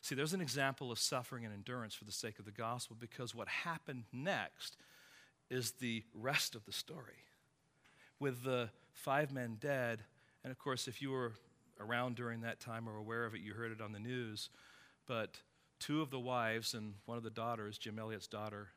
See, 0.00 0.16
there's 0.16 0.34
an 0.34 0.40
example 0.40 0.90
of 0.90 0.98
suffering 0.98 1.44
and 1.44 1.54
endurance 1.54 1.94
for 1.94 2.04
the 2.04 2.12
sake 2.12 2.40
of 2.40 2.44
the 2.44 2.50
gospel 2.50 2.96
because 2.98 3.34
what 3.34 3.46
happened 3.46 4.04
next 4.12 4.76
is 5.48 5.72
the 5.72 6.02
rest 6.12 6.56
of 6.56 6.64
the 6.64 6.72
story. 6.72 7.24
With 8.18 8.42
the 8.42 8.70
five 8.92 9.32
men 9.32 9.58
dead, 9.60 10.02
and 10.42 10.50
of 10.50 10.58
course, 10.58 10.88
if 10.88 11.00
you 11.00 11.12
were 11.12 11.34
around 11.78 12.16
during 12.16 12.40
that 12.40 12.58
time 12.58 12.88
or 12.88 12.96
aware 12.96 13.24
of 13.24 13.34
it, 13.34 13.42
you 13.42 13.54
heard 13.54 13.70
it 13.70 13.80
on 13.80 13.92
the 13.92 14.00
news, 14.00 14.50
but 15.06 15.36
two 15.78 16.02
of 16.02 16.10
the 16.10 16.18
wives 16.18 16.74
and 16.74 16.94
one 17.06 17.16
of 17.16 17.24
the 17.24 17.30
daughters, 17.30 17.78
Jim 17.78 17.98
Elliot's 17.98 18.26
daughter, 18.26 18.68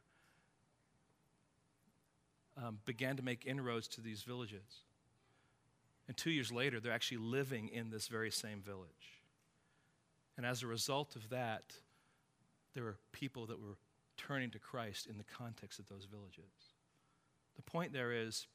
um, 2.64 2.80
began 2.86 3.16
to 3.18 3.24
make 3.24 3.46
inroads 3.46 3.88
to 3.90 4.02
these 4.02 4.22
villages. 4.24 4.84
And 6.08 6.16
two 6.16 6.30
years 6.32 6.52
later, 6.52 6.80
they're 6.80 6.92
actually 6.92 7.18
living 7.18 7.70
in 7.70 7.90
this 7.90 8.08
very 8.08 8.32
same 8.32 8.62
village. 8.62 9.22
And 10.38 10.46
as 10.46 10.62
a 10.62 10.68
result 10.68 11.16
of 11.16 11.30
that, 11.30 11.64
there 12.74 12.84
were 12.84 12.98
people 13.12 13.46
that 13.48 13.60
were 13.60 13.78
turning 14.18 14.52
to 14.52 14.60
Christ 14.60 15.08
in 15.08 15.18
the 15.18 15.24
context 15.24 15.80
of 15.80 15.88
those 15.88 16.06
villages. 16.06 16.74
The 17.56 17.62
point 17.62 17.94
there 17.94 18.12
is 18.12 18.48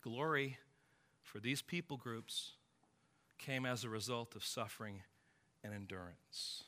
glory 0.00 0.58
for 1.22 1.40
these 1.40 1.62
people 1.62 1.96
groups 1.96 2.52
came 3.38 3.66
as 3.66 3.84
a 3.84 3.88
result 3.88 4.34
of 4.34 4.44
suffering 4.44 5.02
and 5.62 5.72
endurance. 5.74 6.64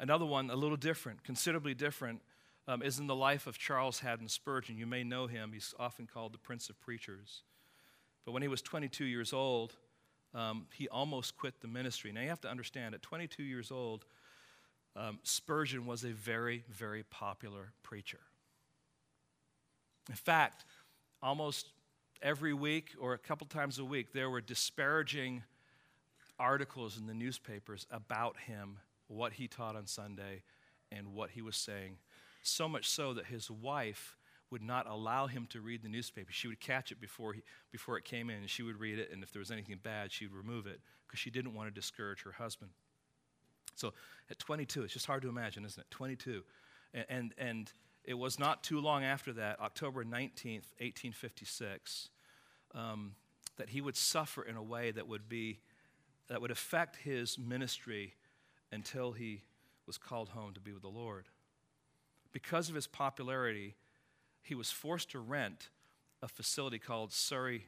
Another 0.00 0.26
one, 0.26 0.50
a 0.50 0.56
little 0.56 0.76
different, 0.76 1.24
considerably 1.24 1.74
different, 1.74 2.22
um, 2.68 2.82
is 2.82 2.98
in 2.98 3.06
the 3.06 3.16
life 3.16 3.46
of 3.46 3.58
Charles 3.58 4.00
Haddon 4.00 4.28
Spurgeon. 4.28 4.76
You 4.76 4.86
may 4.86 5.02
know 5.02 5.26
him, 5.26 5.52
he's 5.52 5.74
often 5.78 6.06
called 6.06 6.32
the 6.32 6.38
Prince 6.38 6.68
of 6.68 6.80
Preachers. 6.80 7.42
But 8.24 8.32
when 8.32 8.42
he 8.42 8.48
was 8.48 8.62
22 8.62 9.04
years 9.04 9.32
old, 9.32 9.74
um, 10.34 10.66
he 10.74 10.88
almost 10.88 11.36
quit 11.36 11.60
the 11.60 11.68
ministry. 11.68 12.12
Now 12.12 12.20
you 12.20 12.28
have 12.28 12.40
to 12.42 12.50
understand, 12.50 12.94
at 12.94 13.02
22 13.02 13.42
years 13.42 13.70
old, 13.70 14.04
um, 14.96 15.18
Spurgeon 15.22 15.86
was 15.86 16.04
a 16.04 16.10
very, 16.10 16.64
very 16.70 17.04
popular 17.04 17.72
preacher. 17.82 18.20
In 20.08 20.16
fact, 20.16 20.64
almost 21.22 21.70
every 22.22 22.52
week 22.52 22.94
or 23.00 23.14
a 23.14 23.18
couple 23.18 23.46
times 23.46 23.78
a 23.78 23.84
week, 23.84 24.12
there 24.12 24.28
were 24.28 24.40
disparaging 24.40 25.42
articles 26.38 26.98
in 26.98 27.06
the 27.06 27.14
newspapers 27.14 27.86
about 27.90 28.36
him, 28.38 28.78
what 29.08 29.34
he 29.34 29.48
taught 29.48 29.76
on 29.76 29.86
Sunday, 29.86 30.42
and 30.90 31.14
what 31.14 31.30
he 31.30 31.42
was 31.42 31.56
saying. 31.56 31.96
So 32.42 32.68
much 32.68 32.88
so 32.88 33.14
that 33.14 33.26
his 33.26 33.50
wife 33.50 34.16
would 34.50 34.62
not 34.62 34.86
allow 34.88 35.26
him 35.26 35.46
to 35.50 35.60
read 35.60 35.82
the 35.82 35.88
newspaper. 35.88 36.32
She 36.32 36.48
would 36.48 36.60
catch 36.60 36.90
it 36.90 37.00
before, 37.00 37.34
he, 37.34 37.42
before 37.70 37.98
it 37.98 38.04
came 38.04 38.30
in, 38.30 38.36
and 38.36 38.50
she 38.50 38.62
would 38.62 38.80
read 38.80 38.98
it, 38.98 39.10
and 39.12 39.22
if 39.22 39.32
there 39.32 39.40
was 39.40 39.50
anything 39.50 39.78
bad, 39.82 40.10
she 40.10 40.26
would 40.26 40.34
remove 40.34 40.66
it 40.66 40.80
because 41.06 41.18
she 41.18 41.30
didn't 41.30 41.54
want 41.54 41.68
to 41.68 41.74
discourage 41.74 42.22
her 42.22 42.32
husband. 42.32 42.70
So 43.74 43.92
at 44.30 44.38
22, 44.38 44.82
it's 44.84 44.92
just 44.92 45.06
hard 45.06 45.22
to 45.22 45.28
imagine, 45.28 45.64
isn't 45.64 45.80
it? 45.80 45.90
22. 45.90 46.42
And, 46.94 47.04
and, 47.08 47.34
and 47.38 47.72
it 48.04 48.14
was 48.14 48.38
not 48.38 48.64
too 48.64 48.80
long 48.80 49.04
after 49.04 49.32
that, 49.34 49.60
October 49.60 50.04
19th, 50.04 50.72
1856, 50.80 52.08
um, 52.74 53.12
that 53.56 53.68
he 53.68 53.80
would 53.80 53.96
suffer 53.96 54.42
in 54.42 54.56
a 54.56 54.62
way 54.62 54.90
that 54.90 55.06
would 55.06 55.28
be 55.28 55.60
that 56.28 56.40
would 56.40 56.50
affect 56.50 56.96
his 56.96 57.38
ministry 57.38 58.14
until 58.70 59.12
he 59.12 59.42
was 59.86 59.96
called 59.96 60.28
home 60.30 60.52
to 60.52 60.60
be 60.60 60.72
with 60.72 60.82
the 60.82 60.88
Lord. 60.88 61.26
Because 62.32 62.68
of 62.68 62.74
his 62.74 62.86
popularity, 62.86 63.74
he 64.42 64.54
was 64.54 64.70
forced 64.70 65.10
to 65.10 65.18
rent 65.18 65.68
a 66.22 66.28
facility 66.28 66.78
called 66.78 67.12
Surrey 67.12 67.66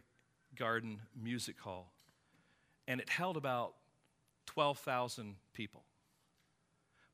Garden 0.57 1.01
Music 1.21 1.59
Hall. 1.61 1.93
And 2.89 3.01
it 3.01 3.09
held 3.09 3.37
about 3.37 3.75
12,000 4.47 5.37
people. 5.53 5.85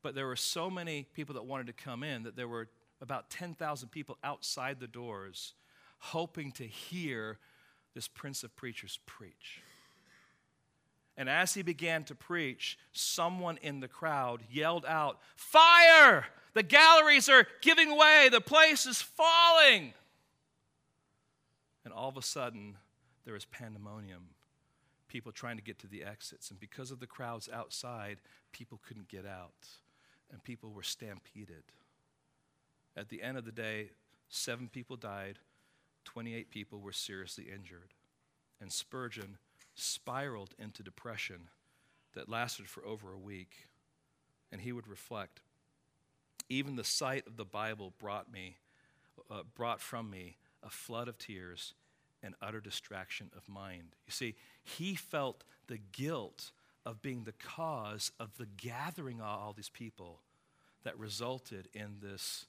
But 0.03 0.15
there 0.15 0.27
were 0.27 0.37
so 0.37 0.71
many 0.71 1.07
people 1.15 1.35
that 1.35 1.45
wanted 1.45 1.67
to 1.67 1.73
come 1.73 2.03
in 2.03 2.23
that 2.23 2.37
there 2.37 2.49
were 2.49 2.69
about 3.01 3.29
10,000 3.29 3.89
people 3.91 4.17
outside 4.25 4.81
the 4.81 4.87
doors 4.87 5.55
hoping 5.99 6.53
to 6.53 6.65
hear 6.65 7.39
this 7.95 8.09
Prince 8.09 8.45
of 8.45 8.55
Preachers 8.57 8.99
preach. 9.07 9.63
And 11.17 11.29
as 11.29 11.55
he 11.55 11.63
began 11.63 12.05
to 12.05 12.15
preach, 12.15 12.79
someone 12.93 13.59
in 13.63 13.81
the 13.81 13.89
crowd 13.89 14.43
yelled 14.51 14.85
out, 14.85 15.19
Fire! 15.35 16.27
The 16.57 16.63
galleries 16.63 17.29
are 17.29 17.47
giving 17.61 17.99
way, 17.99 18.31
the 18.33 18.41
place 18.41 18.87
is 18.87 19.03
falling. 19.03 19.93
And 21.85 21.93
all 21.93 22.09
of 22.09 22.17
a 22.17 22.23
sudden, 22.23 22.79
there 23.27 23.37
is 23.37 23.45
pandemonium. 23.45 24.29
People 25.07 25.33
trying 25.33 25.57
to 25.59 25.63
get 25.63 25.79
to 25.81 25.87
the 25.87 26.03
exits. 26.03 26.51
And 26.51 26.59
because 26.59 26.91
of 26.91 26.99
the 26.99 27.07
crowds 27.07 27.51
outside, 27.53 28.17
people 28.53 28.81
couldn't 28.89 29.09
get 29.09 29.27
out. 29.27 29.69
And 30.33 30.43
people 30.43 30.71
were 30.71 30.83
stampeded. 30.83 31.65
At 32.97 33.11
the 33.11 33.21
end 33.21 33.37
of 33.37 33.45
the 33.45 33.53
day, 33.53 33.91
seven 34.31 34.71
people 34.71 34.97
died, 34.97 35.39
28 36.07 36.51
people 36.51 36.81
were 36.81 36.91
seriously 36.91 37.49
injured. 37.55 37.93
And 38.63 38.73
Spurgeon 38.73 39.37
spiraled 39.75 40.55
into 40.59 40.83
depression 40.83 41.51
that 42.15 42.31
lasted 42.31 42.67
for 42.67 42.83
over 42.87 43.13
a 43.13 43.19
week. 43.19 43.69
And 44.51 44.63
he 44.63 44.73
would 44.73 44.89
reflect 44.89 45.43
even 46.49 46.77
the 46.77 46.85
sight 46.85 47.27
of 47.27 47.37
the 47.37 47.45
Bible 47.45 47.93
brought 47.99 48.31
me, 48.31 48.57
uh, 49.31 49.43
brought 49.55 49.81
from 49.81 50.11
me 50.11 50.37
a 50.63 50.71
flood 50.71 51.09
of 51.09 51.19
tears 51.19 51.75
and 52.23 52.35
utter 52.43 52.61
distraction 52.61 53.31
of 53.37 53.49
mind. 53.49 53.95
You 54.07 54.13
see, 54.13 54.35
he 54.63 54.95
felt 54.95 55.45
the 55.67 55.79
guilt 55.93 56.51
of 56.85 57.03
being 57.03 57.25
the 57.25 57.33
cause 57.33 58.13
of 58.19 58.37
the 58.37 58.47
gathering 58.57 59.21
of 59.21 59.27
all 59.27 59.53
these 59.53 59.69
people 59.69 60.21
that 60.85 60.99
resulted 60.99 61.69
in 61.75 61.97
this 62.01 62.47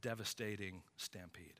devastating 0.00 0.82
stampede. 0.96 1.54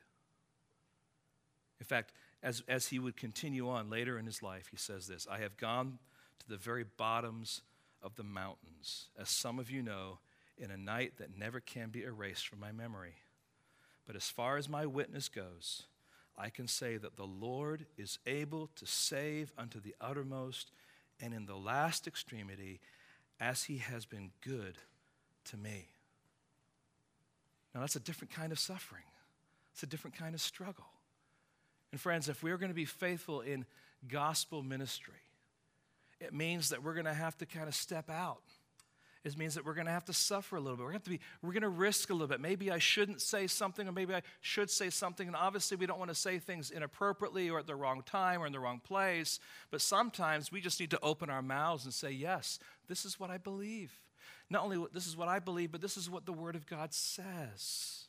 In 1.79 1.85
fact, 1.85 2.11
as, 2.43 2.61
as 2.67 2.87
he 2.87 2.99
would 2.99 3.17
continue 3.17 3.69
on 3.69 3.89
later 3.89 4.17
in 4.17 4.25
his 4.25 4.43
life, 4.43 4.67
he 4.69 4.77
says 4.77 5.07
this 5.07 5.27
I 5.29 5.39
have 5.39 5.57
gone 5.57 5.99
to 6.39 6.49
the 6.49 6.57
very 6.57 6.83
bottoms 6.83 7.61
of 8.01 8.15
the 8.15 8.23
mountains, 8.23 9.07
as 9.17 9.29
some 9.29 9.59
of 9.59 9.69
you 9.69 9.81
know, 9.81 10.19
in 10.59 10.71
a 10.71 10.77
night 10.77 11.13
that 11.17 11.37
never 11.37 11.59
can 11.59 11.89
be 11.89 12.03
erased 12.03 12.47
from 12.47 12.59
my 12.59 12.71
memory. 12.71 13.15
But 14.05 14.15
as 14.15 14.29
far 14.29 14.57
as 14.57 14.67
my 14.67 14.85
witness 14.85 15.29
goes, 15.29 15.83
I 16.37 16.49
can 16.49 16.67
say 16.67 16.97
that 16.97 17.17
the 17.17 17.25
Lord 17.27 17.85
is 17.97 18.19
able 18.25 18.69
to 18.75 18.85
save 18.85 19.51
unto 19.57 19.79
the 19.79 19.95
uttermost, 19.99 20.71
and 21.21 21.33
in 21.33 21.45
the 21.45 21.55
last 21.55 22.07
extremity, 22.07 22.79
as 23.39 23.63
he 23.63 23.77
has 23.77 24.05
been 24.05 24.31
good 24.41 24.77
to 25.45 25.57
me. 25.57 25.89
Now, 27.73 27.81
that's 27.81 27.95
a 27.95 27.99
different 27.99 28.33
kind 28.33 28.51
of 28.51 28.59
suffering, 28.59 29.03
it's 29.73 29.83
a 29.83 29.87
different 29.87 30.17
kind 30.17 30.33
of 30.33 30.41
struggle. 30.41 30.87
And, 31.91 31.99
friends, 31.99 32.29
if 32.29 32.43
we're 32.43 32.57
going 32.57 32.71
to 32.71 32.75
be 32.75 32.85
faithful 32.85 33.41
in 33.41 33.65
gospel 34.07 34.61
ministry, 34.61 35.13
it 36.19 36.33
means 36.33 36.69
that 36.69 36.83
we're 36.83 36.93
going 36.93 37.05
to 37.05 37.13
have 37.13 37.37
to 37.39 37.45
kind 37.45 37.67
of 37.67 37.75
step 37.75 38.09
out. 38.09 38.43
It 39.25 39.37
means 39.37 39.55
that 39.55 39.65
we're 39.65 39.73
going 39.73 39.87
to 39.87 39.91
have 39.91 40.05
to 40.05 40.13
suffer 40.13 40.55
a 40.55 40.61
little 40.61 40.77
bit. 40.77 40.85
We're 40.85 40.91
going 40.91 41.01
to, 41.01 41.09
be, 41.09 41.19
we're 41.41 41.51
going 41.51 41.63
to 41.63 41.69
risk 41.69 42.09
a 42.09 42.13
little 42.13 42.27
bit. 42.27 42.39
Maybe 42.39 42.71
I 42.71 42.79
shouldn't 42.79 43.21
say 43.21 43.47
something, 43.47 43.85
or 43.85 43.91
maybe 43.91 44.15
I 44.15 44.21
should 44.39 44.69
say 44.69 44.89
something. 44.89 45.27
And 45.27 45.35
obviously, 45.35 45.75
we 45.75 45.85
don't 45.85 45.99
want 45.99 46.09
to 46.09 46.15
say 46.15 46.39
things 46.39 46.71
inappropriately 46.71 47.49
or 47.49 47.59
at 47.59 47.67
the 47.67 47.75
wrong 47.75 48.01
time 48.05 48.41
or 48.41 48.47
in 48.47 48.53
the 48.53 48.61
wrong 48.61 48.79
place. 48.79 49.39
But 49.71 49.81
sometimes 49.81 50.53
we 50.53 50.61
just 50.61 50.79
need 50.79 50.91
to 50.91 50.99
open 51.01 51.29
our 51.29 51.41
mouths 51.41 51.83
and 51.83 51.93
say, 51.93 52.11
Yes, 52.11 52.59
this 52.87 53.03
is 53.03 53.19
what 53.19 53.29
I 53.29 53.37
believe. 53.37 53.91
Not 54.49 54.63
only 54.63 54.83
this 54.93 55.05
is 55.05 55.17
what 55.17 55.27
I 55.27 55.39
believe, 55.39 55.71
but 55.71 55.81
this 55.81 55.97
is 55.97 56.09
what 56.09 56.25
the 56.25 56.33
Word 56.33 56.55
of 56.55 56.65
God 56.65 56.93
says. 56.93 58.05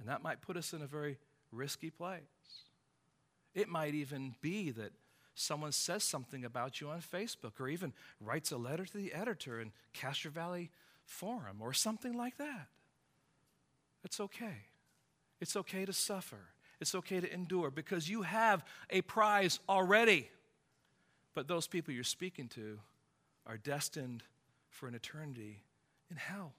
And 0.00 0.08
that 0.08 0.22
might 0.22 0.42
put 0.42 0.56
us 0.56 0.72
in 0.72 0.82
a 0.82 0.86
very 0.86 1.18
risky 1.52 1.90
place. 1.90 2.20
It 3.54 3.68
might 3.68 3.94
even 3.94 4.34
be 4.42 4.70
that 4.72 4.92
someone 5.36 5.72
says 5.72 6.02
something 6.02 6.44
about 6.44 6.80
you 6.80 6.88
on 6.88 7.00
Facebook 7.00 7.60
or 7.60 7.68
even 7.68 7.92
writes 8.20 8.50
a 8.50 8.56
letter 8.56 8.84
to 8.84 8.96
the 8.96 9.12
editor 9.12 9.60
in 9.60 9.70
Castro 9.92 10.30
Valley 10.30 10.70
Forum 11.04 11.58
or 11.60 11.72
something 11.72 12.16
like 12.16 12.38
that. 12.38 12.66
It's 14.02 14.18
okay. 14.18 14.66
It's 15.40 15.54
okay 15.56 15.84
to 15.84 15.92
suffer. 15.92 16.40
It's 16.80 16.94
okay 16.94 17.20
to 17.20 17.32
endure 17.32 17.70
because 17.70 18.08
you 18.08 18.22
have 18.22 18.64
a 18.90 19.02
prize 19.02 19.60
already. 19.68 20.30
But 21.34 21.48
those 21.48 21.66
people 21.66 21.92
you're 21.92 22.04
speaking 22.04 22.48
to 22.48 22.78
are 23.46 23.58
destined 23.58 24.22
for 24.70 24.88
an 24.88 24.94
eternity 24.94 25.62
in 26.10 26.16
hell. 26.16 26.54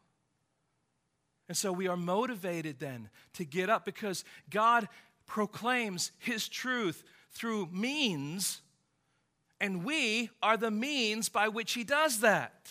And 1.47 1.57
so 1.57 1.71
we 1.71 1.87
are 1.87 1.97
motivated 1.97 2.79
then 2.79 3.09
to 3.33 3.45
get 3.45 3.69
up 3.69 3.85
because 3.85 4.23
God 4.49 4.87
proclaims 5.25 6.11
His 6.19 6.47
truth 6.47 7.03
through 7.31 7.67
means, 7.71 8.61
and 9.59 9.83
we 9.83 10.29
are 10.41 10.57
the 10.57 10.71
means 10.71 11.29
by 11.29 11.47
which 11.47 11.73
He 11.73 11.83
does 11.83 12.19
that. 12.19 12.69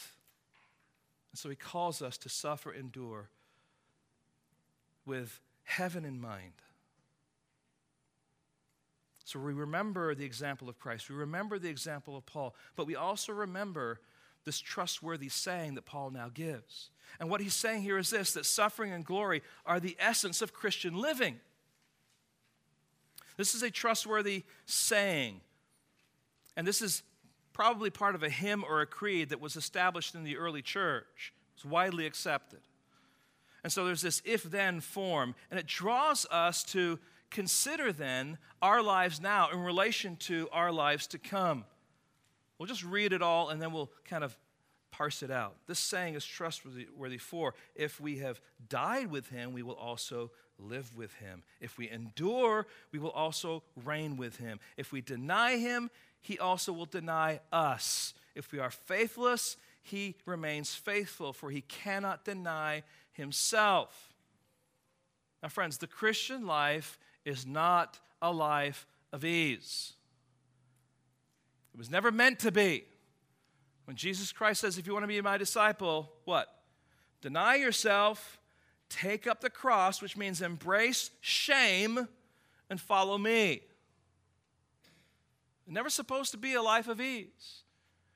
And 1.32 1.38
so 1.38 1.48
He 1.48 1.56
calls 1.56 2.02
us 2.02 2.16
to 2.18 2.28
suffer, 2.28 2.72
endure 2.72 3.30
with 5.04 5.40
heaven 5.64 6.04
in 6.04 6.20
mind. 6.20 6.52
So 9.24 9.40
we 9.40 9.52
remember 9.52 10.14
the 10.14 10.24
example 10.24 10.68
of 10.68 10.78
Christ, 10.78 11.10
we 11.10 11.16
remember 11.16 11.58
the 11.58 11.68
example 11.68 12.16
of 12.16 12.24
Paul, 12.26 12.54
but 12.76 12.86
we 12.86 12.94
also 12.94 13.32
remember 13.32 14.00
this 14.44 14.60
trustworthy 14.60 15.28
saying 15.28 15.74
that 15.74 15.84
Paul 15.84 16.10
now 16.10 16.30
gives. 16.32 16.90
And 17.18 17.28
what 17.28 17.40
he's 17.40 17.54
saying 17.54 17.82
here 17.82 17.98
is 17.98 18.10
this 18.10 18.32
that 18.34 18.46
suffering 18.46 18.92
and 18.92 19.04
glory 19.04 19.42
are 19.66 19.80
the 19.80 19.96
essence 19.98 20.40
of 20.40 20.52
Christian 20.52 20.94
living. 20.94 21.40
This 23.36 23.54
is 23.54 23.62
a 23.62 23.70
trustworthy 23.70 24.44
saying. 24.64 25.40
And 26.56 26.66
this 26.66 26.80
is 26.80 27.02
probably 27.52 27.90
part 27.90 28.14
of 28.14 28.22
a 28.22 28.30
hymn 28.30 28.64
or 28.64 28.80
a 28.80 28.86
creed 28.86 29.30
that 29.30 29.40
was 29.40 29.56
established 29.56 30.14
in 30.14 30.24
the 30.24 30.36
early 30.36 30.62
church. 30.62 31.32
It's 31.54 31.64
widely 31.64 32.06
accepted. 32.06 32.60
And 33.64 33.72
so 33.72 33.84
there's 33.84 34.02
this 34.02 34.22
if 34.24 34.44
then 34.44 34.80
form, 34.80 35.34
and 35.50 35.58
it 35.58 35.66
draws 35.66 36.26
us 36.30 36.62
to 36.64 36.98
consider 37.30 37.92
then 37.92 38.38
our 38.62 38.82
lives 38.82 39.20
now 39.20 39.50
in 39.50 39.60
relation 39.60 40.16
to 40.16 40.48
our 40.52 40.70
lives 40.70 41.06
to 41.08 41.18
come. 41.18 41.64
We'll 42.58 42.68
just 42.68 42.84
read 42.84 43.12
it 43.12 43.22
all 43.22 43.50
and 43.50 43.60
then 43.60 43.72
we'll 43.72 43.90
kind 44.04 44.24
of 44.24 44.36
parse 44.90 45.22
it 45.22 45.30
out. 45.30 45.56
This 45.66 45.78
saying 45.78 46.14
is 46.14 46.24
trustworthy 46.24 47.18
for 47.18 47.54
if 47.74 48.00
we 48.00 48.18
have 48.18 48.40
died 48.68 49.10
with 49.10 49.28
him, 49.28 49.52
we 49.52 49.62
will 49.62 49.74
also 49.74 50.30
live 50.58 50.96
with 50.96 51.12
him. 51.14 51.42
If 51.60 51.76
we 51.76 51.90
endure, 51.90 52.66
we 52.92 52.98
will 52.98 53.10
also 53.10 53.62
reign 53.84 54.16
with 54.16 54.38
him. 54.38 54.58
If 54.76 54.92
we 54.92 55.02
deny 55.02 55.58
him, 55.58 55.90
he 56.20 56.38
also 56.38 56.72
will 56.72 56.86
deny 56.86 57.40
us. 57.52 58.14
If 58.34 58.52
we 58.52 58.58
are 58.58 58.70
faithless, 58.70 59.56
he 59.82 60.16
remains 60.26 60.74
faithful, 60.74 61.32
for 61.32 61.50
he 61.50 61.60
cannot 61.60 62.24
deny 62.24 62.82
himself. 63.12 64.14
Now, 65.42 65.48
friends, 65.48 65.78
the 65.78 65.86
Christian 65.86 66.46
life 66.46 66.98
is 67.24 67.46
not 67.46 68.00
a 68.20 68.32
life 68.32 68.86
of 69.12 69.24
ease. 69.24 69.92
It 71.72 71.78
was 71.78 71.90
never 71.90 72.10
meant 72.10 72.40
to 72.40 72.50
be. 72.50 72.84
When 73.84 73.96
Jesus 73.96 74.32
Christ 74.32 74.62
says, 74.62 74.78
if 74.78 74.86
you 74.86 74.92
want 74.92 75.04
to 75.04 75.08
be 75.08 75.20
my 75.20 75.38
disciple, 75.38 76.10
what? 76.24 76.48
Deny 77.20 77.54
yourself, 77.54 78.38
take 78.88 79.26
up 79.26 79.40
the 79.40 79.50
cross, 79.50 80.02
which 80.02 80.16
means 80.16 80.42
embrace 80.42 81.10
shame, 81.20 82.08
and 82.68 82.80
follow 82.80 83.16
me. 83.16 83.62
Never 85.66 85.90
supposed 85.90 86.30
to 86.30 86.38
be 86.38 86.54
a 86.54 86.62
life 86.62 86.88
of 86.88 87.00
ease. 87.00 87.62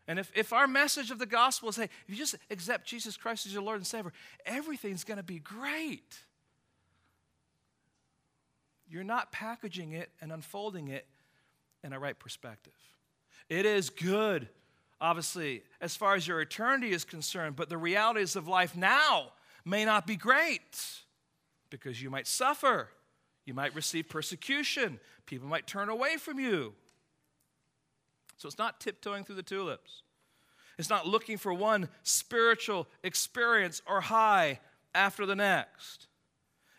And 0.06 0.18
if, 0.18 0.32
if 0.34 0.52
our 0.52 0.66
message 0.66 1.10
of 1.10 1.18
the 1.18 1.26
gospel 1.26 1.68
is, 1.68 1.76
hey, 1.76 1.84
if 1.84 2.08
you 2.08 2.16
just 2.16 2.36
accept 2.50 2.86
Jesus 2.86 3.16
Christ 3.16 3.46
as 3.46 3.52
your 3.52 3.62
Lord 3.62 3.76
and 3.76 3.86
Savior, 3.86 4.12
everything's 4.46 5.04
going 5.04 5.18
to 5.18 5.22
be 5.22 5.38
great. 5.38 6.18
You're 8.88 9.04
not 9.04 9.30
packaging 9.30 9.92
it 9.92 10.10
and 10.20 10.32
unfolding 10.32 10.88
it 10.88 11.06
in 11.84 11.92
a 11.92 11.98
right 11.98 12.18
perspective. 12.18 12.72
It 13.48 13.66
is 13.66 13.90
good, 13.90 14.48
obviously, 15.00 15.62
as 15.80 15.96
far 15.96 16.14
as 16.14 16.26
your 16.26 16.40
eternity 16.40 16.90
is 16.90 17.04
concerned, 17.04 17.56
but 17.56 17.68
the 17.68 17.78
realities 17.78 18.36
of 18.36 18.48
life 18.48 18.76
now 18.76 19.32
may 19.64 19.84
not 19.84 20.06
be 20.06 20.16
great 20.16 20.84
because 21.68 22.02
you 22.02 22.10
might 22.10 22.26
suffer, 22.26 22.88
you 23.44 23.54
might 23.54 23.74
receive 23.74 24.08
persecution, 24.08 24.98
people 25.26 25.48
might 25.48 25.66
turn 25.66 25.88
away 25.88 26.16
from 26.16 26.40
you. 26.40 26.74
So 28.40 28.46
it's 28.46 28.58
not 28.58 28.80
tiptoeing 28.80 29.24
through 29.24 29.34
the 29.34 29.42
tulips. 29.42 30.02
It's 30.78 30.88
not 30.88 31.06
looking 31.06 31.36
for 31.36 31.52
one 31.52 31.90
spiritual 32.04 32.88
experience 33.04 33.82
or 33.86 34.00
high 34.00 34.60
after 34.94 35.26
the 35.26 35.36
next. 35.36 36.06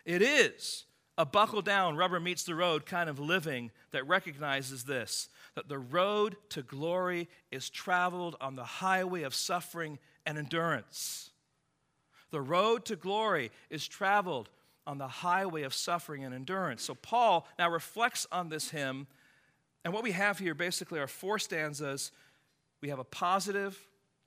It 0.04 0.22
is 0.22 0.86
a 1.16 1.24
buckle 1.24 1.62
down, 1.62 1.96
rubber 1.96 2.18
meets 2.18 2.42
the 2.42 2.56
road 2.56 2.84
kind 2.84 3.08
of 3.08 3.20
living 3.20 3.70
that 3.92 4.08
recognizes 4.08 4.82
this 4.82 5.28
that 5.54 5.68
the 5.68 5.78
road 5.78 6.34
to 6.48 6.62
glory 6.62 7.28
is 7.52 7.70
traveled 7.70 8.34
on 8.40 8.56
the 8.56 8.64
highway 8.64 9.22
of 9.22 9.34
suffering 9.34 10.00
and 10.26 10.38
endurance. 10.38 11.30
The 12.32 12.40
road 12.40 12.86
to 12.86 12.96
glory 12.96 13.52
is 13.70 13.86
traveled 13.86 14.48
on 14.84 14.98
the 14.98 15.06
highway 15.06 15.62
of 15.62 15.74
suffering 15.74 16.24
and 16.24 16.34
endurance. 16.34 16.82
So 16.82 16.94
Paul 16.96 17.46
now 17.56 17.70
reflects 17.70 18.26
on 18.32 18.48
this 18.48 18.70
hymn, 18.70 19.06
and 19.84 19.92
what 19.92 20.02
we 20.02 20.12
have 20.12 20.38
here 20.38 20.54
basically 20.54 21.00
are 21.00 21.06
four 21.06 21.38
stanzas. 21.38 22.12
We 22.80 22.88
have 22.88 22.98
a 22.98 23.04
positive, 23.04 23.78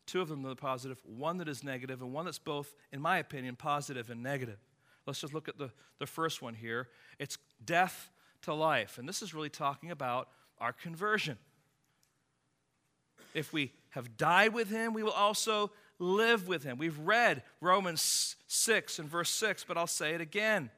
two 0.06 0.22
of 0.22 0.30
them 0.30 0.41
that 0.43 0.49
are 0.49 0.56
positive, 0.56 0.99
one 1.06 1.38
that 1.38 1.47
is 1.47 1.64
negative, 1.64 2.01
and 2.01 2.14
one 2.14 2.26
that's 2.26 2.39
both, 2.39 2.76
in 2.91 3.01
my 3.01 3.18
opinion, 3.20 3.56
positive 3.56 4.10
and 4.10 4.22
negative. 4.22 4.60
Let's 5.06 5.22
just 5.22 5.34
look 5.34 5.47
at 5.47 5.58
the, 5.58 5.72
the 5.99 6.08
first 6.08 6.41
one 6.41 6.56
here. 6.56 6.89
It's 7.20 7.38
death 7.64 8.12
to 8.43 8.53
life. 8.53 8.97
And 8.97 9.08
this 9.08 9.22
is 9.22 9.34
really 9.34 9.49
talking 9.49 9.91
about 9.91 10.30
our 10.60 10.74
conversion. 10.74 11.38
If 13.34 13.53
we 13.53 13.74
have 13.89 14.18
died 14.18 14.53
with 14.53 14.70
him, 14.70 14.93
we 14.93 15.03
will 15.03 15.12
also 15.12 15.72
live 15.99 16.47
with 16.47 16.64
him. 16.64 16.78
We've 16.78 16.97
read 16.99 17.43
Romans 17.62 18.36
6 18.47 18.99
and 18.99 19.10
verse 19.10 19.30
6, 19.30 19.64
but 19.66 19.78
I'll 19.78 19.88
say 19.88 20.14
it 20.16 20.22
again. 20.22 20.70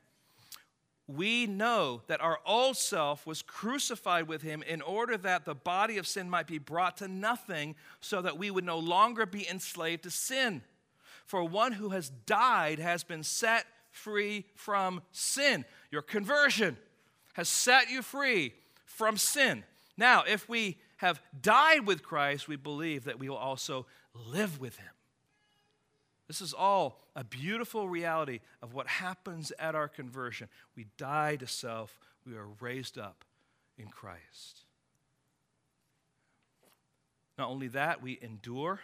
We 1.07 1.47
know 1.47 2.01
that 2.07 2.19
our 2.19 2.39
old 2.45 2.75
self 2.75 3.25
was 3.25 3.41
crucified 3.41 4.27
with 4.27 4.41
him 4.41 4.61
in 4.63 4.81
order 4.81 5.17
that 5.17 5.45
the 5.45 5.55
body 5.55 5.97
of 5.97 6.05
sin 6.05 6.29
might 6.29 6.47
be 6.47 6.57
brought 6.57 6.97
to 6.97 7.07
nothing, 7.07 7.75
so 8.01 8.21
that 8.21 8.37
we 8.37 8.51
would 8.51 8.65
no 8.65 8.77
longer 8.77 9.25
be 9.25 9.47
enslaved 9.47 10.03
to 10.03 10.11
sin. 10.11 10.63
For 11.25 11.43
one 11.43 11.73
who 11.73 11.89
has 11.89 12.09
died 12.09 12.79
has 12.79 13.03
been 13.03 13.23
set 13.23 13.65
free 13.89 14.45
from 14.55 15.01
sin. 15.11 15.65
Your 15.91 16.01
conversion 16.01 16.77
has 17.33 17.47
set 17.47 17.89
you 17.89 18.01
free 18.01 18.53
from 18.85 19.17
sin. 19.17 19.63
Now, 19.97 20.23
if 20.27 20.49
we 20.49 20.77
have 20.97 21.21
died 21.41 21.87
with 21.87 22.03
Christ, 22.03 22.47
we 22.47 22.55
believe 22.55 23.05
that 23.05 23.19
we 23.19 23.29
will 23.29 23.37
also 23.37 23.85
live 24.13 24.59
with 24.59 24.77
him. 24.77 24.89
This 26.27 26.41
is 26.41 26.53
all 26.53 27.01
a 27.15 27.23
beautiful 27.23 27.87
reality 27.87 28.41
of 28.61 28.73
what 28.73 28.87
happens 28.87 29.51
at 29.57 29.75
our 29.75 29.87
conversion. 29.87 30.49
We 30.75 30.87
die 30.97 31.37
to 31.37 31.47
self, 31.47 31.99
we 32.25 32.35
are 32.35 32.47
raised 32.59 32.97
up 32.97 33.23
in 33.77 33.87
Christ. 33.87 34.65
Not 37.37 37.49
only 37.49 37.67
that, 37.69 38.01
we 38.01 38.19
endure 38.21 38.81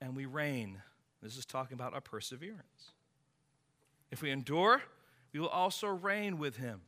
and 0.00 0.16
we 0.16 0.26
reign. 0.26 0.80
This 1.22 1.36
is 1.36 1.44
talking 1.44 1.74
about 1.74 1.92
our 1.92 2.00
perseverance. 2.00 2.92
If 4.10 4.22
we 4.22 4.30
endure, 4.30 4.82
we 5.32 5.40
will 5.40 5.48
also 5.48 5.88
reign 5.88 6.38
with 6.38 6.56
him. 6.56 6.82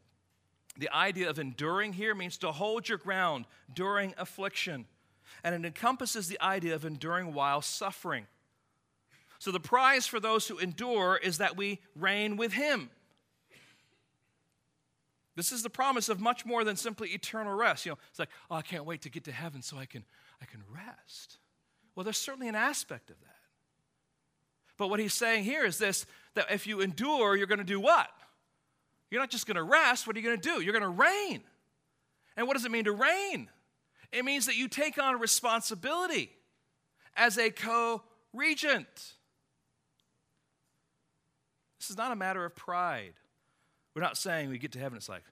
The 0.76 0.92
idea 0.92 1.30
of 1.30 1.38
enduring 1.38 1.92
here 1.92 2.14
means 2.14 2.36
to 2.38 2.50
hold 2.50 2.88
your 2.88 2.98
ground 2.98 3.46
during 3.72 4.14
affliction. 4.18 4.86
and 5.42 5.54
it 5.54 5.66
encompasses 5.66 6.28
the 6.28 6.40
idea 6.40 6.74
of 6.74 6.84
enduring 6.84 7.32
while 7.32 7.60
suffering. 7.60 8.26
So 9.44 9.50
the 9.52 9.60
prize 9.60 10.06
for 10.06 10.20
those 10.20 10.48
who 10.48 10.56
endure 10.56 11.20
is 11.22 11.36
that 11.36 11.54
we 11.54 11.78
reign 11.94 12.38
with 12.38 12.54
him. 12.54 12.88
This 15.36 15.52
is 15.52 15.62
the 15.62 15.68
promise 15.68 16.08
of 16.08 16.18
much 16.18 16.46
more 16.46 16.64
than 16.64 16.76
simply 16.76 17.10
eternal 17.10 17.52
rest. 17.52 17.84
You 17.84 17.92
know, 17.92 17.98
it's 18.08 18.18
like, 18.18 18.30
oh, 18.50 18.54
I 18.54 18.62
can't 18.62 18.86
wait 18.86 19.02
to 19.02 19.10
get 19.10 19.24
to 19.24 19.32
heaven 19.32 19.60
so 19.60 19.76
I 19.76 19.84
can, 19.84 20.02
I 20.40 20.46
can 20.46 20.62
rest. 20.74 21.36
Well, 21.94 22.04
there's 22.04 22.16
certainly 22.16 22.48
an 22.48 22.54
aspect 22.54 23.10
of 23.10 23.20
that. 23.20 23.36
But 24.78 24.88
what 24.88 24.98
he's 24.98 25.12
saying 25.12 25.44
here 25.44 25.66
is 25.66 25.76
this 25.76 26.06
that 26.36 26.50
if 26.50 26.66
you 26.66 26.80
endure, 26.80 27.36
you're 27.36 27.46
going 27.46 27.58
to 27.58 27.64
do 27.64 27.80
what? 27.80 28.08
You're 29.10 29.20
not 29.20 29.28
just 29.28 29.46
going 29.46 29.56
to 29.56 29.62
rest. 29.62 30.06
What 30.06 30.16
are 30.16 30.20
you 30.20 30.26
going 30.26 30.40
to 30.40 30.48
do? 30.54 30.62
You're 30.62 30.72
going 30.72 30.80
to 30.80 30.88
reign. 30.88 31.42
And 32.38 32.46
what 32.46 32.54
does 32.54 32.64
it 32.64 32.70
mean 32.70 32.84
to 32.84 32.92
reign? 32.92 33.50
It 34.10 34.24
means 34.24 34.46
that 34.46 34.56
you 34.56 34.68
take 34.68 34.96
on 34.96 35.20
responsibility 35.20 36.30
as 37.14 37.36
a 37.36 37.50
co 37.50 38.00
regent. 38.32 39.16
This 41.84 41.90
is 41.90 41.98
not 41.98 42.12
a 42.12 42.16
matter 42.16 42.42
of 42.46 42.56
pride. 42.56 43.12
We're 43.94 44.00
not 44.00 44.16
saying 44.16 44.48
we 44.48 44.56
get 44.56 44.72
to 44.72 44.78
heaven, 44.78 44.96
it's 44.96 45.10
like, 45.10 45.22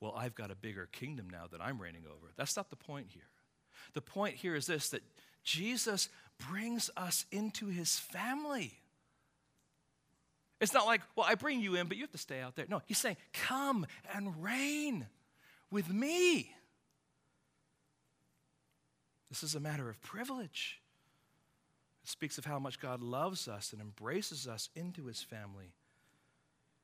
well, 0.00 0.12
I've 0.16 0.34
got 0.34 0.50
a 0.50 0.56
bigger 0.56 0.88
kingdom 0.90 1.30
now 1.30 1.44
that 1.52 1.60
I'm 1.60 1.80
reigning 1.80 2.02
over. 2.04 2.32
That's 2.36 2.56
not 2.56 2.68
the 2.68 2.74
point 2.74 3.06
here. 3.10 3.28
The 3.94 4.00
point 4.00 4.34
here 4.34 4.56
is 4.56 4.66
this 4.66 4.88
that 4.88 5.04
Jesus 5.44 6.08
brings 6.50 6.90
us 6.96 7.26
into 7.30 7.68
his 7.68 7.96
family. 7.96 8.72
It's 10.60 10.74
not 10.74 10.84
like, 10.84 11.00
well, 11.14 11.26
I 11.28 11.36
bring 11.36 11.60
you 11.60 11.76
in, 11.76 11.86
but 11.86 11.96
you 11.96 12.02
have 12.02 12.10
to 12.10 12.18
stay 12.18 12.40
out 12.40 12.56
there. 12.56 12.66
No, 12.68 12.82
he's 12.86 12.98
saying, 12.98 13.16
come 13.32 13.86
and 14.12 14.42
reign 14.42 15.06
with 15.70 15.88
me. 15.88 16.52
This 19.28 19.44
is 19.44 19.54
a 19.54 19.60
matter 19.60 19.88
of 19.88 20.02
privilege. 20.02 20.80
It 22.02 22.08
speaks 22.08 22.36
of 22.36 22.46
how 22.46 22.58
much 22.58 22.80
God 22.80 23.00
loves 23.00 23.46
us 23.46 23.72
and 23.72 23.80
embraces 23.80 24.48
us 24.48 24.70
into 24.74 25.06
his 25.06 25.22
family, 25.22 25.72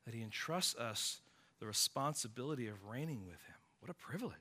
that 0.06 0.14
he 0.14 0.22
entrusts 0.22 0.74
us 0.76 1.20
the 1.60 1.66
responsibility 1.66 2.68
of 2.68 2.86
reigning 2.88 3.26
with 3.26 3.42
him. 3.42 3.56
What 3.80 3.90
a 3.90 3.94
privilege. 3.94 4.34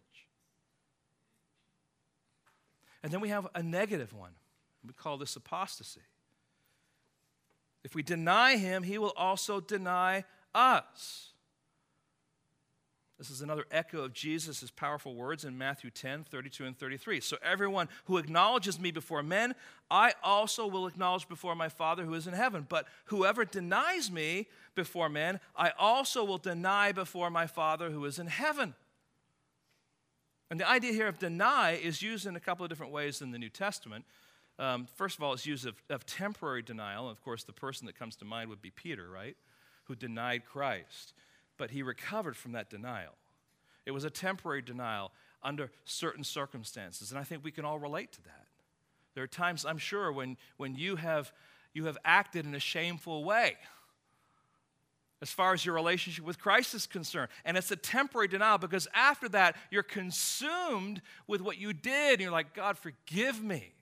And 3.03 3.11
then 3.11 3.20
we 3.20 3.30
have 3.30 3.47
a 3.53 3.61
negative 3.61 4.13
one. 4.13 4.32
We 4.86 4.93
call 4.93 5.18
this 5.18 5.36
apostasy. 5.36 6.01
If 7.84 7.93
we 7.93 8.01
deny 8.01 8.57
him, 8.57 8.84
he 8.84 8.97
will 8.97 9.13
also 9.16 9.59
deny 9.59 10.24
us. 10.53 11.34
This 13.18 13.30
is 13.30 13.41
another 13.41 13.66
echo 13.72 14.03
of 14.03 14.13
Jesus' 14.13 14.70
powerful 14.76 15.16
words 15.16 15.45
in 15.45 15.57
Matthew 15.57 15.89
10, 15.89 16.26
32 16.26 16.66
and 16.66 16.78
33. 16.78 17.22
So 17.22 17.38
everyone 17.41 17.88
who 18.05 18.18
acknowledges 18.18 18.78
me 18.78 18.91
before 18.91 19.24
men, 19.24 19.55
I 19.89 20.13
also 20.22 20.68
will 20.68 20.86
acknowledge 20.86 21.30
before 21.30 21.55
my 21.55 21.70
Father 21.70 22.03
who 22.03 22.13
is 22.13 22.28
in 22.28 22.34
heaven. 22.34 22.66
But 22.68 22.88
whoever 23.05 23.45
denies 23.45 24.11
me 24.11 24.47
before 24.76 25.07
men, 25.07 25.39
I 25.55 25.72
also 25.80 26.26
will 26.26 26.38
deny 26.38 26.91
before 26.91 27.30
my 27.30 27.47
Father 27.47 27.89
who 27.89 28.03
is 28.03 28.20
in 28.20 28.28
heaven. 28.28 28.76
And 30.51 30.59
the 30.59 30.70
idea 30.70 30.91
here 30.91 31.07
of 31.07 31.18
deny 31.18 31.72
is 31.72 32.01
used 32.01 32.26
in 32.26 32.36
a 32.36 32.39
couple 32.41 32.66
of 32.66 32.70
different 32.70 32.91
ways 32.91 33.22
in 33.22 33.32
the 33.32 33.39
New 33.39 33.49
Testament. 33.49 34.03
Um, 34.59 34.88
first 34.95 35.18
of 35.18 35.24
all, 35.24 35.34
it's 35.34 35.45
used 35.45 35.66
of, 35.66 35.76
of 35.89 36.05
temporary 36.05 36.61
denial. 36.61 37.09
Of 37.09 37.24
course, 37.24 37.43
the 37.43 37.53
person 37.53 37.88
that 37.88 37.97
comes 37.97 38.18
to 38.18 38.26
mind 38.26 38.49
would 38.49 38.61
be 38.61 38.72
Peter, 38.72 39.09
right? 39.09 39.38
Who 39.86 39.95
denied 39.95 40.45
Christ. 40.45 41.13
But 41.58 41.72
he 41.72 41.84
recovered 41.84 42.36
from 42.36 42.53
that 42.53 42.70
denial. 42.70 43.14
It 43.86 43.91
was 43.91 44.03
a 44.03 44.10
temporary 44.10 44.62
denial 44.62 45.12
under 45.43 45.72
certain 45.86 46.24
circumstances. 46.24 47.12
And 47.12 47.20
I 47.20 47.24
think 47.24 47.43
we 47.43 47.51
can 47.51 47.66
all 47.66 47.80
relate 47.80 48.12
to 48.14 48.24
that. 48.24 48.47
There 49.14 49.24
are 49.24 49.28
times, 49.28 49.66
I'm 49.66 49.78
sure, 49.78 50.12
when, 50.12 50.38
when 50.58 50.76
you, 50.76 50.97
have, 50.97 51.32
you 51.74 51.86
have 51.86 51.97
acted 52.03 52.45
in 52.45 52.53
a 52.56 52.60
shameful 52.60 53.24
way 53.24 53.56
as 55.22 55.32
far 55.32 55.53
as 55.53 55.66
your 55.66 55.74
relationship 55.74 56.26
with 56.26 56.39
Christ 56.39 56.74
is 56.76 56.86
concerned. 56.86 57.30
And 57.45 57.58
it's 57.58 57.72
a 57.72 57.76
temporary 57.76 58.28
denial 58.28 58.58
because 58.58 58.88
after 58.93 59.30
that, 59.30 59.56
you're 59.72 59.84
consumed 59.84 61.01
with 61.26 61.41
what 61.41 61.58
you 61.58 61.74
did. 61.74 62.14
And 62.14 62.22
you're 62.22 62.32
like, 62.32 62.53
God, 62.53 62.78
forgive 62.78 63.41
me. 63.41 63.74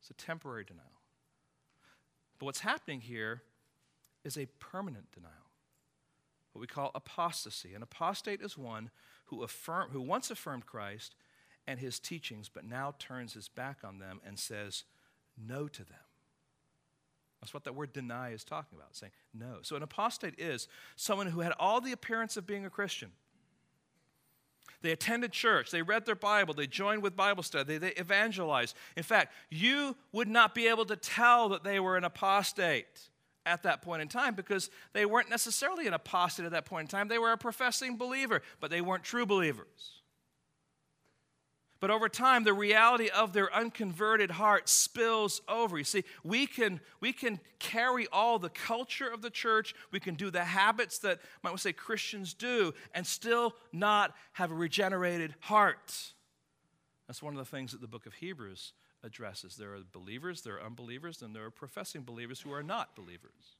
It's 0.00 0.10
a 0.10 0.14
temporary 0.14 0.64
denial. 0.64 0.84
But 2.38 2.46
what's 2.46 2.60
happening 2.60 3.00
here 3.00 3.42
is 4.24 4.38
a 4.38 4.46
permanent 4.58 5.10
denial, 5.12 5.32
what 6.52 6.60
we 6.60 6.66
call 6.66 6.90
apostasy. 6.94 7.74
An 7.74 7.82
apostate 7.82 8.40
is 8.40 8.56
one 8.56 8.90
who, 9.26 9.42
affirm, 9.42 9.90
who 9.90 10.00
once 10.00 10.30
affirmed 10.30 10.66
Christ 10.66 11.14
and 11.66 11.78
his 11.78 11.98
teachings, 11.98 12.48
but 12.48 12.64
now 12.64 12.94
turns 12.98 13.34
his 13.34 13.48
back 13.48 13.78
on 13.84 13.98
them 13.98 14.20
and 14.26 14.38
says 14.38 14.84
no 15.36 15.68
to 15.68 15.84
them. 15.84 15.98
That's 17.40 17.54
what 17.54 17.64
that 17.64 17.74
word 17.74 17.92
deny 17.92 18.30
is 18.30 18.42
talking 18.42 18.76
about, 18.76 18.96
saying 18.96 19.12
no. 19.32 19.58
So 19.62 19.76
an 19.76 19.82
apostate 19.82 20.38
is 20.38 20.66
someone 20.96 21.28
who 21.28 21.40
had 21.40 21.52
all 21.58 21.80
the 21.80 21.92
appearance 21.92 22.36
of 22.36 22.46
being 22.46 22.64
a 22.64 22.70
Christian 22.70 23.12
they 24.80 24.92
attended 24.92 25.32
church. 25.32 25.70
They 25.70 25.82
read 25.82 26.06
their 26.06 26.14
Bible. 26.14 26.54
They 26.54 26.66
joined 26.66 27.02
with 27.02 27.16
Bible 27.16 27.42
study. 27.42 27.64
They, 27.64 27.78
they 27.78 28.00
evangelized. 28.00 28.76
In 28.96 29.02
fact, 29.02 29.32
you 29.50 29.96
would 30.12 30.28
not 30.28 30.54
be 30.54 30.68
able 30.68 30.84
to 30.86 30.96
tell 30.96 31.48
that 31.50 31.64
they 31.64 31.80
were 31.80 31.96
an 31.96 32.04
apostate 32.04 33.08
at 33.48 33.62
that 33.64 33.82
point 33.82 34.02
in 34.02 34.08
time 34.08 34.34
because 34.34 34.70
they 34.92 35.06
weren't 35.06 35.30
necessarily 35.30 35.86
an 35.86 35.94
apostate 35.94 36.46
at 36.46 36.52
that 36.52 36.66
point 36.66 36.82
in 36.82 36.88
time. 36.88 37.08
They 37.08 37.18
were 37.18 37.32
a 37.32 37.38
professing 37.38 37.96
believer, 37.96 38.42
but 38.60 38.70
they 38.70 38.80
weren't 38.80 39.04
true 39.04 39.26
believers. 39.26 39.98
But 41.80 41.90
over 41.90 42.08
time, 42.08 42.42
the 42.42 42.52
reality 42.52 43.08
of 43.08 43.32
their 43.32 43.54
unconverted 43.54 44.32
heart 44.32 44.68
spills 44.68 45.40
over. 45.48 45.78
You 45.78 45.84
see, 45.84 46.04
we 46.24 46.46
can, 46.46 46.80
we 47.00 47.12
can 47.12 47.38
carry 47.60 48.08
all 48.12 48.40
the 48.40 48.48
culture 48.48 49.08
of 49.08 49.22
the 49.22 49.30
church, 49.30 49.74
we 49.92 50.00
can 50.00 50.16
do 50.16 50.30
the 50.30 50.44
habits 50.44 50.98
that, 51.00 51.20
might 51.42 51.52
we 51.52 51.58
say, 51.58 51.72
Christians 51.72 52.34
do, 52.34 52.74
and 52.94 53.06
still 53.06 53.54
not 53.72 54.12
have 54.32 54.50
a 54.50 54.54
regenerated 54.54 55.34
heart. 55.40 56.12
That's 57.06 57.22
one 57.22 57.32
of 57.32 57.38
the 57.38 57.50
things 57.50 57.72
that 57.72 57.80
the 57.80 57.86
book 57.86 58.06
of 58.06 58.14
Hebrews 58.14 58.72
addresses. 59.02 59.56
There 59.56 59.74
are 59.74 59.80
believers, 59.92 60.42
there 60.42 60.56
are 60.56 60.66
unbelievers, 60.66 61.22
and 61.22 61.34
there 61.34 61.44
are 61.44 61.50
professing 61.50 62.02
believers 62.02 62.40
who 62.40 62.52
are 62.52 62.62
not 62.62 62.96
believers. 62.96 63.56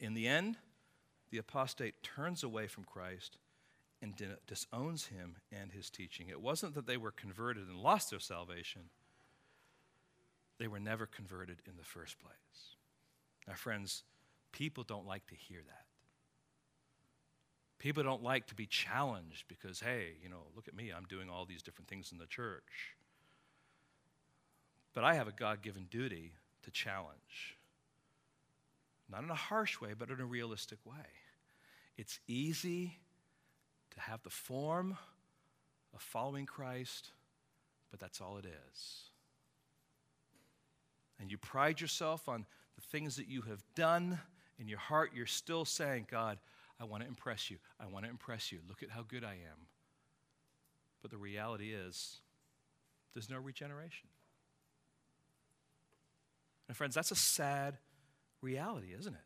In 0.00 0.14
the 0.14 0.26
end, 0.26 0.56
the 1.30 1.38
apostate 1.38 2.02
turns 2.02 2.42
away 2.42 2.66
from 2.66 2.84
Christ 2.84 3.38
and 4.02 4.20
disowns 4.48 5.06
him 5.06 5.36
and 5.52 5.70
his 5.70 5.88
teaching. 5.88 6.28
It 6.28 6.40
wasn't 6.40 6.74
that 6.74 6.86
they 6.86 6.96
were 6.96 7.12
converted 7.12 7.68
and 7.68 7.78
lost 7.78 8.10
their 8.10 8.18
salvation, 8.18 8.82
they 10.58 10.66
were 10.68 10.80
never 10.80 11.06
converted 11.06 11.58
in 11.66 11.76
the 11.76 11.84
first 11.84 12.18
place. 12.20 12.76
Now, 13.48 13.54
friends, 13.54 14.04
people 14.52 14.84
don't 14.84 15.06
like 15.06 15.26
to 15.28 15.34
hear 15.34 15.60
that. 15.66 15.86
People 17.82 18.04
don't 18.04 18.22
like 18.22 18.46
to 18.46 18.54
be 18.54 18.64
challenged 18.64 19.48
because, 19.48 19.80
hey, 19.80 20.10
you 20.22 20.28
know, 20.28 20.44
look 20.54 20.68
at 20.68 20.76
me, 20.76 20.92
I'm 20.96 21.04
doing 21.08 21.28
all 21.28 21.44
these 21.44 21.62
different 21.62 21.88
things 21.88 22.12
in 22.12 22.18
the 22.18 22.26
church. 22.26 22.94
But 24.94 25.02
I 25.02 25.14
have 25.14 25.26
a 25.26 25.32
God 25.32 25.62
given 25.62 25.88
duty 25.90 26.30
to 26.62 26.70
challenge. 26.70 27.56
Not 29.10 29.24
in 29.24 29.30
a 29.30 29.34
harsh 29.34 29.80
way, 29.80 29.94
but 29.98 30.10
in 30.10 30.20
a 30.20 30.24
realistic 30.24 30.78
way. 30.86 31.08
It's 31.98 32.20
easy 32.28 32.98
to 33.94 34.00
have 34.00 34.22
the 34.22 34.30
form 34.30 34.96
of 35.92 36.00
following 36.00 36.46
Christ, 36.46 37.10
but 37.90 37.98
that's 37.98 38.20
all 38.20 38.38
it 38.38 38.46
is. 38.46 39.00
And 41.20 41.32
you 41.32 41.36
pride 41.36 41.80
yourself 41.80 42.28
on 42.28 42.46
the 42.76 42.82
things 42.82 43.16
that 43.16 43.26
you 43.26 43.42
have 43.42 43.64
done 43.74 44.20
in 44.60 44.68
your 44.68 44.78
heart, 44.78 45.10
you're 45.16 45.26
still 45.26 45.64
saying, 45.64 46.06
God, 46.08 46.38
I 46.82 46.84
want 46.84 47.04
to 47.04 47.08
impress 47.08 47.48
you. 47.48 47.58
I 47.78 47.86
want 47.86 48.04
to 48.04 48.10
impress 48.10 48.50
you. 48.50 48.58
Look 48.68 48.82
at 48.82 48.90
how 48.90 49.02
good 49.06 49.22
I 49.22 49.34
am. 49.34 49.68
But 51.00 51.12
the 51.12 51.16
reality 51.16 51.72
is, 51.72 52.20
there's 53.14 53.30
no 53.30 53.38
regeneration. 53.38 54.08
And 56.66 56.76
friends, 56.76 56.96
that's 56.96 57.12
a 57.12 57.16
sad 57.16 57.78
reality, 58.40 58.88
isn't 58.98 59.14
it? 59.14 59.20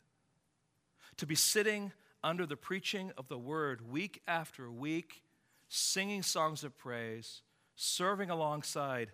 To 1.17 1.27
be 1.27 1.35
sitting 1.35 1.93
under 2.23 2.45
the 2.45 2.57
preaching 2.57 3.11
of 3.17 3.29
the 3.29 3.39
word 3.39 3.91
week 3.91 4.21
after 4.29 4.71
week, 4.71 5.23
singing 5.69 6.23
songs 6.23 6.63
of 6.63 6.77
praise, 6.77 7.41
serving 7.75 8.29
alongside 8.29 9.13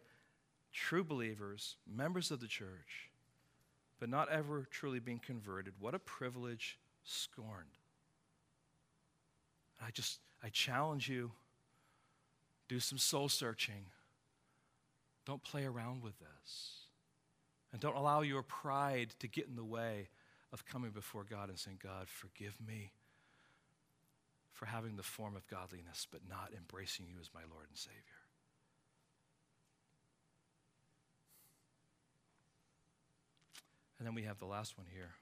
true 0.72 1.04
believers, 1.04 1.76
members 1.86 2.32
of 2.32 2.40
the 2.40 2.48
church, 2.48 3.10
but 4.00 4.08
not 4.08 4.28
ever 4.30 4.66
truly 4.68 4.98
being 4.98 5.20
converted. 5.20 5.74
What 5.78 5.94
a 5.94 6.00
privilege 6.00 6.80
scorned. 7.04 7.78
I 9.84 9.90
just, 9.90 10.20
I 10.42 10.48
challenge 10.48 11.08
you 11.08 11.32
do 12.68 12.80
some 12.80 12.98
soul 12.98 13.28
searching. 13.28 13.86
Don't 15.26 15.42
play 15.42 15.64
around 15.64 16.02
with 16.02 16.18
this. 16.18 16.86
And 17.72 17.80
don't 17.80 17.96
allow 17.96 18.20
your 18.22 18.42
pride 18.42 19.14
to 19.20 19.28
get 19.28 19.46
in 19.46 19.56
the 19.56 19.64
way 19.64 20.08
of 20.52 20.64
coming 20.66 20.90
before 20.90 21.24
God 21.24 21.48
and 21.48 21.58
saying, 21.58 21.80
God, 21.82 22.08
forgive 22.08 22.56
me 22.66 22.92
for 24.52 24.66
having 24.66 24.96
the 24.96 25.02
form 25.02 25.34
of 25.34 25.46
godliness, 25.48 26.06
but 26.10 26.20
not 26.28 26.50
embracing 26.56 27.06
you 27.08 27.16
as 27.20 27.30
my 27.34 27.40
Lord 27.50 27.66
and 27.68 27.78
Savior. 27.78 27.98
And 33.98 34.06
then 34.06 34.14
we 34.14 34.22
have 34.22 34.38
the 34.38 34.46
last 34.46 34.76
one 34.76 34.86
here, 34.92 35.14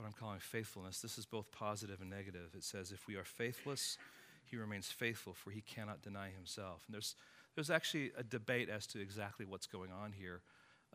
what 0.00 0.06
I'm 0.06 0.14
calling 0.18 0.40
faithfulness. 0.40 1.00
This 1.00 1.18
is 1.18 1.26
both 1.26 1.52
positive 1.52 2.00
and 2.00 2.08
negative. 2.08 2.54
It 2.56 2.64
says, 2.64 2.90
If 2.90 3.06
we 3.06 3.16
are 3.16 3.24
faithless, 3.24 3.98
he 4.46 4.56
remains 4.56 4.90
faithful, 4.90 5.34
for 5.34 5.50
he 5.50 5.60
cannot 5.60 6.02
deny 6.02 6.30
himself. 6.30 6.84
And 6.86 6.94
there's, 6.94 7.14
there's 7.54 7.70
actually 7.70 8.12
a 8.16 8.22
debate 8.22 8.70
as 8.70 8.86
to 8.88 9.00
exactly 9.00 9.44
what's 9.44 9.66
going 9.66 9.90
on 9.92 10.12
here. 10.12 10.40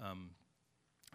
Um, 0.04 0.32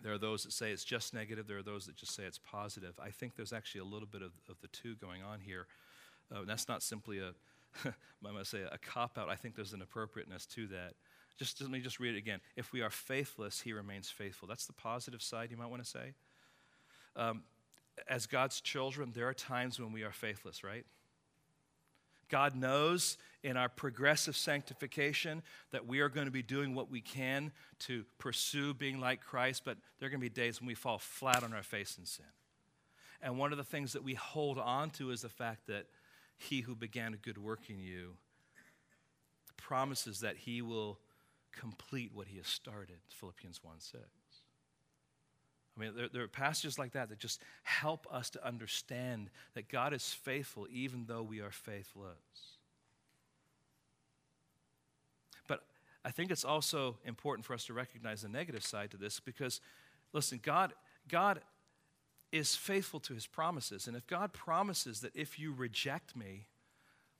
there 0.02 0.12
are 0.12 0.18
those 0.18 0.44
that 0.44 0.52
say 0.52 0.70
it's 0.70 0.84
just 0.84 1.12
negative, 1.12 1.48
there 1.48 1.58
are 1.58 1.62
those 1.62 1.86
that 1.86 1.96
just 1.96 2.14
say 2.14 2.22
it's 2.22 2.38
positive. 2.38 2.94
I 3.02 3.10
think 3.10 3.34
there's 3.34 3.52
actually 3.52 3.82
a 3.82 3.84
little 3.84 4.08
bit 4.10 4.22
of, 4.22 4.32
of 4.48 4.60
the 4.62 4.68
two 4.68 4.94
going 4.94 5.22
on 5.22 5.40
here. 5.40 5.66
Uh, 6.34 6.42
that's 6.46 6.68
not 6.68 6.82
simply 6.82 7.18
a, 7.18 7.32
I 7.84 8.30
must 8.30 8.52
say, 8.52 8.62
a 8.62 8.78
cop 8.78 9.18
out. 9.18 9.28
I 9.28 9.34
think 9.34 9.56
there's 9.56 9.72
an 9.72 9.82
appropriateness 9.82 10.46
to 10.46 10.68
that. 10.68 10.94
Just 11.38 11.60
let 11.60 11.70
me 11.70 11.80
just 11.80 11.98
read 11.98 12.14
it 12.14 12.18
again. 12.18 12.40
If 12.56 12.72
we 12.72 12.82
are 12.82 12.90
faithless, 12.90 13.60
he 13.60 13.72
remains 13.72 14.08
faithful. 14.08 14.46
That's 14.46 14.66
the 14.66 14.74
positive 14.74 15.22
side, 15.22 15.50
you 15.50 15.56
might 15.56 15.70
want 15.70 15.82
to 15.82 15.88
say. 15.88 16.12
Um, 17.16 17.42
as 18.08 18.26
God's 18.26 18.60
children, 18.60 19.12
there 19.14 19.28
are 19.28 19.34
times 19.34 19.78
when 19.78 19.92
we 19.92 20.02
are 20.02 20.12
faithless, 20.12 20.64
right? 20.64 20.84
God 22.28 22.54
knows 22.54 23.18
in 23.42 23.56
our 23.56 23.68
progressive 23.68 24.36
sanctification 24.36 25.42
that 25.72 25.86
we 25.86 26.00
are 26.00 26.08
going 26.08 26.26
to 26.26 26.30
be 26.30 26.42
doing 26.42 26.74
what 26.74 26.90
we 26.90 27.00
can 27.00 27.50
to 27.80 28.04
pursue 28.18 28.72
being 28.72 29.00
like 29.00 29.20
Christ, 29.20 29.62
but 29.64 29.76
there 29.98 30.06
are 30.06 30.10
going 30.10 30.20
to 30.20 30.24
be 30.24 30.28
days 30.28 30.60
when 30.60 30.68
we 30.68 30.74
fall 30.74 30.98
flat 30.98 31.42
on 31.42 31.52
our 31.52 31.62
face 31.62 31.98
in 31.98 32.06
sin. 32.06 32.24
And 33.20 33.38
one 33.38 33.52
of 33.52 33.58
the 33.58 33.64
things 33.64 33.92
that 33.92 34.04
we 34.04 34.14
hold 34.14 34.58
on 34.58 34.90
to 34.90 35.10
is 35.10 35.22
the 35.22 35.28
fact 35.28 35.66
that 35.66 35.86
he 36.38 36.62
who 36.62 36.74
began 36.74 37.12
a 37.12 37.18
good 37.18 37.36
work 37.36 37.68
in 37.68 37.80
you 37.80 38.16
promises 39.56 40.20
that 40.20 40.36
he 40.36 40.62
will 40.62 40.98
complete 41.52 42.12
what 42.14 42.28
he 42.28 42.38
has 42.38 42.46
started. 42.46 42.96
Philippians 43.08 43.62
1 43.62 43.74
6. 43.78 44.02
I 45.76 45.80
mean, 45.80 45.92
there, 45.96 46.08
there, 46.12 46.22
are 46.22 46.28
passages 46.28 46.78
like 46.78 46.92
that 46.92 47.08
that 47.08 47.18
just 47.18 47.40
help 47.62 48.06
us 48.12 48.30
to 48.30 48.46
understand 48.46 49.30
that 49.54 49.68
God 49.68 49.92
is 49.92 50.12
faithful 50.12 50.66
even 50.70 51.04
though 51.06 51.22
we 51.22 51.40
are 51.40 51.50
faithless. 51.50 52.16
But 55.46 55.62
I 56.04 56.10
think 56.10 56.30
it's 56.30 56.44
also 56.44 56.98
important 57.04 57.46
for 57.46 57.54
us 57.54 57.64
to 57.66 57.72
recognize 57.72 58.22
the 58.22 58.28
negative 58.28 58.64
side 58.64 58.90
to 58.90 58.96
this 58.96 59.20
because, 59.20 59.60
listen, 60.12 60.40
God, 60.42 60.72
God 61.08 61.40
is 62.32 62.54
faithful 62.54 63.00
to 63.00 63.14
his 63.14 63.26
promises. 63.26 63.86
And 63.86 63.96
if 63.96 64.06
God 64.06 64.32
promises 64.32 65.00
that 65.00 65.14
if 65.14 65.38
you 65.38 65.52
reject 65.52 66.16
me, 66.16 66.46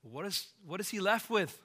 what 0.03 0.25
is, 0.25 0.49
what 0.67 0.81
is 0.81 0.91
he 0.91 1.01
left 1.01 1.31
with? 1.31 1.61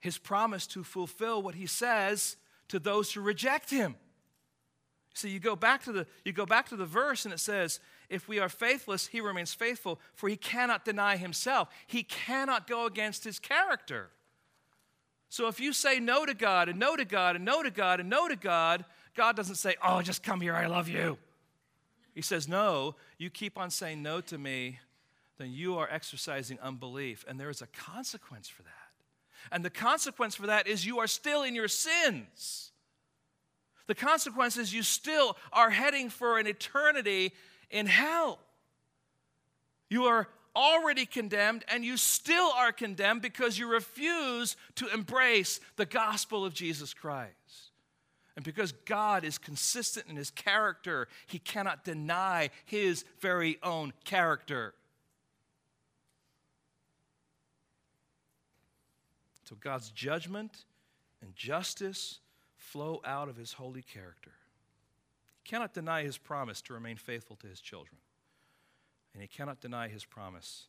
His 0.00 0.18
promise 0.18 0.66
to 0.68 0.84
fulfill 0.84 1.42
what 1.42 1.54
he 1.54 1.66
says 1.66 2.36
to 2.68 2.78
those 2.78 3.12
who 3.12 3.20
reject 3.20 3.70
him. 3.70 3.96
So 5.14 5.28
you 5.28 5.38
go 5.38 5.54
back 5.54 5.84
to 5.84 5.92
the 5.92 6.06
you 6.24 6.32
go 6.32 6.44
back 6.44 6.68
to 6.70 6.76
the 6.76 6.84
verse 6.84 7.24
and 7.24 7.32
it 7.32 7.38
says, 7.38 7.80
if 8.10 8.28
we 8.28 8.40
are 8.40 8.48
faithless, 8.48 9.06
he 9.06 9.20
remains 9.20 9.54
faithful, 9.54 10.00
for 10.12 10.28
he 10.28 10.36
cannot 10.36 10.84
deny 10.84 11.16
himself. 11.16 11.68
He 11.86 12.02
cannot 12.02 12.66
go 12.66 12.84
against 12.86 13.24
his 13.24 13.38
character. 13.38 14.10
So 15.30 15.46
if 15.48 15.58
you 15.60 15.72
say 15.72 16.00
no 16.00 16.26
to 16.26 16.34
God 16.34 16.68
and 16.68 16.78
no 16.78 16.96
to 16.96 17.04
God 17.04 17.36
and 17.36 17.44
no 17.44 17.62
to 17.62 17.70
God 17.70 18.00
and 18.00 18.10
no 18.10 18.28
to 18.28 18.36
God, 18.36 18.84
God 19.14 19.36
doesn't 19.36 19.54
say, 19.54 19.76
"Oh, 19.82 20.02
just 20.02 20.22
come 20.22 20.40
here, 20.40 20.54
I 20.54 20.66
love 20.66 20.88
you." 20.88 21.16
He 22.12 22.22
says, 22.22 22.48
"No, 22.48 22.96
you 23.16 23.30
keep 23.30 23.56
on 23.56 23.70
saying 23.70 24.02
no 24.02 24.20
to 24.20 24.36
me, 24.36 24.80
then 25.38 25.52
you 25.52 25.78
are 25.78 25.88
exercising 25.90 26.58
unbelief, 26.60 27.24
and 27.28 27.38
there 27.38 27.50
is 27.50 27.62
a 27.62 27.68
consequence 27.68 28.48
for 28.48 28.62
that. 28.62 28.70
And 29.52 29.64
the 29.64 29.70
consequence 29.70 30.34
for 30.34 30.46
that 30.46 30.66
is 30.66 30.84
you 30.84 30.98
are 30.98 31.06
still 31.06 31.44
in 31.44 31.54
your 31.54 31.68
sins." 31.68 32.72
The 33.86 33.94
consequence 33.94 34.56
is 34.56 34.72
you 34.72 34.82
still 34.82 35.36
are 35.52 35.70
heading 35.70 36.08
for 36.08 36.38
an 36.38 36.46
eternity 36.46 37.32
in 37.70 37.86
hell. 37.86 38.38
You 39.90 40.04
are 40.04 40.28
already 40.56 41.04
condemned, 41.04 41.64
and 41.68 41.84
you 41.84 41.96
still 41.96 42.50
are 42.56 42.72
condemned 42.72 43.22
because 43.22 43.58
you 43.58 43.68
refuse 43.68 44.56
to 44.76 44.86
embrace 44.92 45.60
the 45.76 45.86
gospel 45.86 46.44
of 46.44 46.54
Jesus 46.54 46.94
Christ. 46.94 47.32
And 48.36 48.44
because 48.44 48.72
God 48.72 49.24
is 49.24 49.38
consistent 49.38 50.06
in 50.08 50.16
his 50.16 50.30
character, 50.30 51.08
he 51.26 51.38
cannot 51.38 51.84
deny 51.84 52.50
his 52.64 53.04
very 53.20 53.58
own 53.62 53.92
character. 54.04 54.74
So 59.44 59.56
God's 59.60 59.90
judgment 59.90 60.64
and 61.20 61.34
justice 61.36 62.18
flow 62.74 63.00
out 63.04 63.28
of 63.28 63.36
his 63.36 63.52
holy 63.52 63.82
character. 63.82 64.32
He 65.44 65.48
cannot 65.48 65.72
deny 65.72 66.02
his 66.02 66.18
promise 66.18 66.60
to 66.62 66.74
remain 66.74 66.96
faithful 66.96 67.36
to 67.36 67.46
his 67.46 67.60
children. 67.60 67.98
And 69.12 69.22
he 69.22 69.28
cannot 69.28 69.60
deny 69.60 69.86
his 69.86 70.04
promise 70.04 70.66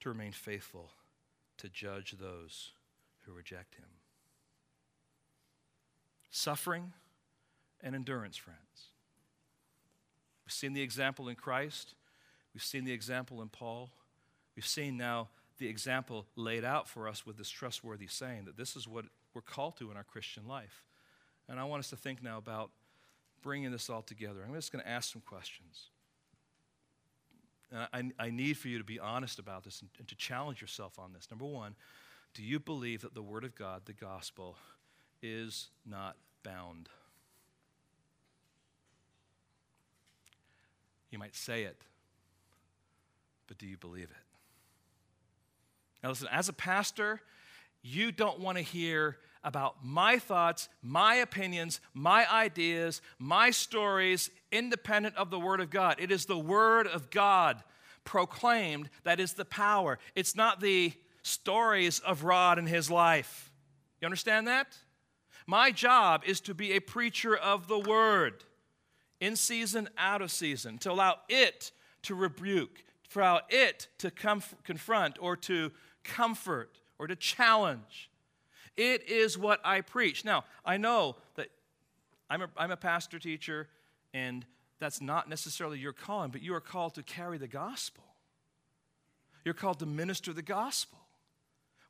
to 0.00 0.08
remain 0.08 0.32
faithful 0.32 0.90
to 1.58 1.68
judge 1.68 2.16
those 2.20 2.72
who 3.24 3.32
reject 3.32 3.76
him. 3.76 3.84
Suffering 6.32 6.92
and 7.80 7.94
endurance, 7.94 8.36
friends. 8.36 8.88
We've 10.44 10.52
seen 10.52 10.72
the 10.72 10.82
example 10.82 11.28
in 11.28 11.36
Christ, 11.36 11.94
we've 12.52 12.64
seen 12.64 12.84
the 12.84 12.92
example 12.92 13.42
in 13.42 13.48
Paul, 13.48 13.90
we've 14.56 14.66
seen 14.66 14.96
now 14.96 15.28
the 15.58 15.68
example 15.68 16.26
laid 16.34 16.64
out 16.64 16.88
for 16.88 17.06
us 17.06 17.24
with 17.24 17.38
this 17.38 17.48
trustworthy 17.48 18.08
saying 18.08 18.46
that 18.46 18.56
this 18.56 18.74
is 18.74 18.88
what 18.88 19.04
we're 19.34 19.40
called 19.40 19.76
to 19.76 19.88
in 19.92 19.96
our 19.96 20.02
Christian 20.02 20.48
life. 20.48 20.82
And 21.52 21.60
I 21.60 21.64
want 21.64 21.80
us 21.80 21.90
to 21.90 21.96
think 21.96 22.22
now 22.22 22.38
about 22.38 22.70
bringing 23.42 23.70
this 23.70 23.90
all 23.90 24.00
together. 24.00 24.40
I'm 24.42 24.54
just 24.54 24.72
going 24.72 24.82
to 24.82 24.88
ask 24.88 25.12
some 25.12 25.20
questions. 25.20 25.90
I, 27.92 28.10
I, 28.18 28.30
need 28.30 28.56
for 28.56 28.68
you 28.68 28.78
to 28.78 28.84
be 28.84 28.98
honest 28.98 29.38
about 29.38 29.62
this 29.62 29.82
and, 29.82 29.90
and 29.98 30.08
to 30.08 30.14
challenge 30.14 30.62
yourself 30.62 30.98
on 30.98 31.12
this. 31.12 31.28
Number 31.30 31.44
one, 31.44 31.74
do 32.32 32.42
you 32.42 32.58
believe 32.58 33.02
that 33.02 33.12
the 33.14 33.22
Word 33.22 33.44
of 33.44 33.54
God, 33.54 33.82
the 33.84 33.92
gospel, 33.92 34.56
is 35.22 35.68
not 35.84 36.16
bound? 36.42 36.88
You 41.10 41.18
might 41.18 41.36
say 41.36 41.64
it, 41.64 41.82
but 43.46 43.58
do 43.58 43.66
you 43.66 43.76
believe 43.76 44.04
it? 44.04 44.26
Now, 46.02 46.08
listen, 46.08 46.28
as 46.32 46.48
a 46.48 46.54
pastor, 46.54 47.20
you 47.82 48.10
don't 48.10 48.40
want 48.40 48.56
to 48.56 48.64
hear 48.64 49.18
about 49.44 49.84
my 49.84 50.18
thoughts, 50.18 50.68
my 50.82 51.16
opinions, 51.16 51.80
my 51.94 52.30
ideas, 52.30 53.02
my 53.18 53.50
stories, 53.50 54.30
independent 54.50 55.16
of 55.16 55.30
the 55.30 55.38
Word 55.38 55.60
of 55.60 55.70
God. 55.70 55.96
It 55.98 56.10
is 56.10 56.26
the 56.26 56.38
Word 56.38 56.86
of 56.86 57.10
God 57.10 57.62
proclaimed 58.04 58.90
that 59.04 59.20
is 59.20 59.34
the 59.34 59.44
power. 59.44 59.98
It's 60.14 60.36
not 60.36 60.60
the 60.60 60.92
stories 61.22 61.98
of 62.00 62.24
Rod 62.24 62.58
and 62.58 62.68
his 62.68 62.90
life. 62.90 63.50
You 64.00 64.06
understand 64.06 64.48
that? 64.48 64.76
My 65.46 65.70
job 65.70 66.22
is 66.26 66.40
to 66.42 66.54
be 66.54 66.72
a 66.72 66.80
preacher 66.80 67.36
of 67.36 67.68
the 67.68 67.78
Word, 67.78 68.44
in 69.20 69.36
season, 69.36 69.88
out 69.96 70.22
of 70.22 70.30
season, 70.30 70.78
to 70.78 70.90
allow 70.90 71.16
it 71.28 71.70
to 72.02 72.14
rebuke, 72.14 72.84
to 73.10 73.20
allow 73.20 73.40
it 73.48 73.86
to 73.98 74.10
comf- 74.10 74.54
confront 74.64 75.16
or 75.20 75.36
to 75.36 75.70
comfort 76.02 76.80
or 76.98 77.06
to 77.06 77.14
challenge. 77.14 78.10
It 78.76 79.08
is 79.08 79.36
what 79.36 79.60
I 79.64 79.80
preach. 79.80 80.24
Now, 80.24 80.44
I 80.64 80.76
know 80.76 81.16
that 81.34 81.48
I'm 82.30 82.42
a, 82.42 82.48
I'm 82.56 82.70
a 82.70 82.76
pastor 82.76 83.18
teacher, 83.18 83.68
and 84.14 84.46
that's 84.78 85.00
not 85.00 85.28
necessarily 85.28 85.78
your 85.78 85.92
calling, 85.92 86.30
but 86.30 86.42
you 86.42 86.54
are 86.54 86.60
called 86.60 86.94
to 86.94 87.02
carry 87.02 87.38
the 87.38 87.48
gospel. 87.48 88.04
You're 89.44 89.54
called 89.54 89.78
to 89.80 89.86
minister 89.86 90.32
the 90.32 90.42
gospel, 90.42 90.98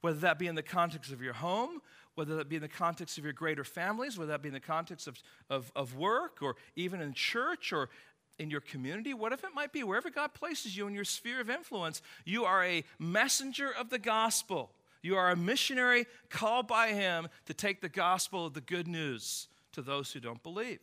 whether 0.01 0.19
that 0.21 0.39
be 0.39 0.47
in 0.47 0.55
the 0.55 0.63
context 0.63 1.13
of 1.13 1.23
your 1.23 1.35
home, 1.35 1.81
whether 2.15 2.37
that 2.37 2.49
be 2.49 2.57
in 2.57 2.63
the 2.63 2.69
context 2.69 3.19
of 3.19 3.25
your 3.25 3.33
greater 3.33 3.65
families, 3.65 4.19
whether 4.19 4.33
that 4.33 4.43
be 4.43 4.49
in 4.49 4.55
the 4.55 4.61
context 4.61 5.07
of, 5.07 5.23
of, 5.49 5.73
of 5.77 5.97
work, 5.97 6.39
or 6.43 6.57
even 6.77 7.01
in 7.01 7.15
church, 7.15 7.73
or 7.73 7.89
in 8.39 8.51
your 8.51 8.61
community, 8.61 9.15
whatever 9.15 9.47
it 9.47 9.55
might 9.55 9.73
be, 9.73 9.83
wherever 9.83 10.11
God 10.11 10.35
places 10.35 10.77
you 10.77 10.87
in 10.87 10.95
your 10.95 11.05
sphere 11.05 11.41
of 11.41 11.49
influence, 11.49 12.03
you 12.25 12.45
are 12.45 12.65
a 12.65 12.85
messenger 12.99 13.71
of 13.71 13.91
the 13.91 13.99
gospel. 13.99 14.73
You 15.03 15.17
are 15.17 15.31
a 15.31 15.37
missionary 15.37 16.07
called 16.31 16.69
by 16.69 16.89
Him 16.89 17.29
to 17.47 17.55
take 17.55 17.81
the 17.81 17.89
gospel 17.89 18.47
of 18.47 18.55
the 18.55 18.61
good 18.61 18.87
news 18.87 19.49
to 19.73 19.83
those 19.83 20.13
who 20.13 20.21
don't 20.21 20.43
believe. 20.43 20.79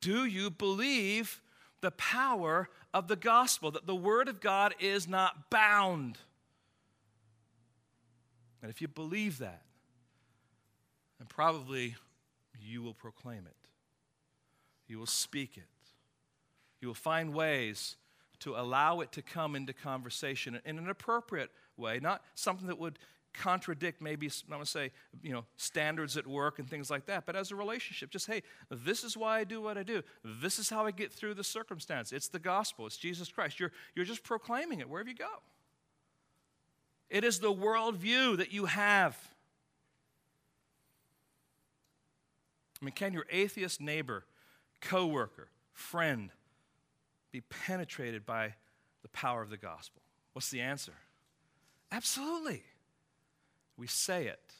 Do 0.00 0.24
you 0.24 0.50
believe 0.50 1.42
the 1.80 1.90
power 1.90 2.68
of 2.94 3.08
the 3.08 3.16
gospel, 3.16 3.70
that 3.72 3.86
the 3.86 3.94
Word 3.94 4.28
of 4.28 4.40
God 4.40 4.74
is 4.78 5.08
not 5.08 5.50
bound? 5.50 6.18
And 8.62 8.70
if 8.70 8.80
you 8.80 8.88
believe 8.88 9.38
that, 9.38 9.62
then 11.18 11.26
probably 11.28 11.96
you 12.60 12.82
will 12.82 12.94
proclaim 12.94 13.46
it, 13.46 13.56
you 14.86 14.98
will 14.98 15.06
speak 15.06 15.56
it, 15.56 15.64
you 16.80 16.88
will 16.88 16.94
find 16.94 17.34
ways 17.34 17.96
to 18.40 18.54
allow 18.54 19.00
it 19.00 19.12
to 19.12 19.22
come 19.22 19.54
into 19.54 19.72
conversation 19.72 20.60
in 20.64 20.78
an 20.78 20.88
appropriate 20.88 21.50
way, 21.80 21.98
not 22.00 22.22
something 22.34 22.68
that 22.68 22.78
would 22.78 22.98
contradict 23.32 24.02
maybe 24.02 24.26
I'm 24.26 24.50
going 24.50 24.60
to 24.60 24.66
say 24.66 24.90
you 25.22 25.32
know 25.32 25.44
standards 25.56 26.16
at 26.16 26.26
work 26.26 26.58
and 26.58 26.68
things 26.68 26.90
like 26.90 27.06
that 27.06 27.26
but 27.26 27.36
as 27.36 27.50
a 27.50 27.56
relationship 27.56 28.10
just 28.10 28.26
hey 28.26 28.42
this 28.70 29.04
is 29.04 29.16
why 29.16 29.38
I 29.38 29.44
do 29.44 29.60
what 29.60 29.78
I 29.78 29.82
do. 29.82 30.02
This 30.24 30.58
is 30.58 30.68
how 30.68 30.86
I 30.86 30.90
get 30.90 31.12
through 31.12 31.34
the 31.34 31.44
circumstance. 31.44 32.12
It's 32.12 32.28
the 32.28 32.38
gospel. 32.38 32.86
It's 32.86 32.96
Jesus 32.96 33.30
Christ. 33.30 33.60
You're 33.60 33.72
you're 33.94 34.04
just 34.04 34.22
proclaiming 34.22 34.80
it. 34.80 34.88
Wherever 34.88 35.08
you 35.08 35.14
go? 35.14 35.42
It 37.08 37.24
is 37.24 37.40
the 37.40 37.52
worldview 37.52 38.36
that 38.38 38.52
you 38.52 38.66
have. 38.66 39.16
I 42.80 42.84
mean 42.84 42.94
can 42.94 43.12
your 43.12 43.26
atheist 43.30 43.80
neighbor 43.80 44.24
coworker 44.80 45.48
friend 45.72 46.30
be 47.30 47.42
penetrated 47.42 48.26
by 48.26 48.54
the 49.02 49.08
power 49.08 49.42
of 49.42 49.50
the 49.50 49.56
gospel? 49.56 50.02
What's 50.32 50.50
the 50.50 50.60
answer 50.60 50.94
absolutely 51.92 52.62
we 53.76 53.86
say 53.86 54.26
it, 54.26 54.52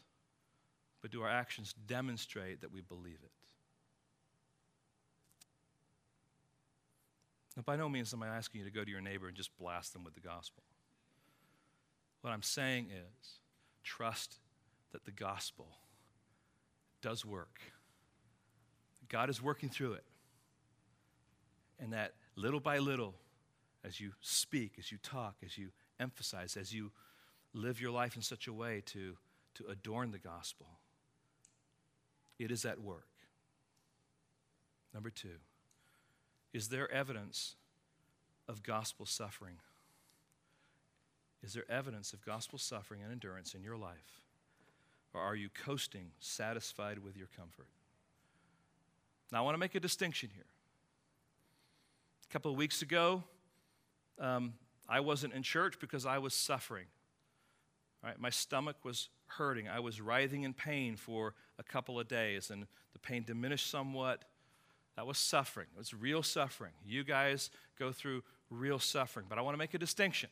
but 1.03 1.11
do 1.11 1.23
our 1.23 1.29
actions 1.29 1.75
demonstrate 1.87 2.63
that 2.63 2.73
we 2.73 2.81
believe 2.81 3.19
it? 3.23 3.31
Now, 7.57 7.63
by 7.67 7.77
no 7.77 7.89
means 7.89 8.15
am 8.15 8.23
I 8.23 8.29
asking 8.29 8.61
you 8.61 8.65
to 8.65 8.73
go 8.73 8.85
to 8.85 8.91
your 8.91 9.03
neighbor 9.03 9.29
and 9.29 9.37
just 9.37 9.57
blast 9.59 9.93
them 9.93 10.05
with 10.05 10.15
the 10.15 10.21
gospel. 10.21 10.63
What 12.23 12.31
I'm 12.31 12.43
saying 12.43 12.87
is 12.87 13.41
trust 13.83 14.39
that 14.93 15.05
the 15.05 15.11
gospel 15.11 15.69
does 17.03 17.25
work. 17.25 17.61
God 19.09 19.29
is 19.29 19.43
working 19.43 19.69
through 19.69 19.95
it. 19.95 20.05
And 21.79 21.93
that 21.93 22.13
little 22.37 22.61
by 22.61 22.79
little, 22.79 23.15
as 23.85 24.01
you 24.01 24.13
speak, 24.21 24.75
as 24.79 24.93
you 24.93 24.99
talk, 25.03 25.37
as 25.45 25.59
you 25.59 25.69
emphasize, 25.99 26.57
as 26.57 26.73
you 26.73 26.93
live 27.53 27.81
your 27.81 27.91
life 27.91 28.17
in 28.17 28.23
such 28.23 28.47
a 28.47 28.53
way 28.53 28.83
to, 28.87 29.17
to 29.55 29.67
adorn 29.69 30.11
the 30.13 30.19
gospel. 30.19 30.67
It 32.39 32.51
is 32.51 32.65
at 32.65 32.81
work. 32.81 33.07
Number 34.95 35.11
two, 35.11 35.39
is 36.53 36.69
there 36.69 36.91
evidence 36.91 37.55
of 38.49 38.63
gospel 38.63 39.07
suffering? 39.07 39.57
Is 41.43 41.55
there 41.55 41.71
evidence 41.71 42.13
of 42.13 42.25
gospel 42.25 42.59
suffering 42.59 43.03
and 43.03 43.13
endurance 43.13 43.55
in 43.55 43.63
your 43.63 43.77
life? 43.77 44.21
Or 45.15 45.21
are 45.21 45.35
you 45.35 45.49
coasting, 45.65 46.11
satisfied 46.19 46.99
with 46.99 47.17
your 47.17 47.29
comfort? 47.37 47.67
Now, 49.33 49.39
I 49.39 49.41
want 49.43 49.55
to 49.55 49.59
make 49.59 49.75
a 49.75 49.81
distinction 49.81 50.31
here. 50.35 50.45
A 52.29 52.33
couple 52.33 52.51
of 52.51 52.57
weeks 52.57 52.83
ago, 52.83 53.23
um, 54.19 54.55
I 54.89 55.01
wasn't 55.01 55.35
in 55.35 55.43
church 55.43 55.79
because 55.81 56.05
I 56.05 56.19
was 56.19 56.35
suffering. 56.35 56.87
Right? 58.03 58.19
My 58.19 58.31
stomach 58.31 58.77
was 58.83 59.09
hurting. 59.27 59.69
I 59.69 59.81
was 59.81 60.01
writhing 60.01 60.43
in 60.45 60.55
pain 60.55 60.97
for 60.97 61.35
a 61.59 61.63
couple 61.63 62.01
of 62.01 62.09
days, 62.09 62.51
and 62.51 62.67
the 62.93 62.99
pain 62.99 63.25
diminished 63.25 63.71
somewhat. 63.71 64.25
That 64.97 65.07
was 65.07 65.19
suffering. 65.19 65.67
It 65.75 65.79
was 65.79 65.95
real 65.95 66.23
suffering. 66.23 66.73
You 66.85 67.05
guys 67.05 67.51
go 67.79 67.93
through 67.93 68.23
real 68.51 68.79
suffering. 68.79 69.27
But 69.29 69.39
I 69.39 69.43
want 69.43 69.55
to 69.55 69.59
make 69.59 69.75
a 69.75 69.79
distinction. 69.79 70.31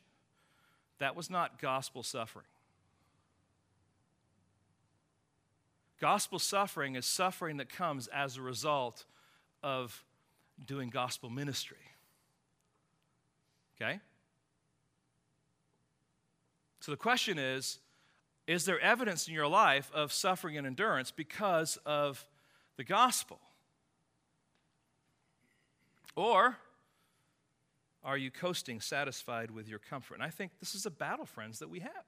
That 0.99 1.14
was 1.14 1.31
not 1.31 1.61
gospel 1.61 2.03
suffering. 2.03 2.47
Gospel 6.01 6.39
suffering 6.39 6.97
is 6.97 7.07
suffering 7.07 7.57
that 7.59 7.69
comes 7.69 8.07
as 8.09 8.37
a 8.37 8.43
result 8.43 9.05
of 9.62 10.05
doing 10.64 10.91
gospel 10.91 11.31
ministry. 11.31 11.77
Okay? 13.81 14.01
So 16.81 16.91
the 16.91 16.97
question 16.97 17.39
is 17.39 17.79
Is 18.47 18.64
there 18.64 18.81
evidence 18.81 19.29
in 19.29 19.35
your 19.35 19.49
life 19.49 19.91
of 19.95 20.12
suffering 20.12 20.57
and 20.57 20.66
endurance 20.66 21.11
because 21.11 21.79
of 21.85 22.26
the 22.76 22.85
gospel? 22.85 23.41
Or 26.16 26.57
are 28.03 28.16
you 28.16 28.31
coasting, 28.31 28.81
satisfied 28.81 29.51
with 29.51 29.68
your 29.68 29.79
comfort? 29.79 30.14
And 30.14 30.22
I 30.22 30.31
think 30.31 30.53
this 30.61 30.74
is 30.74 30.87
a 30.87 30.91
battle, 30.91 31.26
friends, 31.26 31.59
that 31.59 31.68
we 31.68 31.81
have. 31.81 32.05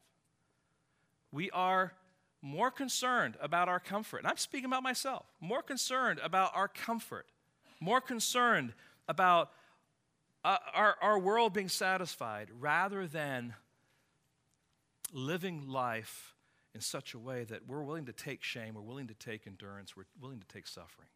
We 1.32 1.50
are 1.50 1.92
more 2.42 2.70
concerned 2.70 3.36
about 3.40 3.68
our 3.68 3.78
comfort, 3.78 4.18
and 4.18 4.26
I'm 4.26 4.36
speaking 4.36 4.64
about 4.64 4.82
myself, 4.82 5.26
more 5.40 5.62
concerned 5.62 6.20
about 6.22 6.52
our 6.54 6.68
comfort, 6.68 7.26
more 7.80 8.00
concerned 8.00 8.72
about 9.08 9.50
uh, 10.42 10.56
our, 10.72 10.96
our 11.02 11.18
world 11.18 11.52
being 11.52 11.68
satisfied 11.68 12.48
rather 12.58 13.06
than 13.06 13.54
living 15.12 15.68
life 15.68 16.34
in 16.74 16.80
such 16.80 17.14
a 17.14 17.18
way 17.18 17.44
that 17.44 17.66
we're 17.66 17.82
willing 17.82 18.06
to 18.06 18.12
take 18.12 18.42
shame, 18.42 18.74
we're 18.74 18.80
willing 18.80 19.08
to 19.08 19.14
take 19.14 19.46
endurance, 19.46 19.96
we're 19.96 20.04
willing 20.20 20.38
to 20.38 20.46
take 20.46 20.66
suffering 20.66 21.08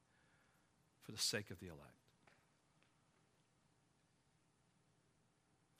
for 1.02 1.12
the 1.12 1.18
sake 1.18 1.50
of 1.50 1.60
the 1.60 1.66
elect. 1.66 1.80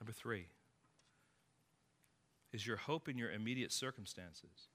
Number 0.00 0.12
three, 0.12 0.46
is 2.52 2.66
your 2.66 2.76
hope 2.76 3.08
in 3.08 3.18
your 3.18 3.32
immediate 3.32 3.72
circumstances? 3.72 4.68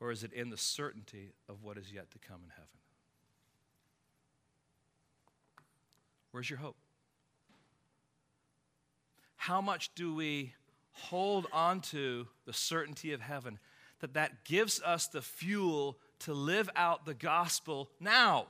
Or 0.00 0.10
is 0.10 0.24
it 0.24 0.32
in 0.32 0.48
the 0.48 0.56
certainty 0.56 1.34
of 1.48 1.62
what 1.62 1.76
is 1.76 1.92
yet 1.92 2.10
to 2.12 2.18
come 2.18 2.40
in 2.42 2.50
heaven? 2.50 2.68
Where's 6.30 6.48
your 6.48 6.60
hope? 6.60 6.76
How 9.36 9.60
much 9.60 9.90
do 9.94 10.14
we 10.14 10.54
hold 11.08 11.46
on 11.52 11.80
to 11.80 12.26
the 12.46 12.52
certainty 12.52 13.12
of 13.12 13.20
heaven, 13.20 13.58
that 14.00 14.14
that 14.14 14.44
gives 14.44 14.80
us 14.82 15.06
the 15.06 15.22
fuel 15.22 15.98
to 16.20 16.34
live 16.34 16.70
out 16.76 17.06
the 17.06 17.14
gospel 17.14 17.90
now. 17.98 18.46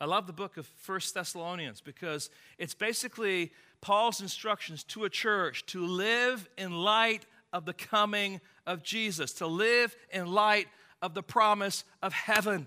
I 0.00 0.06
love 0.06 0.26
the 0.26 0.32
book 0.32 0.56
of 0.56 0.66
First 0.66 1.14
Thessalonians 1.14 1.82
because 1.82 2.30
it's 2.56 2.72
basically 2.74 3.52
Paul's 3.82 4.20
instructions 4.20 4.82
to 4.84 5.04
a 5.04 5.10
church 5.10 5.66
to 5.66 5.86
live 5.86 6.48
in 6.56 6.72
light 6.72 7.26
of 7.52 7.66
the 7.66 7.74
coming 7.74 8.40
of 8.66 8.82
Jesus, 8.82 9.32
to 9.34 9.46
live 9.46 9.94
in 10.10 10.26
light 10.26 10.68
of 11.02 11.12
the 11.12 11.22
promise 11.22 11.84
of 12.02 12.12
heaven. 12.14 12.66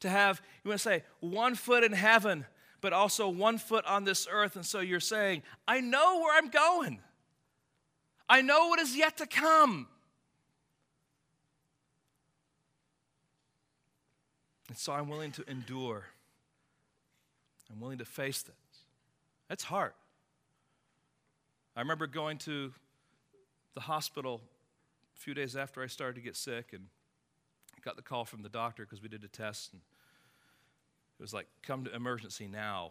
To 0.00 0.10
have, 0.10 0.42
you 0.62 0.68
want 0.68 0.80
to 0.80 0.88
say, 0.88 1.02
one 1.20 1.54
foot 1.54 1.84
in 1.84 1.92
heaven 1.92 2.44
but 2.84 2.92
also 2.92 3.30
one 3.30 3.56
foot 3.56 3.82
on 3.86 4.04
this 4.04 4.28
earth. 4.30 4.56
And 4.56 4.66
so 4.66 4.80
you're 4.80 5.00
saying, 5.00 5.42
I 5.66 5.80
know 5.80 6.18
where 6.18 6.36
I'm 6.36 6.50
going, 6.50 6.98
I 8.28 8.42
know 8.42 8.68
what 8.68 8.78
is 8.78 8.94
yet 8.94 9.16
to 9.16 9.26
come. 9.26 9.86
And 14.68 14.76
so 14.76 14.92
I'm 14.92 15.08
willing 15.08 15.32
to 15.32 15.50
endure. 15.50 16.04
I'm 17.72 17.80
willing 17.80 17.96
to 17.96 18.04
face 18.04 18.42
this. 18.42 18.54
That's 19.48 19.64
hard. 19.64 19.92
I 21.74 21.80
remember 21.80 22.06
going 22.06 22.36
to 22.40 22.70
the 23.72 23.80
hospital 23.80 24.42
a 25.16 25.20
few 25.20 25.32
days 25.32 25.56
after 25.56 25.82
I 25.82 25.86
started 25.86 26.16
to 26.16 26.20
get 26.20 26.36
sick 26.36 26.74
and 26.74 26.84
got 27.82 27.96
the 27.96 28.02
call 28.02 28.26
from 28.26 28.42
the 28.42 28.50
doctor 28.50 28.84
because 28.84 29.02
we 29.02 29.08
did 29.08 29.24
a 29.24 29.28
test 29.28 29.72
and 29.72 29.80
was 31.24 31.32
like, 31.32 31.46
come 31.62 31.84
to 31.84 31.94
emergency 31.94 32.46
now. 32.46 32.90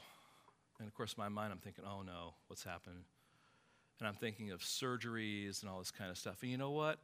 And 0.79 0.87
of 0.87 0.95
course, 0.95 1.13
in 1.15 1.21
my 1.21 1.29
mind, 1.29 1.51
I'm 1.53 1.59
thinking, 1.59 1.83
oh 1.87 2.01
no, 2.01 2.33
what's 2.47 2.63
happened? 2.63 3.03
And 3.99 4.07
I'm 4.07 4.15
thinking 4.15 4.49
of 4.49 4.61
surgeries 4.61 5.61
and 5.61 5.69
all 5.69 5.77
this 5.77 5.91
kind 5.91 6.09
of 6.09 6.17
stuff. 6.17 6.37
And 6.41 6.49
you 6.49 6.57
know 6.57 6.71
what? 6.71 6.97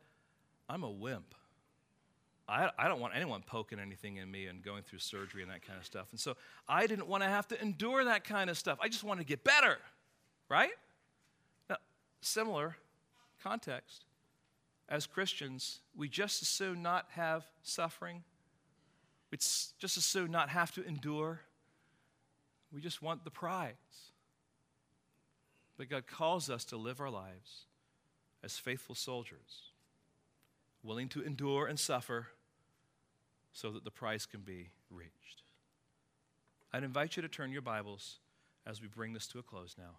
I'm 0.68 0.84
a 0.84 0.90
wimp. 0.90 1.36
I, 2.48 2.72
I 2.80 2.88
don't 2.88 3.00
want 3.00 3.16
anyone 3.16 3.44
poking 3.46 3.78
anything 3.80 4.18
in 4.18 4.30
me 4.30 4.48
and 4.48 4.64
going 4.64 4.82
through 4.82 5.00
surgery 5.00 5.44
and 5.44 5.52
that 5.52 5.62
kind 5.62 5.78
of 5.78 5.86
stuff. 5.86 6.08
And 6.12 6.20
so 6.20 6.36
I 6.68 6.88
didn't 6.88 7.08
want 7.08 7.22
to 7.22 7.30
have 7.30 7.48
to 7.50 7.62
endure 7.62 8.04
that 8.06 8.24
kind 8.24 8.50
of 8.50 8.58
stuff. 8.58 8.80
I 8.82 8.90
just 8.90 9.04
wanted 9.04 9.22
to 9.22 9.28
get 9.28 9.44
better, 9.44 9.78
right? 10.50 10.72
Now, 11.70 11.78
similar 12.22 12.76
context. 13.44 14.06
As 14.90 15.06
Christians, 15.06 15.82
we 15.96 16.10
just 16.10 16.42
as 16.42 16.48
soon 16.48 16.82
not 16.82 17.06
have 17.12 17.46
suffering 17.62 18.24
We'd 19.32 19.40
just 19.40 19.98
as 19.98 20.06
soon 20.06 20.32
not 20.32 20.50
have 20.50 20.72
to 20.74 20.86
endure. 20.86 21.42
We 22.74 22.82
just 22.82 23.02
want 23.02 23.24
the 23.24 23.32
prize. 23.32 23.74
But 25.78 25.90
God 25.90 26.08
calls 26.08 26.50
us 26.50 26.66
to 26.66 26.78
live 26.78 27.00
our 27.00 27.10
lives 27.10 27.66
as 28.44 28.58
faithful 28.58 28.96
soldiers, 28.96 29.72
willing 30.84 31.10
to 31.10 31.22
endure 31.22 31.68
and 31.68 31.80
suffer 31.80 32.28
so 33.54 33.72
that 33.72 33.84
the 33.84 33.92
prize 33.92 34.26
can 34.26 34.42
be 34.42 34.70
reached. 34.90 35.44
I'd 36.72 36.84
invite 36.84 37.16
you 37.16 37.22
to 37.22 37.28
turn 37.28 37.52
your 37.52 37.62
Bibles 37.62 38.20
as 38.66 38.82
we 38.82 38.88
bring 38.88 39.14
this 39.14 39.28
to 39.28 39.40
a 39.40 39.44
close 39.44 39.76
now 39.78 39.98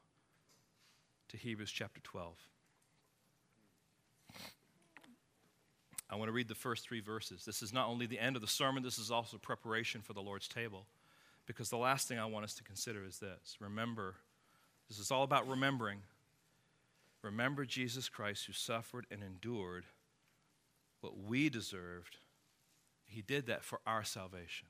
to 1.28 1.36
Hebrews 1.36 1.70
chapter 1.70 2.00
12. 2.00 2.34
I 6.10 6.16
want 6.16 6.28
to 6.28 6.32
read 6.32 6.48
the 6.48 6.54
first 6.56 6.84
three 6.84 7.00
verses. 7.00 7.44
This 7.44 7.62
is 7.62 7.72
not 7.72 7.88
only 7.88 8.06
the 8.06 8.18
end 8.18 8.34
of 8.34 8.42
the 8.42 8.48
sermon, 8.48 8.82
this 8.82 8.98
is 8.98 9.12
also 9.12 9.38
preparation 9.38 10.02
for 10.02 10.12
the 10.12 10.20
Lord's 10.20 10.48
table. 10.48 10.86
Because 11.46 11.70
the 11.70 11.76
last 11.76 12.08
thing 12.08 12.18
I 12.18 12.26
want 12.26 12.44
us 12.44 12.54
to 12.54 12.64
consider 12.64 13.04
is 13.04 13.18
this 13.18 13.56
remember, 13.60 14.16
this 14.88 14.98
is 14.98 15.10
all 15.10 15.22
about 15.22 15.48
remembering. 15.48 16.00
Remember 17.22 17.64
Jesus 17.64 18.08
Christ 18.08 18.46
who 18.46 18.52
suffered 18.52 19.06
and 19.10 19.22
endured 19.22 19.84
what 21.00 21.18
we 21.18 21.48
deserved. 21.48 22.16
He 23.06 23.22
did 23.22 23.46
that 23.46 23.62
for 23.62 23.80
our 23.86 24.04
salvation. 24.04 24.68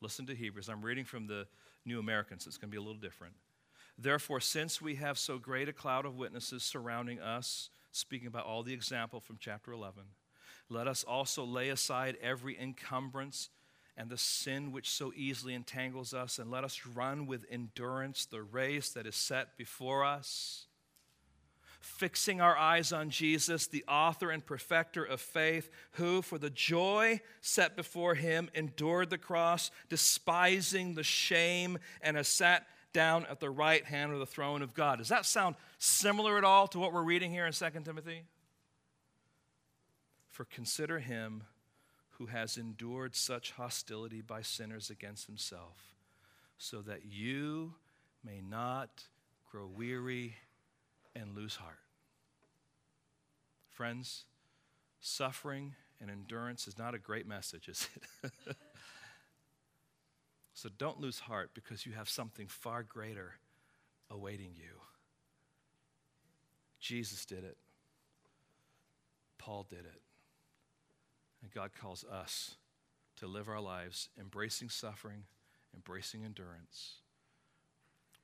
Listen 0.00 0.26
to 0.26 0.34
Hebrews. 0.34 0.68
I'm 0.68 0.82
reading 0.82 1.04
from 1.04 1.26
the 1.26 1.46
New 1.84 1.98
American, 1.98 2.38
so 2.38 2.48
it's 2.48 2.56
going 2.56 2.70
to 2.70 2.72
be 2.72 2.78
a 2.78 2.82
little 2.82 3.00
different. 3.00 3.34
Therefore, 3.98 4.40
since 4.40 4.80
we 4.80 4.96
have 4.96 5.18
so 5.18 5.38
great 5.38 5.68
a 5.68 5.72
cloud 5.72 6.06
of 6.06 6.16
witnesses 6.16 6.62
surrounding 6.62 7.18
us, 7.18 7.70
speaking 7.92 8.28
about 8.28 8.46
all 8.46 8.62
the 8.62 8.74
example 8.74 9.20
from 9.20 9.36
chapter 9.40 9.72
11, 9.72 10.04
let 10.68 10.86
us 10.86 11.04
also 11.04 11.44
lay 11.44 11.70
aside 11.70 12.16
every 12.22 12.58
encumbrance 12.58 13.50
and 13.98 14.08
the 14.08 14.16
sin 14.16 14.70
which 14.70 14.88
so 14.88 15.12
easily 15.16 15.54
entangles 15.54 16.14
us, 16.14 16.38
and 16.38 16.50
let 16.50 16.62
us 16.62 16.86
run 16.86 17.26
with 17.26 17.44
endurance 17.50 18.26
the 18.26 18.42
race 18.42 18.90
that 18.90 19.06
is 19.06 19.16
set 19.16 19.56
before 19.58 20.04
us. 20.04 20.66
Fixing 21.80 22.40
our 22.40 22.56
eyes 22.56 22.92
on 22.92 23.10
Jesus, 23.10 23.66
the 23.66 23.84
author 23.88 24.30
and 24.30 24.46
perfecter 24.46 25.04
of 25.04 25.20
faith, 25.20 25.68
who, 25.92 26.22
for 26.22 26.38
the 26.38 26.50
joy 26.50 27.20
set 27.40 27.74
before 27.74 28.14
him, 28.14 28.48
endured 28.54 29.10
the 29.10 29.18
cross, 29.18 29.72
despising 29.88 30.94
the 30.94 31.02
shame, 31.02 31.76
and 32.00 32.16
has 32.16 32.28
sat 32.28 32.66
down 32.92 33.26
at 33.26 33.40
the 33.40 33.50
right 33.50 33.84
hand 33.84 34.12
of 34.12 34.18
the 34.18 34.26
throne 34.26 34.62
of 34.62 34.74
God. 34.74 34.98
Does 34.98 35.08
that 35.08 35.26
sound 35.26 35.56
similar 35.78 36.38
at 36.38 36.44
all 36.44 36.66
to 36.68 36.78
what 36.78 36.92
we're 36.92 37.02
reading 37.02 37.30
here 37.30 37.46
in 37.46 37.52
2 37.52 37.66
Timothy? 37.84 38.22
For 40.28 40.44
consider 40.44 40.98
him 40.98 41.44
who 42.18 42.26
has 42.26 42.56
endured 42.56 43.14
such 43.14 43.52
hostility 43.52 44.20
by 44.20 44.42
sinners 44.42 44.90
against 44.90 45.26
himself, 45.26 45.94
so 46.58 46.80
that 46.82 47.04
you 47.04 47.74
may 48.24 48.40
not 48.40 49.04
grow 49.50 49.66
weary 49.66 50.34
and 51.14 51.36
lose 51.36 51.56
heart. 51.56 51.78
Friends, 53.68 54.24
suffering 55.00 55.74
and 56.00 56.10
endurance 56.10 56.66
is 56.66 56.76
not 56.76 56.94
a 56.94 56.98
great 56.98 57.26
message, 57.26 57.68
is 57.68 57.88
it? 58.24 58.32
so 60.58 60.68
don't 60.76 61.00
lose 61.00 61.20
heart 61.20 61.50
because 61.54 61.86
you 61.86 61.92
have 61.92 62.08
something 62.08 62.48
far 62.48 62.82
greater 62.82 63.34
awaiting 64.10 64.50
you. 64.56 64.80
Jesus 66.80 67.24
did 67.24 67.44
it, 67.44 67.56
Paul 69.38 69.68
did 69.70 69.84
it. 69.84 70.00
And 71.42 71.52
God 71.52 71.70
calls 71.80 72.04
us 72.04 72.56
to 73.18 73.28
live 73.28 73.48
our 73.48 73.60
lives 73.60 74.08
embracing 74.18 74.68
suffering, 74.68 75.22
embracing 75.76 76.24
endurance 76.24 76.94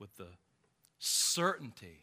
with 0.00 0.16
the 0.16 0.30
certainty 0.98 2.00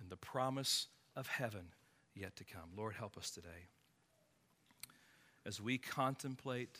and 0.00 0.08
the 0.08 0.16
promise 0.16 0.86
of 1.16 1.26
heaven 1.26 1.70
yet 2.14 2.36
to 2.36 2.44
come. 2.44 2.70
Lord, 2.76 2.94
help 2.94 3.18
us 3.18 3.28
today. 3.28 3.66
As 5.44 5.60
we 5.60 5.78
contemplate 5.78 6.78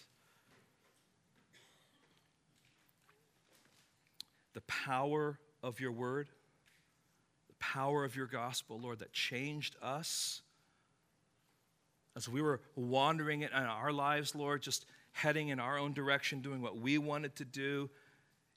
the 4.55 4.63
power 4.63 5.39
of 5.63 5.81
your 5.81 5.93
word, 5.93 6.29
the 7.49 7.55
power 7.59 8.05
of 8.05 8.17
your 8.17 8.27
gospel, 8.27 8.81
Lord, 8.81 9.01
that 9.01 9.13
changed 9.13 9.77
us. 9.83 10.43
As 12.17 12.29
we 12.29 12.41
were 12.41 12.61
wandering 12.77 13.43
in 13.43 13.53
our 13.53 13.93
lives, 13.93 14.35
Lord, 14.35 14.63
just 14.63 14.87
heading 15.13 15.49
in 15.49 15.61
our 15.61 15.79
own 15.79 15.93
direction, 15.93 16.41
doing 16.41 16.63
what 16.63 16.79
we 16.79 16.99
wanted 16.99 17.37
to 17.37 17.45
do, 17.45 17.91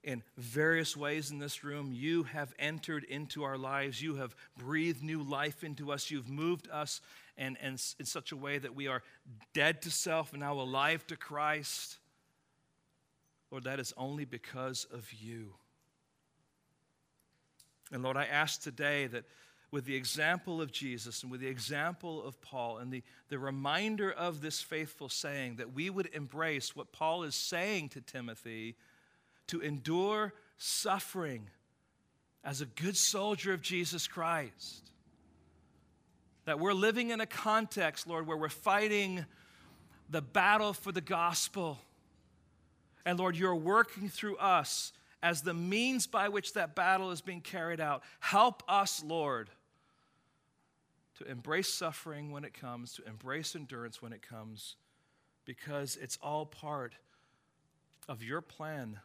in 0.03 0.23
various 0.37 0.95
ways 0.95 1.31
in 1.31 1.39
this 1.39 1.65
room. 1.65 1.91
You 1.91 2.23
have 2.23 2.53
entered 2.57 3.03
into 3.03 3.43
our 3.43 3.57
lives. 3.57 4.01
You 4.01 4.15
have 4.15 4.35
breathed 4.57 5.03
new 5.03 5.21
life 5.21 5.63
into 5.65 5.91
us. 5.91 6.09
You've 6.09 6.29
moved 6.29 6.69
us 6.71 7.01
and, 7.37 7.57
and 7.61 7.73
in 7.99 8.05
such 8.05 8.31
a 8.31 8.37
way 8.37 8.57
that 8.57 8.73
we 8.73 8.87
are 8.87 9.03
dead 9.53 9.81
to 9.81 9.91
self 9.91 10.31
and 10.31 10.39
now 10.39 10.53
alive 10.53 11.05
to 11.07 11.17
Christ. 11.17 11.97
Lord, 13.51 13.65
that 13.65 13.79
is 13.79 13.93
only 13.97 14.23
because 14.23 14.87
of 14.91 15.11
you. 15.11 15.53
And 17.91 18.03
Lord, 18.03 18.17
I 18.17 18.25
ask 18.25 18.61
today 18.61 19.07
that 19.07 19.23
with 19.71 19.85
the 19.85 19.95
example 19.95 20.61
of 20.61 20.71
Jesus 20.71 21.23
and 21.23 21.31
with 21.31 21.41
the 21.41 21.47
example 21.47 22.23
of 22.25 22.39
Paul 22.41 22.77
and 22.77 22.91
the, 22.91 23.03
the 23.29 23.39
reminder 23.39 24.11
of 24.11 24.41
this 24.41 24.61
faithful 24.61 25.09
saying, 25.09 25.57
that 25.57 25.73
we 25.73 25.89
would 25.89 26.09
embrace 26.13 26.75
what 26.75 26.91
Paul 26.91 27.23
is 27.23 27.35
saying 27.35 27.89
to 27.89 28.01
Timothy 28.01 28.75
to 29.47 29.59
endure 29.59 30.33
suffering 30.57 31.49
as 32.43 32.61
a 32.61 32.65
good 32.65 32.95
soldier 32.95 33.53
of 33.53 33.61
Jesus 33.61 34.07
Christ. 34.07 34.91
That 36.45 36.59
we're 36.59 36.73
living 36.73 37.09
in 37.09 37.19
a 37.19 37.25
context, 37.25 38.07
Lord, 38.07 38.25
where 38.25 38.37
we're 38.37 38.47
fighting 38.47 39.25
the 40.09 40.21
battle 40.21 40.71
for 40.71 40.93
the 40.93 41.01
gospel. 41.01 41.77
And 43.05 43.19
Lord, 43.19 43.35
you're 43.35 43.55
working 43.55 44.07
through 44.07 44.37
us 44.37 44.93
as 45.21 45.41
the 45.41 45.53
means 45.53 46.07
by 46.07 46.29
which 46.29 46.53
that 46.53 46.75
battle 46.75 47.11
is 47.11 47.21
being 47.21 47.41
carried 47.41 47.79
out. 47.79 48.03
Help 48.19 48.63
us, 48.67 49.03
Lord, 49.03 49.49
to 51.17 51.25
embrace 51.25 51.73
suffering 51.73 52.31
when 52.31 52.43
it 52.43 52.53
comes, 52.53 52.93
to 52.93 53.07
embrace 53.07 53.55
endurance 53.55 54.01
when 54.01 54.13
it 54.13 54.21
comes, 54.21 54.75
because 55.45 55.97
it's 55.99 56.17
all 56.21 56.45
part 56.45 56.93
of 58.07 58.23
your 58.23 58.41
plan 58.41 58.99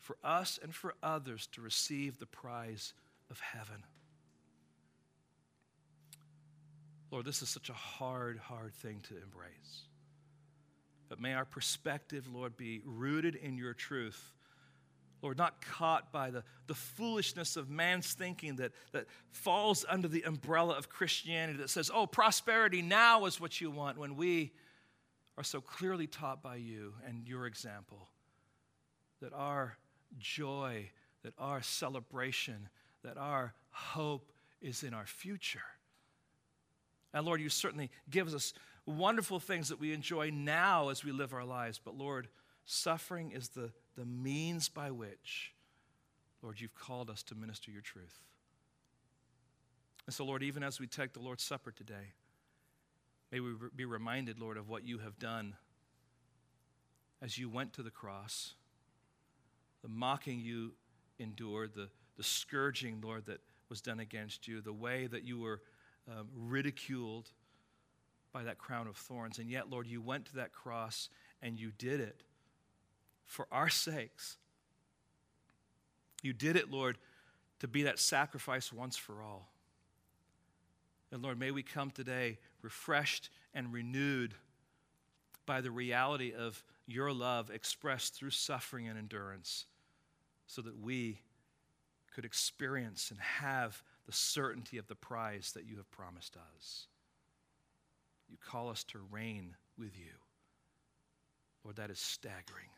for 0.00 0.16
us 0.24 0.58
and 0.62 0.74
for 0.74 0.94
others 1.02 1.46
to 1.52 1.60
receive 1.60 2.18
the 2.18 2.26
prize 2.26 2.92
of 3.30 3.38
heaven. 3.40 3.84
Lord, 7.12 7.24
this 7.24 7.42
is 7.42 7.48
such 7.50 7.68
a 7.68 7.74
hard, 7.74 8.38
hard 8.38 8.74
thing 8.74 9.00
to 9.08 9.14
embrace. 9.22 9.86
But 11.08 11.20
may 11.20 11.34
our 11.34 11.44
perspective, 11.44 12.26
Lord, 12.32 12.56
be 12.56 12.80
rooted 12.84 13.36
in 13.36 13.58
your 13.58 13.74
truth. 13.74 14.32
Lord, 15.22 15.38
not 15.38 15.64
caught 15.64 16.12
by 16.12 16.30
the, 16.30 16.42
the 16.66 16.74
foolishness 16.74 17.56
of 17.56 17.70
man's 17.70 18.12
thinking 18.12 18.56
that, 18.56 18.72
that 18.92 19.06
falls 19.30 19.84
under 19.88 20.08
the 20.08 20.22
umbrella 20.22 20.74
of 20.76 20.88
Christianity 20.88 21.58
that 21.58 21.70
says, 21.70 21.90
oh, 21.94 22.06
prosperity 22.06 22.82
now 22.82 23.24
is 23.26 23.40
what 23.40 23.60
you 23.60 23.70
want, 23.70 23.98
when 23.98 24.16
we 24.16 24.52
are 25.38 25.44
so 25.44 25.60
clearly 25.60 26.06
taught 26.06 26.42
by 26.42 26.56
you 26.56 26.94
and 27.06 27.26
your 27.26 27.46
example 27.46 28.08
that 29.20 29.32
our 29.32 29.76
joy, 30.18 30.90
that 31.22 31.32
our 31.38 31.62
celebration, 31.62 32.68
that 33.04 33.16
our 33.16 33.54
hope 33.70 34.32
is 34.60 34.82
in 34.82 34.92
our 34.92 35.06
future. 35.06 35.62
And 37.14 37.24
Lord, 37.24 37.40
you 37.40 37.48
certainly 37.48 37.90
give 38.10 38.32
us 38.34 38.52
wonderful 38.84 39.38
things 39.38 39.68
that 39.68 39.78
we 39.78 39.92
enjoy 39.92 40.30
now 40.30 40.88
as 40.88 41.04
we 41.04 41.12
live 41.12 41.32
our 41.32 41.44
lives. 41.44 41.80
But 41.82 41.96
Lord, 41.96 42.28
suffering 42.64 43.32
is 43.32 43.50
the, 43.50 43.70
the 43.96 44.04
means 44.04 44.68
by 44.68 44.90
which, 44.90 45.52
Lord, 46.42 46.60
you've 46.60 46.74
called 46.74 47.10
us 47.10 47.22
to 47.24 47.34
minister 47.34 47.70
your 47.70 47.82
truth. 47.82 48.20
And 50.06 50.14
so, 50.14 50.24
Lord, 50.24 50.42
even 50.42 50.62
as 50.62 50.80
we 50.80 50.86
take 50.86 51.12
the 51.12 51.20
Lord's 51.20 51.44
Supper 51.44 51.70
today, 51.70 52.14
may 53.30 53.40
we 53.40 53.52
be 53.74 53.84
reminded, 53.84 54.38
Lord, 54.38 54.56
of 54.56 54.68
what 54.68 54.84
you 54.84 54.98
have 54.98 55.18
done 55.18 55.54
as 57.20 57.38
you 57.38 57.48
went 57.48 57.72
to 57.74 57.82
the 57.82 57.90
cross 57.90 58.54
the 59.82 59.88
mocking 59.88 60.40
you 60.40 60.72
endured, 61.18 61.74
the, 61.74 61.88
the 62.16 62.22
scourging, 62.22 63.00
Lord, 63.02 63.26
that 63.26 63.40
was 63.68 63.80
done 63.80 64.00
against 64.00 64.46
you, 64.46 64.60
the 64.60 64.72
way 64.72 65.06
that 65.08 65.24
you 65.24 65.38
were 65.38 65.60
um, 66.08 66.28
ridiculed 66.36 67.30
by 68.32 68.44
that 68.44 68.58
crown 68.58 68.86
of 68.86 68.96
thorns. 68.96 69.38
And 69.38 69.50
yet, 69.50 69.68
Lord, 69.68 69.86
you 69.86 70.00
went 70.00 70.26
to 70.26 70.36
that 70.36 70.52
cross 70.52 71.08
and 71.42 71.58
you 71.58 71.72
did 71.76 72.00
it 72.00 72.22
for 73.32 73.46
our 73.50 73.70
sakes. 73.70 74.36
You 76.22 76.34
did 76.34 76.54
it, 76.54 76.70
Lord, 76.70 76.98
to 77.60 77.66
be 77.66 77.84
that 77.84 77.98
sacrifice 77.98 78.70
once 78.70 78.98
for 78.98 79.22
all. 79.22 79.48
And 81.10 81.22
Lord, 81.22 81.38
may 81.38 81.50
we 81.50 81.62
come 81.62 81.90
today 81.90 82.38
refreshed 82.60 83.30
and 83.54 83.72
renewed 83.72 84.34
by 85.46 85.62
the 85.62 85.70
reality 85.70 86.34
of 86.34 86.62
your 86.86 87.10
love 87.10 87.50
expressed 87.50 88.14
through 88.14 88.30
suffering 88.30 88.86
and 88.86 88.98
endurance 88.98 89.64
so 90.46 90.60
that 90.60 90.78
we 90.78 91.20
could 92.14 92.26
experience 92.26 93.10
and 93.10 93.18
have 93.18 93.82
the 94.04 94.12
certainty 94.12 94.76
of 94.76 94.88
the 94.88 94.94
prize 94.94 95.52
that 95.54 95.64
you 95.64 95.76
have 95.76 95.90
promised 95.90 96.36
us. 96.36 96.86
You 98.28 98.36
call 98.46 98.68
us 98.68 98.84
to 98.84 98.98
reign 99.10 99.56
with 99.78 99.98
you. 99.98 100.12
Lord, 101.64 101.76
that 101.76 101.90
is 101.90 101.98
staggering. 101.98 102.68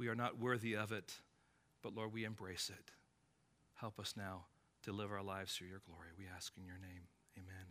We 0.00 0.08
are 0.08 0.14
not 0.14 0.38
worthy 0.38 0.74
of 0.74 0.92
it, 0.92 1.12
but 1.82 1.94
Lord, 1.94 2.14
we 2.14 2.24
embrace 2.24 2.70
it. 2.72 2.90
Help 3.74 4.00
us 4.00 4.14
now 4.16 4.46
to 4.84 4.92
live 4.92 5.12
our 5.12 5.22
lives 5.22 5.52
through 5.52 5.68
your 5.68 5.82
glory. 5.86 6.08
We 6.16 6.24
ask 6.34 6.54
in 6.56 6.64
your 6.64 6.78
name. 6.78 7.02
Amen. 7.36 7.66